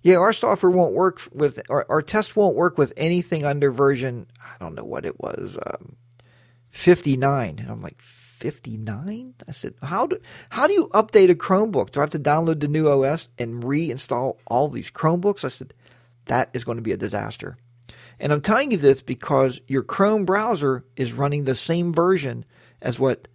yeah, 0.02 0.18
our 0.18 0.34
software 0.34 0.72
won't 0.72 0.94
work 0.94 1.22
with, 1.32 1.62
our, 1.70 1.86
our 1.90 2.02
test 2.02 2.36
won't 2.36 2.56
work 2.56 2.78
with 2.78 2.94
anything 2.98 3.46
under 3.46 3.72
version, 3.72 4.28
I 4.44 4.58
don't 4.60 4.76
know 4.76 4.84
what 4.84 5.06
it 5.06 5.20
was, 5.20 5.58
um, 5.66 5.96
59. 6.72 7.60
And 7.60 7.70
I'm 7.70 7.82
like, 7.82 8.02
59? 8.02 9.36
I 9.48 9.52
said, 9.54 9.76
how 9.82 10.08
do, 10.08 10.20
how 10.50 10.68
do 10.68 10.74
you 10.74 10.90
update 10.90 11.30
a 11.30 11.36
Chromebook? 11.36 11.92
Do 11.92 12.02
I 12.02 12.04
have 12.04 12.10
to 12.10 12.20
download 12.20 12.60
the 12.60 12.68
new 12.68 12.90
OS 12.90 13.30
and 13.40 13.64
reinstall 13.64 14.38
all 14.46 14.68
these 14.68 14.92
Chromebooks? 14.92 15.46
I 15.46 15.48
said, 15.48 15.74
that 16.26 16.50
is 16.52 16.66
going 16.66 16.78
to 16.78 16.82
be 16.82 16.92
a 16.92 16.98
disaster. 16.98 17.58
And 18.20 18.34
I'm 18.34 18.42
telling 18.42 18.72
you 18.72 18.78
this 18.78 19.02
because 19.02 19.62
your 19.68 19.84
Chrome 19.84 20.26
browser 20.26 20.84
is 20.98 21.14
running 21.14 21.46
the 21.46 21.56
same 21.56 21.94
version 21.94 22.44
as 22.82 23.00
what 23.00 23.30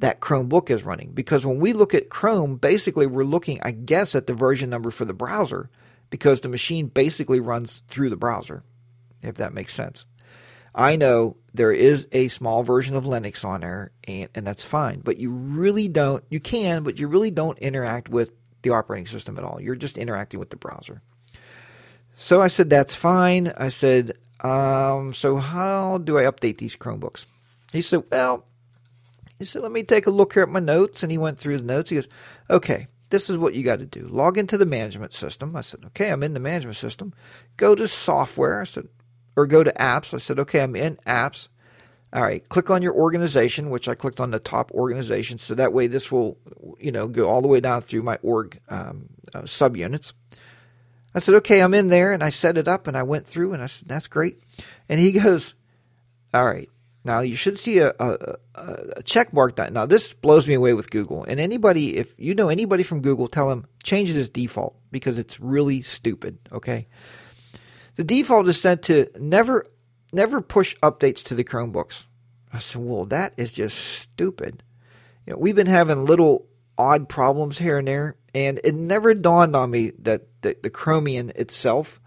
that 0.00 0.20
Chromebook 0.20 0.70
is 0.70 0.84
running. 0.84 1.12
Because 1.12 1.46
when 1.46 1.60
we 1.60 1.72
look 1.72 1.94
at 1.94 2.10
Chrome, 2.10 2.56
basically 2.56 3.06
we're 3.06 3.24
looking, 3.24 3.60
I 3.62 3.70
guess, 3.70 4.14
at 4.14 4.26
the 4.26 4.34
version 4.34 4.68
number 4.68 4.90
for 4.90 5.04
the 5.04 5.14
browser 5.14 5.70
because 6.10 6.40
the 6.40 6.48
machine 6.48 6.88
basically 6.88 7.40
runs 7.40 7.82
through 7.88 8.10
the 8.10 8.16
browser, 8.16 8.64
if 9.22 9.36
that 9.36 9.54
makes 9.54 9.74
sense. 9.74 10.06
I 10.74 10.96
know 10.96 11.36
there 11.52 11.72
is 11.72 12.06
a 12.12 12.28
small 12.28 12.62
version 12.62 12.96
of 12.96 13.04
Linux 13.04 13.44
on 13.44 13.60
there, 13.60 13.92
and, 14.06 14.28
and 14.34 14.46
that's 14.46 14.64
fine, 14.64 15.00
but 15.00 15.16
you 15.16 15.30
really 15.30 15.88
don't, 15.88 16.24
you 16.30 16.40
can, 16.40 16.82
but 16.82 16.98
you 16.98 17.08
really 17.08 17.30
don't 17.30 17.58
interact 17.58 18.08
with 18.08 18.32
the 18.62 18.70
operating 18.70 19.06
system 19.06 19.36
at 19.38 19.44
all. 19.44 19.60
You're 19.60 19.74
just 19.74 19.98
interacting 19.98 20.38
with 20.38 20.50
the 20.50 20.56
browser. 20.56 21.02
So 22.16 22.40
I 22.40 22.48
said, 22.48 22.70
that's 22.70 22.94
fine. 22.94 23.52
I 23.56 23.68
said, 23.68 24.12
um, 24.40 25.12
so 25.12 25.38
how 25.38 25.98
do 25.98 26.18
I 26.18 26.22
update 26.22 26.58
these 26.58 26.76
Chromebooks? 26.76 27.26
He 27.72 27.80
said, 27.80 28.04
well, 28.10 28.44
he 29.40 29.46
said, 29.46 29.62
Let 29.62 29.72
me 29.72 29.82
take 29.82 30.06
a 30.06 30.10
look 30.10 30.34
here 30.34 30.42
at 30.42 30.50
my 30.50 30.60
notes. 30.60 31.02
And 31.02 31.10
he 31.10 31.16
went 31.16 31.38
through 31.38 31.56
the 31.56 31.64
notes. 31.64 31.88
He 31.88 31.96
goes, 31.96 32.08
Okay, 32.50 32.88
this 33.08 33.30
is 33.30 33.38
what 33.38 33.54
you 33.54 33.64
got 33.64 33.78
to 33.78 33.86
do. 33.86 34.06
Log 34.06 34.36
into 34.36 34.58
the 34.58 34.66
management 34.66 35.14
system. 35.14 35.56
I 35.56 35.62
said, 35.62 35.82
Okay, 35.86 36.10
I'm 36.10 36.22
in 36.22 36.34
the 36.34 36.40
management 36.40 36.76
system. 36.76 37.14
Go 37.56 37.74
to 37.74 37.88
software. 37.88 38.60
I 38.60 38.64
said, 38.64 38.88
or 39.36 39.46
go 39.46 39.64
to 39.64 39.72
apps. 39.72 40.12
I 40.12 40.18
said, 40.18 40.38
Okay, 40.38 40.60
I'm 40.60 40.76
in 40.76 40.96
apps. 41.06 41.48
All 42.12 42.22
right, 42.22 42.46
click 42.50 42.68
on 42.68 42.82
your 42.82 42.94
organization, 42.94 43.70
which 43.70 43.88
I 43.88 43.94
clicked 43.94 44.20
on 44.20 44.30
the 44.30 44.38
top 44.38 44.72
organization. 44.72 45.38
So 45.38 45.54
that 45.54 45.72
way 45.72 45.86
this 45.86 46.12
will, 46.12 46.36
you 46.78 46.92
know, 46.92 47.08
go 47.08 47.26
all 47.26 47.40
the 47.40 47.48
way 47.48 47.60
down 47.60 47.80
through 47.80 48.02
my 48.02 48.18
org 48.22 48.60
um, 48.68 49.08
uh, 49.34 49.42
subunits. 49.42 50.12
I 51.14 51.20
said, 51.20 51.36
okay, 51.36 51.62
I'm 51.62 51.72
in 51.72 51.88
there. 51.88 52.12
And 52.12 52.22
I 52.22 52.28
set 52.28 52.58
it 52.58 52.68
up 52.68 52.86
and 52.86 52.96
I 52.96 53.04
went 53.04 53.26
through 53.26 53.54
and 53.54 53.62
I 53.62 53.66
said, 53.66 53.88
that's 53.88 54.06
great. 54.06 54.38
And 54.88 55.00
he 55.00 55.12
goes, 55.12 55.54
all 56.34 56.44
right, 56.44 56.68
now 57.04 57.20
you 57.20 57.36
should 57.36 57.58
see 57.58 57.78
a, 57.78 57.94
a, 57.98 58.36
a 58.54 59.02
check 59.02 59.32
mark. 59.32 59.56
Now 59.56 59.86
this 59.86 60.12
blows 60.12 60.46
me 60.46 60.54
away 60.54 60.74
with 60.74 60.90
Google. 60.90 61.24
And 61.24 61.40
anybody, 61.40 61.96
if 61.96 62.14
you 62.18 62.34
know 62.34 62.48
anybody 62.48 62.82
from 62.82 63.00
Google, 63.00 63.26
tell 63.26 63.48
them 63.48 63.66
change 63.82 64.10
as 64.10 64.28
default 64.28 64.76
because 64.90 65.18
it's 65.18 65.40
really 65.40 65.80
stupid. 65.80 66.38
Okay. 66.52 66.88
The 67.96 68.04
default 68.04 68.48
is 68.48 68.60
set 68.60 68.82
to 68.84 69.10
never, 69.18 69.66
never 70.12 70.40
push 70.40 70.76
updates 70.82 71.22
to 71.24 71.34
the 71.34 71.44
Chromebooks. 71.44 72.04
I 72.52 72.58
said, 72.58 72.82
well, 72.82 73.06
that 73.06 73.34
is 73.36 73.52
just 73.52 73.78
stupid. 73.78 74.62
You 75.26 75.32
know, 75.32 75.38
we've 75.38 75.56
been 75.56 75.66
having 75.66 76.04
little 76.04 76.46
odd 76.76 77.08
problems 77.08 77.58
here 77.58 77.78
and 77.78 77.88
there, 77.88 78.16
and 78.34 78.60
it 78.64 78.74
never 78.74 79.14
dawned 79.14 79.54
on 79.54 79.70
me 79.70 79.92
that 80.00 80.22
the, 80.42 80.56
the 80.62 80.70
Chromium 80.70 81.30
itself 81.34 82.00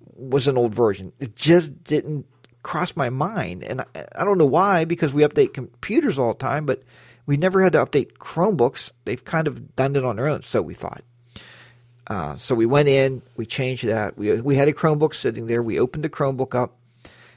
was 0.00 0.48
an 0.48 0.56
old 0.56 0.74
version. 0.74 1.12
It 1.18 1.36
just 1.36 1.84
didn't 1.84 2.26
crossed 2.66 2.96
my 2.96 3.10
mind, 3.10 3.62
and 3.62 3.82
I, 3.82 3.86
I 4.16 4.24
don't 4.24 4.38
know 4.38 4.44
why 4.44 4.84
because 4.84 5.12
we 5.14 5.22
update 5.22 5.54
computers 5.54 6.18
all 6.18 6.32
the 6.32 6.38
time, 6.40 6.66
but 6.66 6.82
we 7.24 7.36
never 7.36 7.62
had 7.62 7.74
to 7.74 7.86
update 7.86 8.14
Chromebooks. 8.14 8.90
They've 9.04 9.24
kind 9.24 9.46
of 9.46 9.76
done 9.76 9.94
it 9.94 10.04
on 10.04 10.16
their 10.16 10.26
own, 10.26 10.42
so 10.42 10.62
we 10.62 10.74
thought. 10.74 11.04
Uh, 12.08 12.34
so 12.34 12.56
we 12.56 12.66
went 12.66 12.88
in, 12.88 13.22
we 13.36 13.46
changed 13.46 13.86
that. 13.86 14.18
We 14.18 14.40
we 14.40 14.56
had 14.56 14.66
a 14.66 14.72
Chromebook 14.72 15.14
sitting 15.14 15.46
there. 15.46 15.62
We 15.62 15.78
opened 15.78 16.02
the 16.02 16.08
Chromebook 16.08 16.56
up 16.56 16.76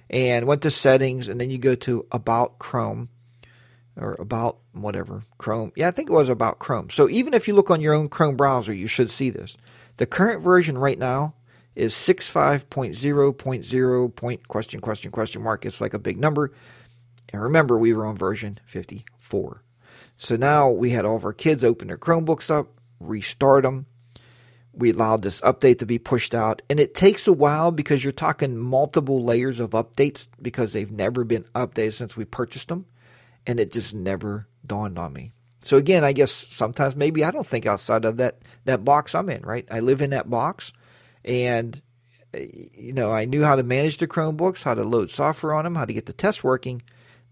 and 0.10 0.48
went 0.48 0.64
to 0.64 0.72
settings, 0.72 1.28
and 1.28 1.40
then 1.40 1.52
you 1.52 1.60
go 1.60 1.76
to 1.76 2.08
About 2.12 2.58
Chrome 2.58 3.10
or 3.96 4.16
About 4.18 4.58
whatever 4.74 5.22
Chrome. 5.38 5.72
Yeah, 5.76 5.90
I 5.90 5.92
think 5.92 6.10
it 6.10 6.14
was 6.14 6.30
About 6.30 6.58
Chrome. 6.58 6.90
So 6.90 7.08
even 7.08 7.36
if 7.36 7.48
you 7.48 7.54
look 7.54 7.70
on 7.70 7.82
your 7.82 7.94
own 7.94 8.10
Chrome 8.10 8.36
browser, 8.36 8.74
you 8.74 8.88
should 8.88 9.12
see 9.12 9.30
this. 9.30 9.56
The 9.98 10.08
current 10.08 10.42
version 10.42 10.76
right 10.76 10.98
now 10.98 11.36
is 11.80 11.94
65.0.0 11.94 14.16
point 14.16 14.48
question 14.48 14.82
question 14.82 15.12
question 15.12 15.42
mark. 15.42 15.66
It's 15.66 15.82
like 15.82 15.94
a 15.94 16.00
big 16.00 16.20
number. 16.20 16.52
And 17.32 17.42
remember, 17.42 17.78
we 17.78 17.94
were 17.94 18.06
on 18.06 18.18
version 18.18 18.60
54. 18.66 19.64
So 20.18 20.36
now 20.36 20.70
we 20.70 20.92
had 20.92 21.06
all 21.06 21.16
of 21.16 21.26
our 21.26 21.34
kids 21.34 21.64
open 21.64 21.88
their 21.88 21.98
Chromebooks 21.98 22.50
up, 22.50 22.68
restart 23.00 23.64
them. 23.64 23.86
We 24.74 24.92
allowed 24.92 25.22
this 25.22 25.42
update 25.42 25.80
to 25.80 25.86
be 25.86 26.00
pushed 26.00 26.36
out. 26.36 26.62
And 26.70 26.80
it 26.80 26.94
takes 26.94 27.28
a 27.28 27.34
while 27.34 27.72
because 27.72 28.04
you're 28.04 28.14
talking 28.14 28.58
multiple 28.58 29.24
layers 29.24 29.60
of 29.60 29.72
updates 29.72 30.28
because 30.42 30.74
they've 30.74 30.92
never 30.92 31.24
been 31.24 31.46
updated 31.56 31.94
since 31.94 32.18
we 32.18 32.26
purchased 32.26 32.68
them. 32.68 32.86
And 33.48 33.60
it 33.60 33.72
just 33.72 33.94
never 33.94 34.48
dawned 34.66 35.00
on 35.00 35.14
me. 35.14 35.32
So 35.62 35.78
again, 35.78 36.04
I 36.04 36.14
guess 36.14 36.32
sometimes 36.32 36.96
maybe 36.96 37.24
I 37.24 37.32
don't 37.32 37.48
think 37.48 37.66
outside 37.66 38.06
of 38.06 38.18
that, 38.18 38.40
that 38.66 38.86
box 38.86 39.16
I'm 39.16 39.30
in, 39.30 39.42
right? 39.44 39.68
I 39.72 39.80
live 39.80 40.02
in 40.02 40.12
that 40.12 40.30
box 40.30 40.72
and 41.24 41.82
you 42.34 42.94
know, 42.94 43.12
I 43.12 43.26
knew 43.26 43.44
how 43.44 43.56
to 43.56 43.64
manage 43.64 43.98
the 43.98 44.08
Chromebooks, 44.08 44.64
how 44.64 44.76
to 44.76 44.84
load 44.84 45.10
software 45.10 45.54
on 45.54 45.64
them, 45.64 45.76
how 45.76 45.86
to 45.86 45.94
get 45.94 46.06
the 46.06 46.14
test 46.14 46.44
working. 46.44 46.84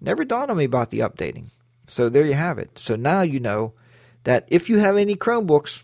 Never 0.01 0.25
dawned 0.25 0.51
on 0.51 0.57
me 0.57 0.65
about 0.65 0.89
the 0.89 0.99
updating. 0.99 1.49
So 1.87 2.09
there 2.09 2.25
you 2.25 2.33
have 2.33 2.57
it. 2.57 2.77
So 2.79 2.95
now 2.95 3.21
you 3.21 3.39
know 3.39 3.73
that 4.23 4.45
if 4.47 4.69
you 4.69 4.79
have 4.79 4.97
any 4.97 5.15
Chromebooks, 5.15 5.83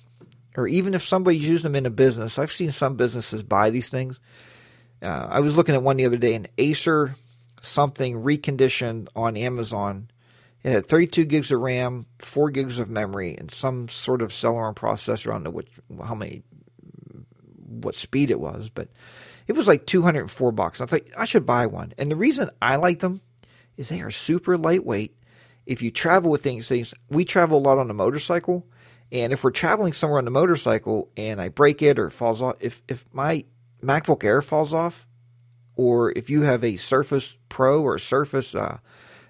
or 0.55 0.67
even 0.67 0.93
if 0.93 1.03
somebody's 1.03 1.47
using 1.47 1.71
them 1.71 1.75
in 1.75 1.85
a 1.85 1.91
business, 1.91 2.37
I've 2.37 2.51
seen 2.51 2.71
some 2.71 2.95
businesses 2.95 3.43
buy 3.43 3.69
these 3.69 3.89
things. 3.89 4.19
Uh, 5.01 5.27
I 5.29 5.39
was 5.39 5.55
looking 5.57 5.75
at 5.75 5.83
one 5.83 5.97
the 5.97 6.05
other 6.05 6.17
day, 6.17 6.33
an 6.33 6.47
Acer 6.57 7.15
something 7.61 8.21
reconditioned 8.21 9.07
on 9.15 9.37
Amazon. 9.37 10.09
It 10.63 10.71
had 10.71 10.87
32 10.87 11.25
gigs 11.25 11.51
of 11.51 11.59
RAM, 11.59 12.05
4 12.19 12.51
gigs 12.51 12.79
of 12.79 12.89
memory, 12.89 13.35
and 13.37 13.49
some 13.51 13.89
sort 13.89 14.21
of 14.21 14.29
Celeron 14.29 14.75
processor. 14.75 15.29
I 15.29 15.33
don't 15.33 15.43
know 15.43 15.49
which, 15.49 15.69
how 16.03 16.15
many, 16.15 16.43
what 17.81 17.95
speed 17.95 18.31
it 18.31 18.39
was, 18.39 18.69
but 18.69 18.89
it 19.47 19.53
was 19.53 19.67
like 19.67 19.85
204 19.85 20.51
bucks. 20.51 20.81
I 20.81 20.85
thought 20.85 21.01
I 21.17 21.25
should 21.25 21.45
buy 21.45 21.65
one. 21.65 21.93
And 21.97 22.09
the 22.09 22.15
reason 22.15 22.49
I 22.61 22.77
like 22.77 22.99
them 22.99 23.21
is 23.77 23.89
they 23.89 24.01
are 24.01 24.11
super 24.11 24.57
lightweight 24.57 25.15
if 25.65 25.81
you 25.81 25.91
travel 25.91 26.31
with 26.31 26.43
things, 26.43 26.67
things, 26.67 26.93
we 27.09 27.25
travel 27.25 27.57
a 27.57 27.61
lot 27.61 27.77
on 27.77 27.89
a 27.89 27.93
motorcycle, 27.93 28.67
and 29.11 29.31
if 29.31 29.43
we're 29.43 29.51
traveling 29.51 29.93
somewhere 29.93 30.19
on 30.19 30.25
the 30.25 30.31
motorcycle 30.31 31.09
and 31.15 31.39
I 31.39 31.49
break 31.49 31.81
it 31.81 31.99
or 31.99 32.07
it 32.07 32.11
falls 32.11 32.41
off, 32.41 32.55
if 32.59 32.81
if 32.87 33.05
my 33.13 33.45
MacBook 33.81 34.23
Air 34.23 34.41
falls 34.41 34.73
off, 34.73 35.07
or 35.75 36.11
if 36.11 36.29
you 36.29 36.41
have 36.41 36.63
a 36.63 36.77
Surface 36.77 37.37
Pro 37.49 37.81
or 37.81 37.97
Surface 37.97 38.55
uh, 38.55 38.79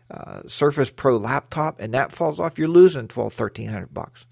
uh, 0.10 0.42
Surface 0.48 0.90
Pro 0.90 1.18
laptop 1.18 1.80
and 1.80 1.94
that 1.94 2.12
falls 2.12 2.40
off, 2.40 2.58
you're 2.58 2.68
losing 2.68 3.08
12, 3.08 3.40
1300 3.40 3.94
bucks. 3.94 4.26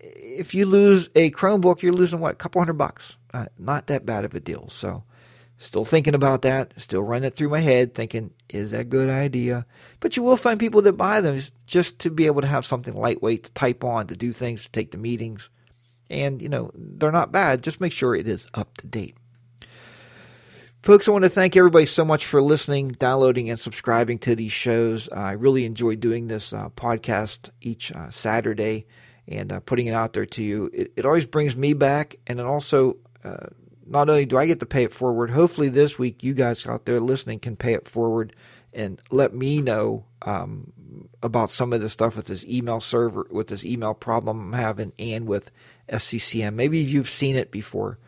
If 0.00 0.54
you 0.54 0.66
lose 0.66 1.10
a 1.14 1.30
Chromebook, 1.30 1.82
you're 1.82 1.92
losing 1.92 2.20
what, 2.20 2.32
a 2.32 2.36
couple 2.36 2.60
hundred 2.60 2.74
bucks. 2.78 3.16
Uh, 3.32 3.46
not 3.58 3.86
that 3.88 4.06
bad 4.06 4.24
of 4.24 4.34
a 4.34 4.40
deal. 4.40 4.68
So 4.70 5.04
Still 5.62 5.84
thinking 5.84 6.14
about 6.14 6.40
that, 6.40 6.72
still 6.78 7.02
running 7.02 7.26
it 7.26 7.34
through 7.34 7.50
my 7.50 7.60
head, 7.60 7.94
thinking, 7.94 8.30
is 8.48 8.70
that 8.70 8.80
a 8.80 8.84
good 8.84 9.10
idea? 9.10 9.66
But 10.00 10.16
you 10.16 10.22
will 10.22 10.38
find 10.38 10.58
people 10.58 10.80
that 10.80 10.94
buy 10.94 11.20
them 11.20 11.38
just 11.66 11.98
to 11.98 12.10
be 12.10 12.24
able 12.24 12.40
to 12.40 12.46
have 12.46 12.64
something 12.64 12.94
lightweight 12.94 13.44
to 13.44 13.52
type 13.52 13.84
on, 13.84 14.06
to 14.06 14.16
do 14.16 14.32
things, 14.32 14.62
to 14.62 14.70
take 14.70 14.90
the 14.90 14.96
meetings. 14.96 15.50
And, 16.08 16.40
you 16.40 16.48
know, 16.48 16.70
they're 16.74 17.12
not 17.12 17.30
bad. 17.30 17.62
Just 17.62 17.78
make 17.78 17.92
sure 17.92 18.14
it 18.14 18.26
is 18.26 18.46
up 18.54 18.78
to 18.78 18.86
date. 18.86 19.18
Folks, 20.82 21.06
I 21.06 21.10
want 21.10 21.24
to 21.24 21.28
thank 21.28 21.58
everybody 21.58 21.84
so 21.84 22.06
much 22.06 22.24
for 22.24 22.40
listening, 22.40 22.92
downloading, 22.92 23.50
and 23.50 23.60
subscribing 23.60 24.18
to 24.20 24.34
these 24.34 24.52
shows. 24.52 25.10
I 25.10 25.32
really 25.32 25.66
enjoy 25.66 25.94
doing 25.94 26.28
this 26.28 26.54
uh, 26.54 26.70
podcast 26.70 27.50
each 27.60 27.92
uh, 27.92 28.08
Saturday 28.08 28.86
and 29.28 29.52
uh, 29.52 29.60
putting 29.60 29.86
it 29.86 29.94
out 29.94 30.12
there 30.12 30.26
to 30.26 30.42
you. 30.42 30.70
It, 30.72 30.92
it, 30.96 31.06
always 31.06 31.26
brings 31.26 31.56
me 31.56 31.72
back, 31.72 32.16
and 32.26 32.40
it 32.40 32.46
also 32.46 32.96
uh, 33.24 33.46
not 33.86 34.08
only 34.08 34.26
do 34.26 34.38
I 34.38 34.46
get 34.46 34.60
to 34.60 34.66
pay 34.66 34.84
it 34.84 34.92
forward, 34.92 35.30
hopefully 35.30 35.68
this 35.68 35.98
week 35.98 36.22
you 36.22 36.34
guys 36.34 36.66
out 36.66 36.86
there 36.86 37.00
listening 37.00 37.40
can 37.40 37.56
pay 37.56 37.74
it 37.74 37.88
forward 37.88 38.34
and 38.72 39.00
let 39.10 39.34
me 39.34 39.60
know 39.60 40.04
um, 40.22 40.72
about 41.22 41.50
some 41.50 41.72
of 41.72 41.80
the 41.80 41.90
stuff 41.90 42.16
with 42.16 42.26
this 42.26 42.44
email 42.44 42.80
server, 42.80 43.26
with 43.30 43.48
this 43.48 43.64
email 43.64 43.94
problem 43.94 44.40
I'm 44.40 44.58
having, 44.58 44.92
and 44.98 45.26
with 45.26 45.50
SCCM. 45.88 46.54
Maybe 46.54 46.78
you've 46.78 47.10
seen 47.10 47.36
it 47.36 47.50
before. 47.50 47.98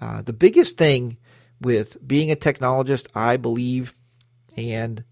Uh, 0.00 0.22
the 0.22 0.32
biggest 0.32 0.76
thing 0.76 1.16
with 1.60 1.96
being 2.06 2.30
a 2.30 2.36
technologist, 2.36 3.06
I 3.14 3.36
believe, 3.36 3.94
and 4.56 5.04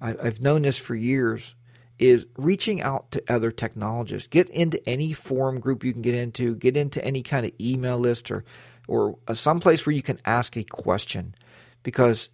I, 0.00 0.14
I've 0.22 0.40
known 0.40 0.62
this 0.62 0.78
for 0.78 0.94
years, 0.94 1.54
is 1.98 2.26
reaching 2.36 2.82
out 2.82 3.10
to 3.12 3.22
other 3.28 3.50
technologists. 3.50 4.28
Get 4.28 4.48
into 4.50 4.86
any 4.88 5.12
forum 5.12 5.60
group 5.60 5.84
you 5.84 5.92
can 5.92 6.02
get 6.02 6.14
into, 6.14 6.56
get 6.56 6.76
into 6.76 7.04
any 7.04 7.22
kind 7.22 7.46
of 7.46 7.52
email 7.60 7.98
list 7.98 8.30
or 8.30 8.44
or 8.86 9.16
some 9.32 9.60
place 9.60 9.86
where 9.86 9.94
you 9.94 10.02
can 10.02 10.18
ask 10.26 10.56
a 10.56 10.64
question. 10.64 11.34
Because 11.82 12.28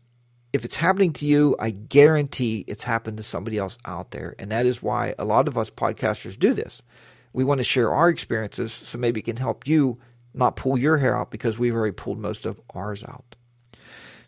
if 0.52 0.64
it's 0.64 0.76
happening 0.76 1.12
to 1.14 1.26
you, 1.26 1.54
I 1.58 1.70
guarantee 1.70 2.64
it's 2.66 2.82
happened 2.82 3.18
to 3.18 3.22
somebody 3.22 3.56
else 3.56 3.78
out 3.84 4.10
there. 4.10 4.34
And 4.38 4.50
that 4.50 4.66
is 4.66 4.82
why 4.82 5.14
a 5.18 5.24
lot 5.24 5.46
of 5.46 5.56
us 5.56 5.70
podcasters 5.70 6.38
do 6.38 6.52
this. 6.52 6.82
We 7.32 7.44
want 7.44 7.58
to 7.58 7.64
share 7.64 7.92
our 7.92 8.08
experiences 8.08 8.72
so 8.72 8.98
maybe 8.98 9.20
it 9.20 9.24
can 9.24 9.36
help 9.36 9.66
you 9.68 10.00
not 10.34 10.56
pull 10.56 10.76
your 10.76 10.98
hair 10.98 11.16
out 11.16 11.30
because 11.30 11.58
we've 11.58 11.74
already 11.74 11.94
pulled 11.94 12.18
most 12.18 12.46
of 12.46 12.60
ours 12.74 13.04
out. 13.04 13.36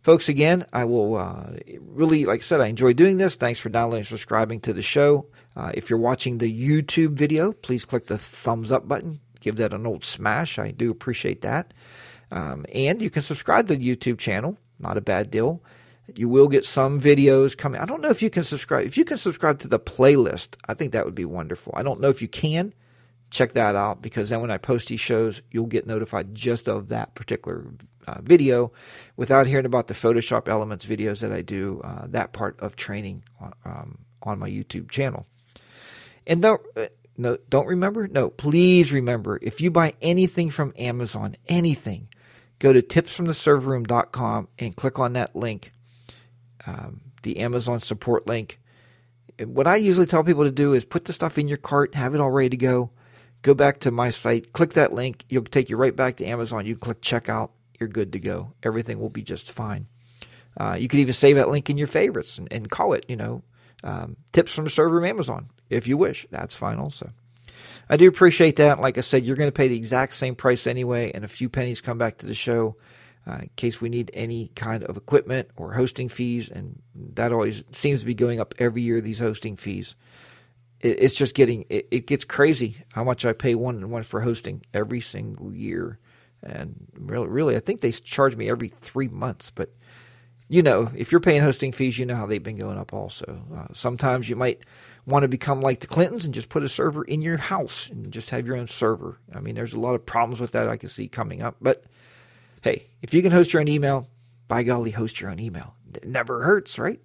Folks, 0.03 0.28
again, 0.28 0.66
I 0.72 0.84
will 0.84 1.14
uh, 1.16 1.50
really, 1.80 2.24
like 2.24 2.40
I 2.40 2.42
said, 2.42 2.61
I 2.61 2.66
enjoy 2.66 2.92
doing 2.92 3.18
this. 3.18 3.36
Thanks 3.36 3.61
for 3.61 3.68
downloading 3.68 4.00
and 4.00 4.09
subscribing 4.09 4.61
to 4.62 4.72
the 4.72 4.82
show. 4.82 5.26
Uh, 5.55 5.70
if 5.74 5.88
you're 5.88 5.98
watching 5.98 6.38
the 6.38 6.53
YouTube 6.53 7.12
video, 7.12 7.53
please 7.53 7.84
click 7.84 8.07
the 8.07 8.18
thumbs 8.18 8.72
up 8.72 8.88
button. 8.88 9.20
Give 9.40 9.57
that 9.57 9.72
an 9.72 9.86
old 9.86 10.05
smash. 10.05 10.59
I 10.59 10.72
do 10.72 10.90
appreciate 10.90 11.42
that. 11.42 11.72
Um, 12.32 12.66
and 12.74 13.00
you 13.00 13.11
can 13.11 13.22
subscribe 13.22 13.68
to 13.68 13.76
the 13.76 13.96
YouTube 13.96 14.18
channel. 14.18 14.59
Not 14.80 14.96
a 14.96 15.03
bad 15.03 15.30
deal. 15.30 15.62
You 16.14 16.28
will 16.28 16.48
get 16.48 16.64
some 16.64 17.00
videos 17.00 17.57
coming. 17.57 17.80
I 17.80 17.84
don't 17.84 18.00
know 18.00 18.11
if 18.11 18.22
you 18.22 18.30
can 18.30 18.42
subscribe. 18.42 18.86
If 18.86 18.96
you 18.96 19.05
can 19.05 19.18
subscribe 19.18 19.61
to 19.61 19.68
the 19.68 19.78
playlist, 19.78 20.57
I 20.66 20.74
think 20.74 20.92
that 20.92 21.05
would 21.05 21.14
be 21.14 21.24
wonderful. 21.24 21.72
I 21.76 21.84
don't 21.84 22.00
know 22.00 22.09
if 22.09 22.20
you 22.20 22.28
can. 22.28 22.74
Check 23.33 23.55
that 23.55 23.74
out 23.74 24.03
because 24.03 24.28
then 24.28 24.43
when 24.43 24.51
I 24.51 24.59
post 24.59 24.89
these 24.89 25.01
shows, 25.01 25.41
you'll 25.51 25.66
get 25.66 25.87
notified 25.87 26.35
just 26.35 26.68
of 26.68 26.91
that 26.91 27.14
particular 27.14 27.64
uh, 28.07 28.20
video 28.20 28.72
without 29.16 29.47
hearing 29.47 29.64
about 29.64 29.87
the 29.89 29.95
Photoshop 29.95 30.49
Elements 30.49 30.85
videos 30.85 31.20
that 31.20 31.33
I 31.33 31.41
do, 31.41 31.80
uh, 31.83 32.07
that 32.09 32.35
part 32.35 32.61
of 32.61 32.76
training 32.76 33.24
um, 33.64 34.01
on 34.22 34.39
my 34.39 34.51
YouTube 34.51 34.91
channel. 34.91 35.26
And 36.26 36.43
don't, 36.43 36.61
uh, 36.76 36.89
no, 37.16 37.39
don't 37.49 37.66
remember? 37.66 38.07
No, 38.07 38.28
please 38.28 38.93
remember 38.93 39.39
if 39.41 39.62
you 39.62 39.70
buy 39.70 39.95
anything 40.03 40.51
from 40.51 40.74
Amazon, 40.78 41.37
anything, 41.49 42.09
go 42.59 42.74
to 42.74 42.83
tipsfromtheserverroom.com 42.83 44.49
and 44.59 44.76
click 44.76 44.99
on 44.99 45.14
that 45.14 45.35
link, 45.35 45.72
um, 46.66 47.01
the 47.22 47.39
Amazon 47.39 47.80
support 47.80 48.26
link. 48.26 48.61
What 49.43 49.66
I 49.66 49.76
usually 49.76 50.05
tell 50.05 50.22
people 50.22 50.45
to 50.45 50.53
do 50.53 50.74
is 50.74 50.85
put 50.85 51.07
the 51.07 51.14
stuff 51.14 51.39
in 51.39 51.49
your 51.49 51.57
cart, 51.57 51.95
have 51.95 52.14
it 52.14 52.20
all 52.20 52.30
ready 52.30 52.51
to 52.51 52.57
go. 52.59 52.91
Go 53.43 53.55
back 53.55 53.80
to 53.80 53.90
my 53.90 54.11
site, 54.11 54.53
click 54.53 54.72
that 54.74 54.93
link. 54.93 55.24
You'll 55.28 55.45
take 55.45 55.68
you 55.68 55.76
right 55.76 55.95
back 55.95 56.16
to 56.16 56.26
Amazon. 56.26 56.66
You 56.66 56.76
click 56.76 57.01
checkout. 57.01 57.51
You're 57.78 57.88
good 57.88 58.12
to 58.12 58.20
go. 58.20 58.53
Everything 58.62 59.01
will 59.01 59.11
be 59.11 59.22
just 59.22 59.51
fine. 59.51 59.88
Uh, 60.57 60.76
you 60.78 60.88
could 60.88 61.01
even 61.01 61.12
save 61.12 61.36
that 61.36 61.49
link 61.49 61.68
in 61.68 61.78
your 61.78 61.86
favorites 61.86 62.38
and, 62.38 62.47
and 62.53 62.70
call 62.70 62.93
it, 62.93 63.05
you 63.09 63.16
know, 63.16 63.43
um, 63.82 64.16
tips 64.32 64.53
from 64.53 64.68
server 64.68 64.95
room 64.95 65.05
Amazon 65.05 65.49
if 65.70 65.88
you 65.88 65.97
wish. 65.97 66.26
That's 66.30 66.55
fine 66.55 66.78
also. 66.78 67.11
I 67.88 67.97
do 67.97 68.09
appreciate 68.09 68.57
that. 68.57 68.80
Like 68.80 68.99
I 68.99 69.01
said, 69.01 69.24
you're 69.24 69.36
going 69.36 69.49
to 69.49 69.53
pay 69.53 69.68
the 69.68 69.76
exact 69.76 70.14
same 70.14 70.34
price 70.34 70.66
anyway, 70.66 71.11
and 71.12 71.24
a 71.24 71.28
few 71.28 71.49
pennies 71.49 71.80
come 71.80 71.99
back 71.99 72.18
to 72.18 72.26
the 72.26 72.34
show 72.34 72.76
uh, 73.26 73.38
in 73.43 73.51
case 73.57 73.80
we 73.80 73.88
need 73.88 74.11
any 74.14 74.51
kind 74.55 74.82
of 74.84 74.97
equipment 74.97 75.49
or 75.57 75.72
hosting 75.74 76.09
fees. 76.09 76.49
And 76.49 76.80
that 76.95 77.32
always 77.32 77.64
seems 77.70 78.01
to 78.01 78.07
be 78.07 78.14
going 78.14 78.40
up 78.40 78.55
every 78.59 78.82
year, 78.82 79.01
these 79.01 79.18
hosting 79.18 79.57
fees. 79.57 79.95
It, 80.83 81.03
it's 81.03 81.14
just 81.14 81.35
getting, 81.35 81.64
it, 81.68 81.89
it, 81.91 82.07
gets 82.07 82.24
crazy 82.24 82.76
how 82.93 83.05
much 83.05 83.24
I 83.24 83.33
pay 83.33 83.55
one 83.55 83.76
and 83.76 83.91
one 83.91 84.03
for 84.03 84.20
hosting 84.20 84.62
every 84.74 85.01
single 85.01 85.55
year. 85.55 85.99
And 86.43 86.89
really, 86.95 87.28
really, 87.28 87.57
I 87.57 87.61
think 87.61 87.80
they 87.80 87.93
charge 87.93 88.37
me 88.37 88.51
every 88.51 88.68
three 88.68 89.09
months, 89.09 89.51
but 89.51 89.70
you 90.49 90.62
know, 90.62 90.91
if 90.95 91.11
you're 91.11 91.20
paying 91.20 91.41
hosting 91.41 91.72
fees, 91.72 91.99
you 91.99 92.05
know 92.05 92.14
how 92.14 92.26
they've 92.26 92.43
been 92.43 92.59
going 92.59 92.76
up 92.76 92.93
also. 92.93 93.43
Uh, 93.57 93.72
sometimes 93.72 94.28
you 94.28 94.37
might 94.37 94.61
want 95.07 95.22
to 95.22 95.28
become 95.28 95.62
like 95.62 95.80
the 95.80 95.87
Clintons 95.87 96.26
and 96.26 96.35
just 96.35 96.51
put 96.51 96.62
a 96.62 96.68
server 96.68 97.05
in 97.05 97.22
your 97.22 97.39
house 97.39 97.89
and 97.89 98.12
just 98.12 98.28
have 98.28 98.47
your 98.47 98.57
own 98.57 98.66
server. 98.66 99.18
I 99.35 99.41
mean, 99.41 99.55
there's 99.55 99.72
a 99.72 99.80
lot 99.80 99.95
of 99.95 100.05
problems 100.05 100.43
with 100.43 100.53
that 100.53 100.68
I 100.68 100.76
can 100.76 100.91
see 100.91 101.09
coming 101.09 101.41
up. 101.41 101.57
But 101.61 101.85
hey, 102.61 102.89
if 103.01 103.14
you 103.14 103.22
can 103.22 103.33
host 103.33 103.55
your 103.55 103.61
own 103.61 103.68
email, 103.68 104.09
by 104.47 104.62
golly, 104.62 104.91
host 104.91 105.22
your 105.22 105.30
own 105.30 105.39
email. 105.39 105.74
It 105.95 106.07
never 106.07 106.43
hurts, 106.43 106.78
right? 106.78 107.01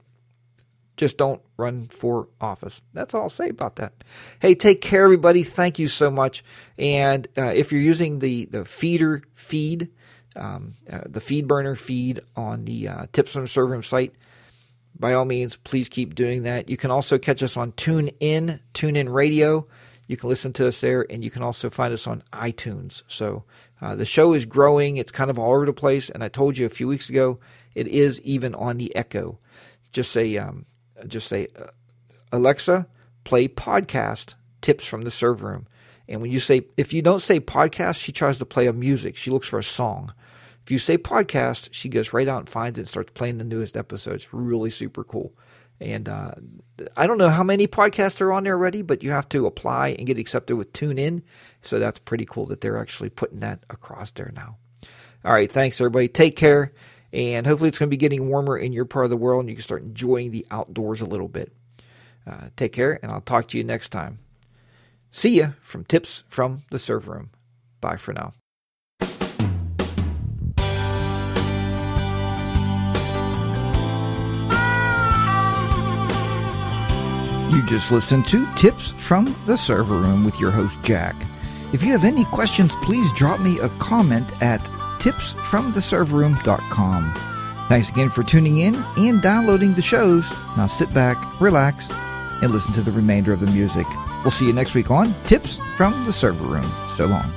Just 0.97 1.17
don't 1.17 1.41
run 1.57 1.87
for 1.87 2.27
office. 2.41 2.81
That's 2.93 3.13
all 3.13 3.23
I'll 3.23 3.29
say 3.29 3.49
about 3.49 3.75
that. 3.77 4.03
Hey, 4.39 4.55
take 4.55 4.81
care, 4.81 5.03
everybody. 5.03 5.43
Thank 5.43 5.77
you 5.79 5.87
so 5.87 6.09
much. 6.09 6.43
And 6.77 7.27
uh, 7.37 7.53
if 7.55 7.71
you're 7.71 7.81
using 7.81 8.19
the, 8.19 8.45
the 8.45 8.65
feeder 8.65 9.21
feed, 9.35 9.89
um, 10.35 10.73
uh, 10.91 11.01
the 11.05 11.19
FeedBurner 11.19 11.77
feed 11.77 12.21
on 12.35 12.65
the 12.65 12.87
uh, 12.87 13.05
Tips 13.13 13.33
from 13.33 13.43
the 13.43 13.47
Server 13.47 13.71
Room 13.71 13.83
site, 13.83 14.15
by 14.99 15.13
all 15.13 15.25
means, 15.25 15.55
please 15.55 15.89
keep 15.89 16.15
doing 16.15 16.43
that. 16.43 16.69
You 16.69 16.77
can 16.77 16.89
also 16.89 17.17
catch 17.19 17.43
us 17.43 17.55
on 17.55 17.73
TuneIn, 17.73 18.59
TuneIn 18.73 19.13
Radio. 19.13 19.67
You 20.07 20.17
can 20.17 20.29
listen 20.29 20.53
to 20.53 20.67
us 20.67 20.81
there, 20.81 21.05
and 21.09 21.23
you 21.23 21.29
can 21.29 21.43
also 21.43 21.69
find 21.69 21.93
us 21.93 22.07
on 22.07 22.23
iTunes. 22.33 23.03
So 23.07 23.43
uh, 23.81 23.95
the 23.95 24.05
show 24.05 24.33
is 24.33 24.45
growing. 24.45 24.97
It's 24.97 25.11
kind 25.11 25.29
of 25.29 25.37
all 25.37 25.53
over 25.53 25.65
the 25.65 25.73
place. 25.73 26.09
And 26.09 26.23
I 26.23 26.29
told 26.29 26.57
you 26.57 26.65
a 26.65 26.69
few 26.69 26.87
weeks 26.87 27.09
ago, 27.09 27.39
it 27.75 27.87
is 27.87 28.19
even 28.21 28.55
on 28.55 28.77
the 28.77 28.95
Echo. 28.95 29.37
Just 29.91 30.11
say, 30.11 30.35
um, 30.37 30.65
just 31.05 31.27
say, 31.27 31.47
uh, 31.57 31.67
Alexa, 32.31 32.87
play 33.23 33.47
podcast 33.47 34.35
tips 34.61 34.85
from 34.85 35.03
the 35.03 35.11
server 35.11 35.47
room. 35.47 35.67
And 36.09 36.21
when 36.21 36.31
you 36.31 36.39
say, 36.39 36.61
if 36.77 36.93
you 36.93 37.01
don't 37.01 37.21
say 37.21 37.39
podcast, 37.39 37.99
she 37.99 38.11
tries 38.11 38.37
to 38.37 38.45
play 38.45 38.67
a 38.67 38.73
music. 38.73 39.17
She 39.17 39.29
looks 39.29 39.47
for 39.47 39.59
a 39.59 39.63
song. 39.63 40.13
If 40.63 40.71
you 40.71 40.79
say 40.79 40.97
podcast, 40.97 41.69
she 41.71 41.89
goes 41.89 42.13
right 42.13 42.27
out 42.27 42.39
and 42.39 42.49
finds 42.49 42.79
it 42.79 42.83
and 42.83 42.87
starts 42.87 43.11
playing 43.11 43.37
the 43.37 43.43
newest 43.43 43.77
episodes. 43.77 44.27
Really 44.33 44.69
super 44.69 45.03
cool. 45.03 45.33
And 45.79 46.09
uh, 46.09 46.31
I 46.95 47.07
don't 47.07 47.17
know 47.17 47.29
how 47.29 47.43
many 47.43 47.67
podcasts 47.67 48.19
are 48.21 48.33
on 48.33 48.43
there 48.43 48.53
already, 48.53 48.81
but 48.81 49.03
you 49.03 49.11
have 49.11 49.29
to 49.29 49.45
apply 49.45 49.89
and 49.89 50.07
get 50.07 50.17
accepted 50.17 50.55
with 50.55 50.73
TuneIn. 50.73 51.21
So 51.61 51.79
that's 51.79 51.99
pretty 51.99 52.25
cool 52.25 52.47
that 52.47 52.61
they're 52.61 52.79
actually 52.79 53.09
putting 53.09 53.41
that 53.41 53.63
across 53.69 54.11
there 54.11 54.31
now. 54.35 54.57
All 55.23 55.33
right, 55.33 55.51
thanks 55.51 55.79
everybody. 55.79 56.07
Take 56.07 56.35
care. 56.35 56.73
And 57.17 57.47
hopefully 57.47 57.69
it's 57.69 57.79
going 57.79 57.87
to 57.89 57.93
be 57.93 57.97
getting 57.97 58.29
warmer 58.29 58.55
in 58.55 58.73
your 58.73 58.85
part 58.85 59.05
of 59.05 59.09
the 59.09 59.17
world 59.17 59.39
and 59.39 59.49
you 59.49 59.55
can 59.55 59.63
start 59.63 59.81
enjoying 59.81 60.29
the 60.29 60.45
outdoors 60.51 61.01
a 61.01 61.05
little 61.05 61.27
bit. 61.27 61.51
Uh, 62.27 62.49
take 62.55 62.73
care, 62.73 62.99
and 63.01 63.11
I'll 63.11 63.21
talk 63.21 63.47
to 63.47 63.57
you 63.57 63.63
next 63.63 63.89
time. 63.89 64.19
See 65.11 65.39
ya 65.39 65.51
from 65.63 65.83
Tips 65.83 66.23
from 66.29 66.61
the 66.69 66.77
Server 66.77 67.13
Room. 67.13 67.31
Bye 67.81 67.97
for 67.97 68.13
now. 68.13 68.33
You 77.49 77.65
just 77.65 77.89
listened 77.89 78.27
to 78.27 78.47
Tips 78.55 78.89
from 78.99 79.35
the 79.47 79.57
Server 79.57 79.97
Room 79.97 80.23
with 80.23 80.39
your 80.39 80.51
host, 80.51 80.77
Jack. 80.83 81.15
If 81.73 81.81
you 81.81 81.91
have 81.93 82.05
any 82.05 82.25
questions, 82.25 82.71
please 82.83 83.11
drop 83.13 83.39
me 83.39 83.57
a 83.59 83.69
comment 83.79 84.31
at 84.43 84.63
tipsfromtheserverroom.com. 84.99 87.13
Thanks 87.67 87.89
again 87.89 88.09
for 88.09 88.23
tuning 88.23 88.59
in 88.59 88.75
and 88.97 89.21
downloading 89.21 89.73
the 89.73 89.81
shows. 89.81 90.29
Now 90.55 90.67
sit 90.67 90.93
back, 90.93 91.17
relax, 91.41 91.89
and 92.41 92.51
listen 92.51 92.73
to 92.73 92.81
the 92.81 92.91
remainder 92.91 93.33
of 93.33 93.39
the 93.39 93.47
music. 93.47 93.85
We'll 94.23 94.31
see 94.31 94.45
you 94.45 94.53
next 94.53 94.73
week 94.73 94.89
on 94.89 95.13
Tips 95.25 95.59
from 95.75 96.05
the 96.05 96.13
Server 96.13 96.45
Room. 96.45 96.71
So 96.95 97.05
long. 97.05 97.31